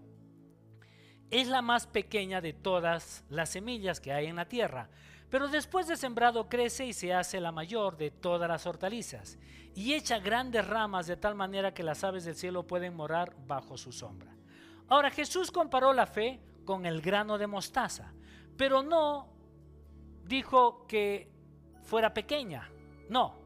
es 1.32 1.48
la 1.48 1.62
más 1.62 1.88
pequeña 1.88 2.42
de 2.42 2.54
todas 2.54 3.24
las 3.30 3.50
semillas 3.50 4.00
que 4.00 4.12
hay 4.12 4.28
en 4.28 4.36
la 4.36 4.48
tierra, 4.48 4.90
pero 5.30 5.48
después 5.48 5.88
de 5.88 5.96
sembrado 5.96 6.50
crece 6.50 6.86
y 6.86 6.94
se 6.94 7.14
hace 7.14 7.40
la 7.40 7.54
mayor 7.54 7.96
de 7.96 8.12
todas 8.12 8.50
las 8.50 8.68
hortalizas, 8.68 9.40
y 9.74 9.94
echa 9.94 10.20
grandes 10.20 10.68
ramas 10.68 11.08
de 11.08 11.16
tal 11.16 11.34
manera 11.36 11.74
que 11.74 11.84
las 11.84 12.04
aves 12.04 12.26
del 12.26 12.36
cielo 12.36 12.68
pueden 12.68 12.94
morar 12.94 13.34
bajo 13.48 13.78
su 13.78 13.94
sombra. 13.94 14.36
Ahora 14.90 15.10
Jesús 15.10 15.50
comparó 15.50 15.94
la 15.94 16.06
fe 16.06 16.42
con 16.66 16.86
el 16.86 17.02
grano 17.02 17.38
de 17.38 17.48
mostaza, 17.48 18.12
pero 18.58 18.84
no 18.84 19.30
dijo 20.26 20.86
que 20.86 21.32
fuera 21.82 22.14
pequeña, 22.14 22.70
no, 23.08 23.41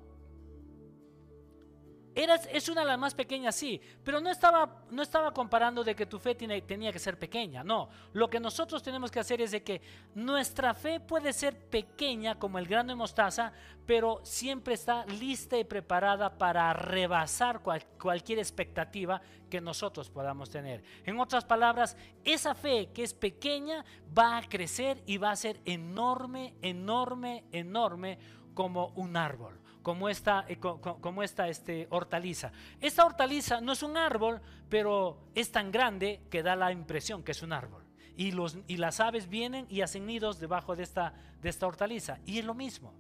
es 2.16 2.70
una 2.70 2.82
de 2.82 2.88
las 2.88 2.98
más 2.98 3.14
pequeñas, 3.14 3.56
sí, 3.56 3.82
pero 4.04 4.22
no 4.22 4.30
estaba, 4.30 4.84
no 4.90 5.02
estaba 5.02 5.34
comparando 5.34 5.84
de 5.84 5.94
que 5.94 6.06
tu 6.06 6.18
fe 6.18 6.34
tenía 6.34 6.92
que 6.94 7.00
ser 7.00 7.20
pequeña, 7.20 7.62
no. 7.62 7.90
Lo 8.14 8.30
que 8.30 8.40
nosotros 8.40 8.82
tenemos 8.82 9.12
que 9.12 9.20
hacer 9.20 9.42
es 9.42 9.52
de 9.52 9.64
que 9.64 9.82
nuestra 10.14 10.74
fe 10.74 11.02
puede 11.02 11.34
ser 11.34 11.58
pequeña 11.70 12.40
como 12.40 12.58
el 12.58 12.68
grano 12.68 12.94
de 12.94 12.96
mostaza, 12.96 13.52
pero 13.86 14.22
siempre 14.24 14.76
está 14.76 15.06
lista 15.06 15.58
y 15.58 15.66
preparada 15.66 16.38
para 16.38 16.72
rebasar 16.72 17.62
cualquier 18.00 18.40
expectativa 18.40 19.22
que 19.50 19.60
nosotros 19.60 20.10
podamos 20.10 20.50
tener. 20.50 20.84
En 21.04 21.20
otras 21.20 21.44
palabras, 21.44 21.98
esa 22.24 22.56
fe 22.56 22.92
que 22.94 23.04
es 23.04 23.14
pequeña 23.14 23.84
va 24.18 24.38
a 24.38 24.48
crecer 24.48 25.04
y 25.06 25.18
va 25.18 25.32
a 25.32 25.36
ser 25.36 25.60
enorme, 25.66 26.56
enorme, 26.62 27.44
enorme 27.52 28.18
como 28.54 28.94
un 28.96 29.18
árbol 29.18 29.65
como 29.86 30.10
esta, 30.10 30.46
eh, 30.48 30.58
como 30.58 31.22
esta 31.22 31.48
este, 31.48 31.86
hortaliza. 31.92 32.52
Esta 32.82 33.06
hortaliza 33.06 33.62
no 33.62 33.74
es 33.74 33.84
un 33.84 33.98
árbol, 33.98 34.42
pero 34.68 35.20
es 35.36 35.52
tan 35.52 35.72
grande 35.72 36.22
que 36.32 36.42
da 36.42 36.56
la 36.56 36.72
impresión 36.72 37.22
que 37.22 37.34
es 37.34 37.44
un 37.44 37.54
árbol. 37.54 37.84
Y, 38.18 38.32
los, 38.32 38.58
y 38.66 38.78
las 38.78 39.00
aves 39.00 39.30
vienen 39.30 39.68
y 39.70 39.82
hacen 39.82 40.08
nidos 40.08 40.40
debajo 40.40 40.76
de 40.76 40.82
esta, 40.82 41.14
de 41.40 41.50
esta 41.50 41.68
hortaliza. 41.68 42.18
Y 42.26 42.40
es 42.40 42.46
lo 42.46 42.56
mismo. 42.56 42.96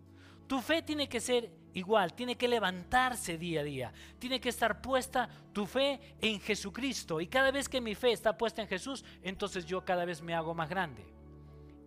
Tu 0.45 0.61
fe 0.61 0.83
tiene 0.83 1.09
que 1.09 1.19
ser 1.19 1.49
igual, 1.73 2.13
tiene 2.13 2.35
que 2.35 2.47
levantarse 2.47 3.39
día 3.39 3.61
a 3.61 3.63
día, 3.63 3.93
tiene 4.19 4.39
que 4.39 4.49
estar 4.49 4.79
puesta 4.79 5.27
tu 5.53 5.65
fe 5.65 5.99
en 6.21 6.39
Jesucristo. 6.39 7.19
Y 7.19 7.25
cada 7.25 7.49
vez 7.49 7.67
que 7.67 7.81
mi 7.81 7.95
fe 7.95 8.11
está 8.11 8.37
puesta 8.37 8.61
en 8.61 8.67
Jesús, 8.67 9.03
entonces 9.23 9.65
yo 9.65 9.83
cada 9.83 10.05
vez 10.05 10.21
me 10.21 10.35
hago 10.35 10.53
más 10.53 10.69
grande. 10.69 11.03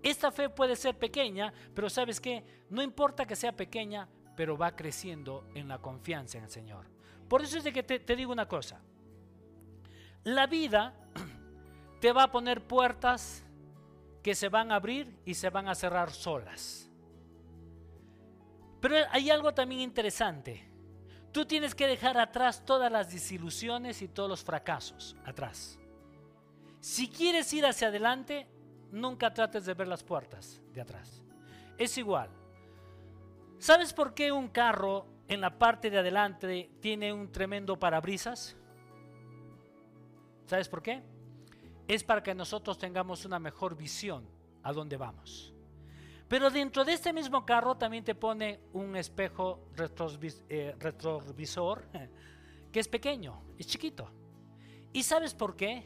Esta 0.02 0.32
fe 0.32 0.48
puede 0.48 0.74
ser 0.74 0.98
pequeña, 0.98 1.52
pero 1.72 1.88
sabes 1.88 2.20
que 2.20 2.42
no 2.68 2.82
importa 2.82 3.26
que 3.26 3.36
sea 3.36 3.52
pequeña, 3.52 4.08
pero 4.38 4.56
va 4.56 4.76
creciendo 4.76 5.48
en 5.56 5.66
la 5.66 5.78
confianza 5.78 6.38
en 6.38 6.44
el 6.44 6.50
Señor. 6.50 6.86
Por 7.28 7.42
eso 7.42 7.58
es 7.58 7.64
de 7.64 7.72
que 7.72 7.82
te, 7.82 8.14
digo 8.14 8.30
una 8.30 8.46
cosa. 8.46 8.80
La 10.22 10.46
vida 10.46 10.94
te 12.00 12.12
va 12.12 12.22
a 12.22 12.30
poner 12.30 12.64
puertas 12.64 13.42
que 14.22 14.36
se 14.36 14.48
van 14.48 14.70
a 14.70 14.76
abrir 14.76 15.12
y 15.24 15.34
se 15.34 15.50
van 15.50 15.66
a 15.66 15.74
cerrar 15.74 16.12
solas. 16.12 16.88
Pero 18.80 18.94
hay 19.10 19.28
algo 19.28 19.52
también 19.52 19.80
interesante. 19.80 20.70
Tú 21.32 21.44
tienes 21.44 21.74
que 21.74 21.88
dejar 21.88 22.16
atrás 22.16 22.64
todas 22.64 22.92
las 22.92 23.10
desilusiones 23.10 24.02
y 24.02 24.06
todos 24.06 24.30
los 24.30 24.44
fracasos 24.44 25.16
atrás. 25.24 25.80
Si 26.78 27.08
quieres 27.08 27.52
ir 27.52 27.66
hacia 27.66 27.88
adelante, 27.88 28.46
nunca 28.92 29.34
trates 29.34 29.66
de 29.66 29.74
ver 29.74 29.88
las 29.88 30.04
puertas 30.04 30.60
de 30.72 30.80
atrás. 30.80 31.24
Es 31.76 31.98
igual. 31.98 32.30
¿Sabes 33.58 33.92
por 33.92 34.14
qué 34.14 34.30
un 34.30 34.48
carro 34.48 35.06
en 35.26 35.40
la 35.40 35.58
parte 35.58 35.90
de 35.90 35.98
adelante 35.98 36.70
tiene 36.80 37.12
un 37.12 37.32
tremendo 37.32 37.76
parabrisas? 37.76 38.56
¿Sabes 40.46 40.68
por 40.68 40.80
qué? 40.80 41.02
Es 41.88 42.04
para 42.04 42.22
que 42.22 42.34
nosotros 42.34 42.78
tengamos 42.78 43.24
una 43.24 43.40
mejor 43.40 43.76
visión 43.76 44.24
a 44.62 44.72
dónde 44.72 44.96
vamos. 44.96 45.52
Pero 46.28 46.50
dentro 46.50 46.84
de 46.84 46.92
este 46.92 47.12
mismo 47.12 47.44
carro 47.44 47.76
también 47.76 48.04
te 48.04 48.14
pone 48.14 48.60
un 48.74 48.94
espejo 48.94 49.68
eh, 50.48 50.76
retrovisor 50.78 51.88
que 52.72 52.78
es 52.78 52.86
pequeño, 52.86 53.42
es 53.58 53.66
chiquito. 53.66 54.08
¿Y 54.92 55.02
sabes 55.02 55.34
por 55.34 55.56
qué? 55.56 55.84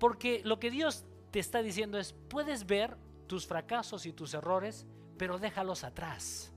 Porque 0.00 0.42
lo 0.44 0.58
que 0.58 0.70
Dios 0.70 1.04
te 1.30 1.38
está 1.38 1.62
diciendo 1.62 1.96
es, 1.98 2.12
puedes 2.12 2.66
ver 2.66 2.96
tus 3.28 3.46
fracasos 3.46 4.04
y 4.04 4.12
tus 4.12 4.34
errores, 4.34 4.84
pero 5.16 5.38
déjalos 5.38 5.84
atrás 5.84 6.51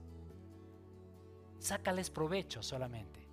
sácales 1.58 2.10
provecho 2.10 2.62
solamente. 2.62 3.26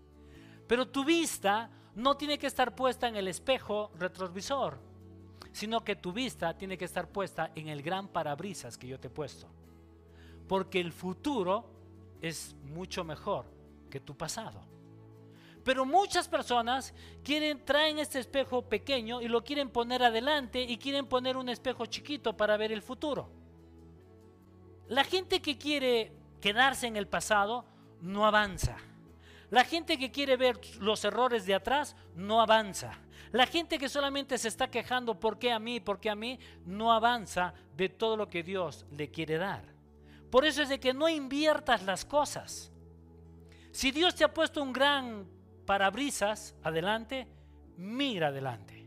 Pero 0.67 0.87
tu 0.87 1.03
vista 1.03 1.69
no 1.95 2.17
tiene 2.17 2.37
que 2.37 2.47
estar 2.47 2.75
puesta 2.75 3.07
en 3.07 3.15
el 3.15 3.27
espejo 3.27 3.91
retrovisor, 3.99 4.79
sino 5.51 5.83
que 5.83 5.95
tu 5.95 6.11
vista 6.11 6.57
tiene 6.57 6.77
que 6.77 6.85
estar 6.85 7.07
puesta 7.07 7.51
en 7.55 7.67
el 7.67 7.81
gran 7.81 8.07
parabrisas 8.07 8.77
que 8.77 8.87
yo 8.87 8.99
te 8.99 9.07
he 9.07 9.11
puesto. 9.11 9.47
Porque 10.47 10.79
el 10.79 10.91
futuro 10.91 11.65
es 12.21 12.55
mucho 12.63 13.03
mejor 13.03 13.45
que 13.89 13.99
tu 13.99 14.15
pasado. 14.15 14.61
Pero 15.63 15.85
muchas 15.85 16.27
personas 16.27 16.93
quieren 17.23 17.63
traen 17.63 17.99
este 17.99 18.19
espejo 18.19 18.63
pequeño 18.63 19.21
y 19.21 19.27
lo 19.27 19.43
quieren 19.43 19.69
poner 19.69 20.03
adelante 20.03 20.61
y 20.61 20.77
quieren 20.77 21.05
poner 21.05 21.37
un 21.37 21.47
espejo 21.47 21.85
chiquito 21.85 22.35
para 22.35 22.57
ver 22.57 22.71
el 22.71 22.81
futuro. 22.81 23.29
La 24.87 25.03
gente 25.03 25.41
que 25.41 25.57
quiere 25.57 26.11
quedarse 26.41 26.87
en 26.87 26.97
el 26.97 27.07
pasado 27.07 27.65
no 28.03 28.25
avanza. 28.25 28.75
La 29.49 29.63
gente 29.63 29.97
que 29.97 30.11
quiere 30.11 30.35
ver 30.35 30.59
los 30.79 31.03
errores 31.05 31.45
de 31.45 31.55
atrás 31.55 31.95
no 32.15 32.41
avanza. 32.41 32.99
La 33.31 33.47
gente 33.47 33.79
que 33.79 33.89
solamente 33.89 34.37
se 34.37 34.49
está 34.49 34.69
quejando, 34.69 35.19
¿por 35.19 35.39
qué 35.39 35.51
a 35.51 35.59
mí? 35.59 35.79
¿Por 35.79 35.99
qué 35.99 36.09
a 36.09 36.15
mí? 36.15 36.37
No 36.65 36.91
avanza 36.91 37.53
de 37.75 37.89
todo 37.89 38.17
lo 38.17 38.27
que 38.29 38.43
Dios 38.43 38.85
le 38.91 39.09
quiere 39.09 39.37
dar. 39.37 39.63
Por 40.29 40.45
eso 40.45 40.61
es 40.61 40.69
de 40.69 40.79
que 40.79 40.93
no 40.93 41.07
inviertas 41.07 41.83
las 41.83 42.03
cosas. 42.03 42.71
Si 43.71 43.91
Dios 43.91 44.15
te 44.15 44.23
ha 44.23 44.33
puesto 44.33 44.61
un 44.61 44.73
gran 44.73 45.25
parabrisas 45.65 46.55
adelante, 46.61 47.27
mira 47.77 48.27
adelante. 48.27 48.85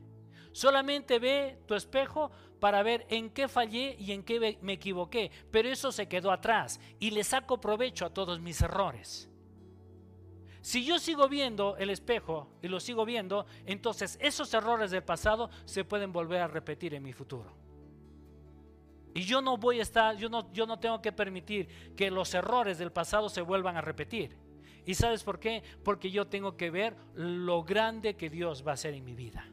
Solamente 0.53 1.19
ve 1.19 1.63
tu 1.67 1.75
espejo 1.75 2.31
para 2.61 2.83
ver 2.83 3.07
en 3.11 3.31
qué 3.31 3.49
fallé 3.49 3.97
y 3.99 4.13
en 4.13 4.23
qué 4.23 4.59
me 4.61 4.75
equivoqué, 4.75 5.31
pero 5.51 5.69
eso 5.69 5.93
se 5.93 6.09
quedó 6.09 6.31
atrás 6.31 6.81
y 6.99 7.11
le 7.11 7.25
saco 7.25 7.61
provecho 7.61 8.07
a 8.07 8.11
todos 8.11 8.41
mis 8.41 8.61
errores. 8.61 9.29
Si 10.67 10.85
yo 10.85 10.99
sigo 10.99 11.29
viendo 11.29 11.77
el 11.77 11.91
espejo 11.91 12.49
y 12.61 12.69
lo 12.69 12.81
sigo 12.81 13.05
viendo, 13.05 13.47
entonces 13.67 14.19
esos 14.21 14.53
errores 14.53 14.91
del 14.91 15.05
pasado 15.05 15.49
se 15.65 15.85
pueden 15.85 16.13
volver 16.13 16.41
a 16.41 16.49
repetir 16.49 16.93
en 16.95 17.05
mi 17.05 17.13
futuro. 17.13 17.55
Y 19.15 19.23
yo 19.23 19.41
no 19.41 19.57
voy 19.57 19.79
a 19.79 19.83
estar, 19.83 20.17
yo 20.17 20.29
no, 20.29 20.53
yo 20.53 20.67
no 20.67 20.79
tengo 20.79 21.01
que 21.01 21.13
permitir 21.13 21.95
que 21.95 22.11
los 22.11 22.35
errores 22.35 22.79
del 22.79 22.91
pasado 22.91 23.29
se 23.29 23.43
vuelvan 23.43 23.77
a 23.77 23.81
repetir. 23.81 24.37
¿Y 24.85 24.95
sabes 24.95 25.23
por 25.23 25.39
qué? 25.39 25.63
Porque 25.85 26.11
yo 26.11 26.27
tengo 26.27 26.57
que 26.57 26.71
ver 26.71 26.97
lo 27.15 27.63
grande 27.63 28.17
que 28.17 28.29
Dios 28.29 28.67
va 28.67 28.73
a 28.73 28.75
hacer 28.75 28.93
en 28.95 29.05
mi 29.05 29.15
vida. 29.15 29.49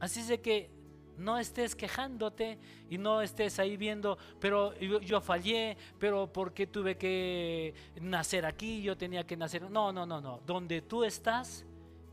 Así 0.00 0.20
es 0.20 0.28
de 0.28 0.40
que 0.40 0.70
no 1.18 1.38
estés 1.38 1.74
quejándote 1.74 2.58
y 2.88 2.98
no 2.98 3.20
estés 3.20 3.58
ahí 3.58 3.76
viendo, 3.76 4.16
pero 4.40 4.74
yo, 4.78 5.20
fallé, 5.20 5.76
pero 5.98 6.32
¿por 6.32 6.52
qué 6.52 6.66
tuve 6.66 6.96
que 6.96 7.74
nacer 8.00 8.46
aquí? 8.46 8.82
Yo 8.82 8.96
tenía 8.96 9.26
que 9.26 9.36
nacer. 9.36 9.70
No, 9.70 9.92
no, 9.92 10.06
no, 10.06 10.20
no. 10.20 10.40
Donde 10.46 10.80
tú 10.82 11.04
estás, 11.04 11.64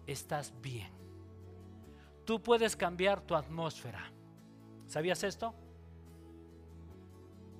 estás 0.08 0.54
bien. 0.62 0.92
Tú 2.26 2.42
puedes 2.42 2.76
cambiar 2.76 3.22
tu 3.22 3.36
atmósfera. 3.36 4.12
¿Sabías 4.88 5.24
esto? 5.24 5.54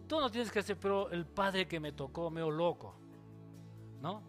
Tú 0.08 0.20
no 0.20 0.30
tienes 0.30 0.52
que 0.52 0.60
hacer, 0.60 0.78
pero 0.78 1.10
el 1.12 1.26
padre 1.26 1.68
que 1.68 1.80
me 1.80 1.92
tocó, 1.92 2.30
me 2.30 2.42
loco. 2.42 2.96
¿No? 4.02 4.22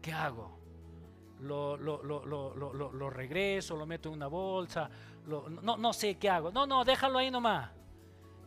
¿Qué 0.00 0.12
hago? 0.12 0.61
Lo, 1.42 1.76
lo, 1.76 2.02
lo, 2.02 2.24
lo, 2.24 3.10
regreso, 3.10 3.76
lo 3.76 3.84
meto 3.84 4.08
en 4.08 4.14
una 4.14 4.28
bolsa, 4.28 4.88
no, 5.26 5.76
no 5.76 5.92
sé 5.92 6.16
qué 6.16 6.30
hago. 6.30 6.50
No, 6.50 6.66
no, 6.66 6.84
déjalo 6.84 7.18
ahí 7.18 7.30
nomás. 7.30 7.70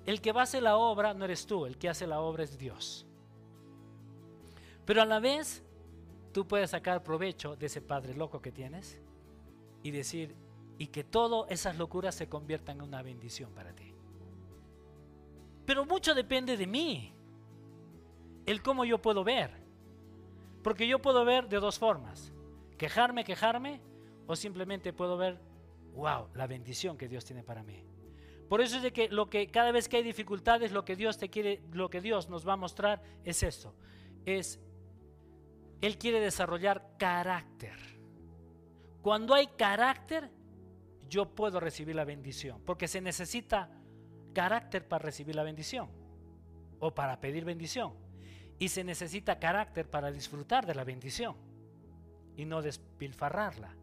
El 0.05 0.21
que 0.21 0.31
va 0.31 0.41
a 0.41 0.43
hacer 0.43 0.63
la 0.63 0.77
obra 0.77 1.13
no 1.13 1.25
eres 1.25 1.45
tú, 1.45 1.65
el 1.65 1.77
que 1.77 1.89
hace 1.89 2.07
la 2.07 2.21
obra 2.21 2.43
es 2.43 2.57
Dios. 2.57 3.05
Pero 4.85 5.01
a 5.01 5.05
la 5.05 5.19
vez, 5.19 5.63
tú 6.31 6.47
puedes 6.47 6.69
sacar 6.69 7.03
provecho 7.03 7.55
de 7.55 7.65
ese 7.65 7.81
padre 7.81 8.13
loco 8.13 8.41
que 8.41 8.51
tienes 8.51 9.01
y 9.83 9.91
decir, 9.91 10.35
y 10.77 10.87
que 10.87 11.03
todas 11.03 11.49
esas 11.51 11.77
locuras 11.77 12.15
se 12.15 12.29
conviertan 12.29 12.77
en 12.77 12.83
una 12.83 13.01
bendición 13.01 13.51
para 13.53 13.73
ti. 13.73 13.93
Pero 15.65 15.85
mucho 15.85 16.13
depende 16.13 16.55
de 16.55 16.67
mí, 16.67 17.13
el 18.45 18.61
cómo 18.61 18.85
yo 18.85 19.01
puedo 19.01 19.23
ver. 19.23 19.51
Porque 20.63 20.87
yo 20.87 21.01
puedo 21.01 21.25
ver 21.25 21.47
de 21.47 21.59
dos 21.59 21.77
formas, 21.79 22.31
quejarme, 22.78 23.23
quejarme, 23.23 23.82
o 24.28 24.36
simplemente 24.36 24.93
puedo 24.93 25.17
ver, 25.17 25.39
wow, 25.93 26.28
la 26.34 26.47
bendición 26.47 26.97
que 26.97 27.07
Dios 27.07 27.26
tiene 27.26 27.43
para 27.43 27.63
mí. 27.63 27.84
Por 28.49 28.61
eso 28.61 28.78
es 28.78 28.84
de 28.84 28.93
que 28.93 29.09
lo 29.09 29.30
que 29.30 29.47
cada 29.47 29.71
vez 29.71 29.89
que 29.89 29.97
hay 29.97 30.03
dificultades, 30.03 30.71
lo 30.71 30.86
que 30.86 30.95
Dios 30.95 31.17
te 31.17 31.30
quiere, 31.30 31.61
lo 31.71 31.89
que 31.89 32.01
Dios 32.01 32.30
nos 32.30 32.47
va 32.47 32.53
a 32.53 32.57
mostrar 32.57 33.01
es 33.23 33.41
esto, 33.43 33.73
es 34.26 34.59
él 35.82 35.97
quiere 35.97 36.19
desarrollar 36.19 36.95
carácter. 36.97 37.78
Cuando 39.01 39.34
hay 39.34 39.47
carácter, 39.47 40.30
yo 41.07 41.36
puedo 41.36 41.59
recibir 41.59 41.95
la 41.95 42.05
bendición, 42.05 42.61
porque 42.65 42.88
se 42.88 43.01
necesita 43.01 43.69
carácter 44.34 44.88
para 44.88 45.03
recibir 45.03 45.36
la 45.36 45.43
bendición 45.43 45.89
o 46.80 46.93
para 46.93 47.19
pedir 47.19 47.45
bendición. 47.45 47.93
Y 48.57 48.69
se 48.69 48.84
necesita 48.84 49.38
carácter 49.38 49.89
para 49.89 50.11
disfrutar 50.11 50.65
de 50.65 50.76
la 50.76 50.84
bendición 50.84 51.36
y 52.36 52.45
no 52.45 52.61
despilfarrarla. 52.61 53.75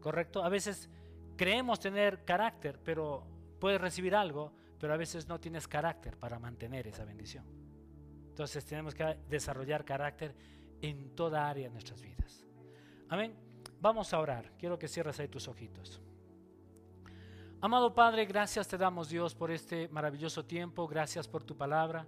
¿Correcto? 0.00 0.42
A 0.42 0.48
veces 0.48 0.88
creemos 1.36 1.80
tener 1.80 2.24
carácter, 2.24 2.78
pero 2.82 3.26
puedes 3.58 3.80
recibir 3.80 4.14
algo, 4.14 4.52
pero 4.78 4.92
a 4.92 4.96
veces 4.96 5.28
no 5.28 5.40
tienes 5.40 5.66
carácter 5.66 6.16
para 6.16 6.38
mantener 6.38 6.86
esa 6.86 7.04
bendición. 7.04 7.44
Entonces 8.28 8.64
tenemos 8.64 8.94
que 8.94 9.18
desarrollar 9.28 9.84
carácter 9.84 10.34
en 10.80 11.14
toda 11.14 11.48
área 11.48 11.66
de 11.66 11.72
nuestras 11.72 12.00
vidas. 12.00 12.46
Amén. 13.08 13.34
Vamos 13.80 14.12
a 14.12 14.20
orar. 14.20 14.52
Quiero 14.58 14.78
que 14.78 14.88
cierres 14.88 15.18
ahí 15.18 15.28
tus 15.28 15.48
ojitos. 15.48 16.00
Amado 17.60 17.92
Padre, 17.92 18.24
gracias 18.24 18.68
te 18.68 18.78
damos 18.78 19.08
Dios 19.08 19.34
por 19.34 19.50
este 19.50 19.88
maravilloso 19.88 20.44
tiempo, 20.44 20.86
gracias 20.86 21.26
por 21.26 21.42
tu 21.42 21.56
palabra. 21.56 22.06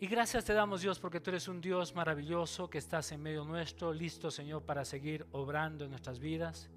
Y 0.00 0.08
gracias 0.08 0.44
te 0.44 0.52
damos 0.52 0.82
Dios 0.82 0.98
porque 0.98 1.20
tú 1.20 1.30
eres 1.30 1.46
un 1.46 1.60
Dios 1.60 1.94
maravilloso 1.94 2.68
que 2.68 2.78
estás 2.78 3.12
en 3.12 3.22
medio 3.22 3.44
nuestro, 3.44 3.92
listo 3.92 4.30
Señor 4.30 4.62
para 4.62 4.84
seguir 4.84 5.24
obrando 5.32 5.84
en 5.84 5.90
nuestras 5.90 6.18
vidas. 6.18 6.68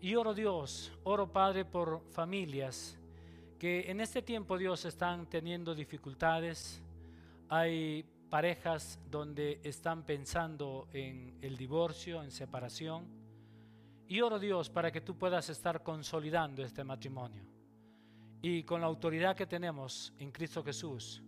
Y 0.00 0.16
oro 0.16 0.34
Dios, 0.34 0.92
oro 1.04 1.30
Padre 1.30 1.64
por 1.64 2.02
familias 2.10 2.98
que 3.58 3.90
en 3.90 4.00
este 4.00 4.22
tiempo 4.22 4.58
Dios 4.58 4.84
están 4.84 5.26
teniendo 5.26 5.74
dificultades. 5.74 6.82
Hay 7.50 8.04
parejas 8.28 8.98
donde 9.10 9.60
están 9.62 10.04
pensando 10.04 10.88
en 10.92 11.38
el 11.42 11.56
divorcio, 11.56 12.22
en 12.22 12.30
separación. 12.30 13.04
Y 14.08 14.22
oro 14.22 14.38
Dios 14.38 14.70
para 14.70 14.90
que 14.90 15.02
tú 15.02 15.16
puedas 15.16 15.48
estar 15.50 15.82
consolidando 15.82 16.64
este 16.64 16.82
matrimonio. 16.82 17.44
Y 18.42 18.64
con 18.64 18.80
la 18.80 18.86
autoridad 18.86 19.36
que 19.36 19.46
tenemos 19.46 20.12
en 20.18 20.32
Cristo 20.32 20.64
Jesús, 20.64 21.22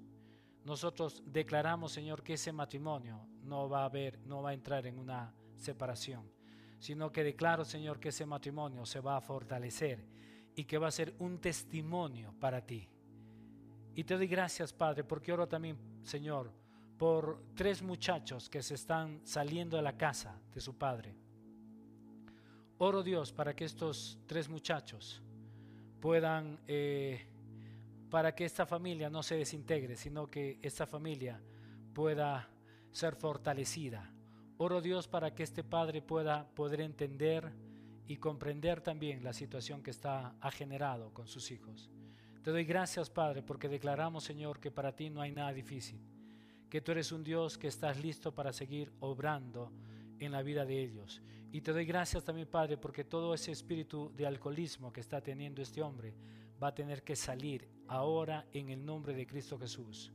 nosotros 0.65 1.23
declaramos, 1.27 1.93
Señor, 1.93 2.23
que 2.23 2.35
ese 2.35 2.53
matrimonio 2.53 3.27
no 3.43 3.69
va 3.69 3.83
a 3.83 3.87
haber, 3.87 4.19
no 4.27 4.43
va 4.43 4.51
a 4.51 4.55
entrar 4.55 4.87
en 4.87 4.99
una 4.99 5.35
separación, 5.57 6.31
sino 6.79 7.11
que 7.11 7.25
declaro, 7.25 7.65
Señor, 7.65 7.99
que 7.99 8.11
ese 8.11 8.27
matrimonio 8.27 8.87
se 8.87 9.01
va 9.01 9.17
a 9.17 9.21
fortalecer 9.21 10.05
y 10.55 10.65
que 10.65 10.79
va 10.79 10.89
a 10.89 10.93
ser 10.93 11.15
un 11.19 11.39
testimonio 11.39 12.35
para 12.39 12.61
ti. 12.61 12.89
Y 13.95 14.05
te 14.05 14.17
doy 14.17 14.27
gracias, 14.27 14.73
Padre, 14.73 15.05
porque 15.05 15.33
oro 15.33 15.47
también, 15.47 15.77
Señor, 16.03 16.53
por 16.99 17.43
tres 17.55 17.83
muchachos 17.83 18.49
que 18.49 18.63
se 18.63 18.75
están 18.75 19.21
saliendo 19.25 19.77
de 19.77 19.83
la 19.83 19.97
casa 19.97 20.39
de 20.55 20.61
su 20.61 20.79
padre. 20.79 21.15
Oro 22.79 23.03
Dios 23.03 23.33
para 23.33 23.55
que 23.55 23.65
estos 23.65 24.19
tres 24.27 24.49
muchachos 24.49 25.23
puedan, 26.01 26.59
eh, 26.67 27.27
para 28.13 28.35
que 28.35 28.45
esta 28.45 28.67
familia 28.67 29.09
no 29.09 29.23
se 29.23 29.37
desintegre, 29.37 29.97
sino 29.97 30.31
que 30.31 30.59
esta 30.61 30.87
familia 30.87 31.41
pueda 31.95 32.47
ser 32.91 33.17
fortalecida. 33.17 34.13
Oro 34.59 34.83
Dios 34.83 35.09
para 35.09 35.35
que 35.35 35.43
este 35.43 35.65
padre 35.65 36.03
pueda 36.03 36.47
poder 36.55 36.83
entender 36.83 37.51
y 38.07 38.19
comprender 38.19 38.83
también 38.83 39.25
la 39.25 39.33
situación 39.33 39.83
que 39.83 39.93
está 39.93 40.35
ha 40.43 40.51
generado 40.51 41.15
con 41.15 41.27
sus 41.27 41.51
hijos. 41.51 41.89
Te 42.43 42.51
doy 42.51 42.67
gracias, 42.67 43.09
Padre, 43.09 43.41
porque 43.41 43.71
declaramos, 43.71 44.25
Señor, 44.25 44.61
que 44.61 44.71
para 44.71 44.95
ti 44.95 45.09
no 45.09 45.23
hay 45.23 45.33
nada 45.33 45.51
difícil, 45.55 45.99
que 46.69 46.83
tú 46.83 46.93
eres 46.93 47.13
un 47.13 47.25
Dios 47.25 47.57
que 47.57 47.69
estás 47.69 47.99
listo 47.99 48.35
para 48.35 48.53
seguir 48.53 48.93
obrando 49.01 49.73
en 50.19 50.33
la 50.33 50.43
vida 50.43 50.67
de 50.67 50.83
ellos. 50.83 51.23
Y 51.51 51.63
te 51.63 51.73
doy 51.73 51.87
gracias 51.87 52.23
también, 52.23 52.47
Padre, 52.47 52.77
porque 52.77 53.05
todo 53.05 53.33
ese 53.33 53.53
espíritu 53.53 54.13
de 54.15 54.27
alcoholismo 54.27 54.93
que 54.93 55.01
está 55.01 55.23
teniendo 55.23 55.63
este 55.63 55.81
hombre 55.81 56.13
va 56.63 56.69
a 56.69 56.75
tener 56.75 57.03
que 57.03 57.17
salir 57.17 57.69
ahora 57.89 58.47
en 58.53 58.69
el 58.69 58.85
nombre 58.85 59.15
de 59.15 59.27
Cristo 59.27 59.59
Jesús. 59.59 60.13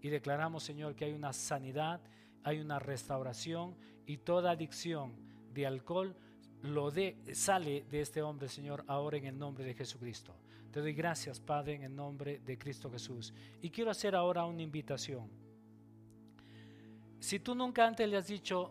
Y 0.00 0.08
declaramos, 0.08 0.62
Señor, 0.62 0.94
que 0.94 1.06
hay 1.06 1.12
una 1.12 1.32
sanidad, 1.32 2.00
hay 2.44 2.60
una 2.60 2.78
restauración 2.78 3.74
y 4.06 4.18
toda 4.18 4.52
adicción 4.52 5.14
de 5.52 5.66
alcohol 5.66 6.14
lo 6.62 6.90
de, 6.90 7.16
sale 7.32 7.84
de 7.90 8.00
este 8.00 8.22
hombre, 8.22 8.48
Señor, 8.48 8.84
ahora 8.86 9.16
en 9.16 9.26
el 9.26 9.38
nombre 9.38 9.64
de 9.64 9.74
Jesucristo. 9.74 10.34
Te 10.70 10.80
doy 10.80 10.92
gracias, 10.92 11.40
Padre, 11.40 11.74
en 11.74 11.84
el 11.84 11.94
nombre 11.94 12.40
de 12.40 12.58
Cristo 12.58 12.90
Jesús. 12.90 13.32
Y 13.62 13.70
quiero 13.70 13.90
hacer 13.90 14.14
ahora 14.14 14.44
una 14.44 14.62
invitación. 14.62 15.30
Si 17.18 17.40
tú 17.40 17.54
nunca 17.54 17.86
antes 17.86 18.08
le 18.08 18.16
has 18.16 18.26
dicho, 18.26 18.70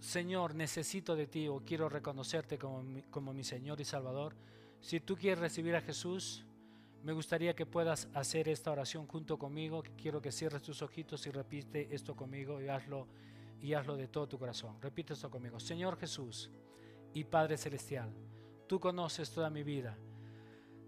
Señor, 0.00 0.54
necesito 0.54 1.14
de 1.14 1.26
ti 1.26 1.48
o 1.48 1.60
quiero 1.60 1.88
reconocerte 1.88 2.58
como 2.58 2.82
mi, 2.82 3.02
como 3.02 3.32
mi 3.32 3.44
Señor 3.44 3.80
y 3.80 3.84
Salvador, 3.84 4.34
si 4.80 5.00
tú 5.00 5.16
quieres 5.16 5.38
recibir 5.38 5.76
a 5.76 5.80
Jesús, 5.80 6.44
me 7.02 7.12
gustaría 7.12 7.54
que 7.54 7.66
puedas 7.66 8.08
hacer 8.14 8.48
esta 8.48 8.70
oración 8.70 9.06
junto 9.06 9.38
conmigo. 9.38 9.82
Quiero 9.96 10.22
que 10.22 10.30
cierres 10.30 10.62
tus 10.62 10.82
ojitos 10.82 11.26
y 11.26 11.30
repite 11.30 11.88
esto 11.92 12.14
conmigo 12.14 12.60
y 12.60 12.68
hazlo, 12.68 13.08
y 13.60 13.74
hazlo 13.74 13.96
de 13.96 14.08
todo 14.08 14.28
tu 14.28 14.38
corazón. 14.38 14.80
Repite 14.80 15.12
esto 15.14 15.30
conmigo. 15.30 15.58
Señor 15.58 15.98
Jesús 15.98 16.50
y 17.12 17.24
Padre 17.24 17.56
Celestial, 17.58 18.12
tú 18.68 18.78
conoces 18.78 19.30
toda 19.30 19.50
mi 19.50 19.62
vida. 19.64 19.96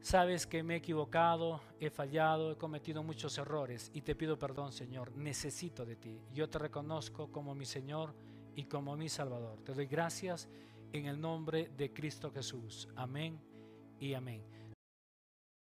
Sabes 0.00 0.46
que 0.46 0.62
me 0.62 0.74
he 0.74 0.76
equivocado, 0.76 1.60
he 1.80 1.90
fallado, 1.90 2.52
he 2.52 2.56
cometido 2.56 3.02
muchos 3.02 3.36
errores 3.38 3.90
y 3.94 4.02
te 4.02 4.14
pido 4.14 4.38
perdón, 4.38 4.70
Señor. 4.70 5.16
Necesito 5.16 5.84
de 5.84 5.96
ti. 5.96 6.20
Yo 6.32 6.48
te 6.48 6.58
reconozco 6.58 7.32
como 7.32 7.54
mi 7.54 7.64
Señor 7.64 8.14
y 8.54 8.64
como 8.64 8.96
mi 8.96 9.08
Salvador. 9.08 9.62
Te 9.62 9.72
doy 9.72 9.86
gracias 9.86 10.48
en 10.92 11.06
el 11.06 11.20
nombre 11.20 11.70
de 11.76 11.92
Cristo 11.92 12.30
Jesús. 12.30 12.86
Amén 12.94 13.40
y 13.98 14.14
amén. 14.14 14.53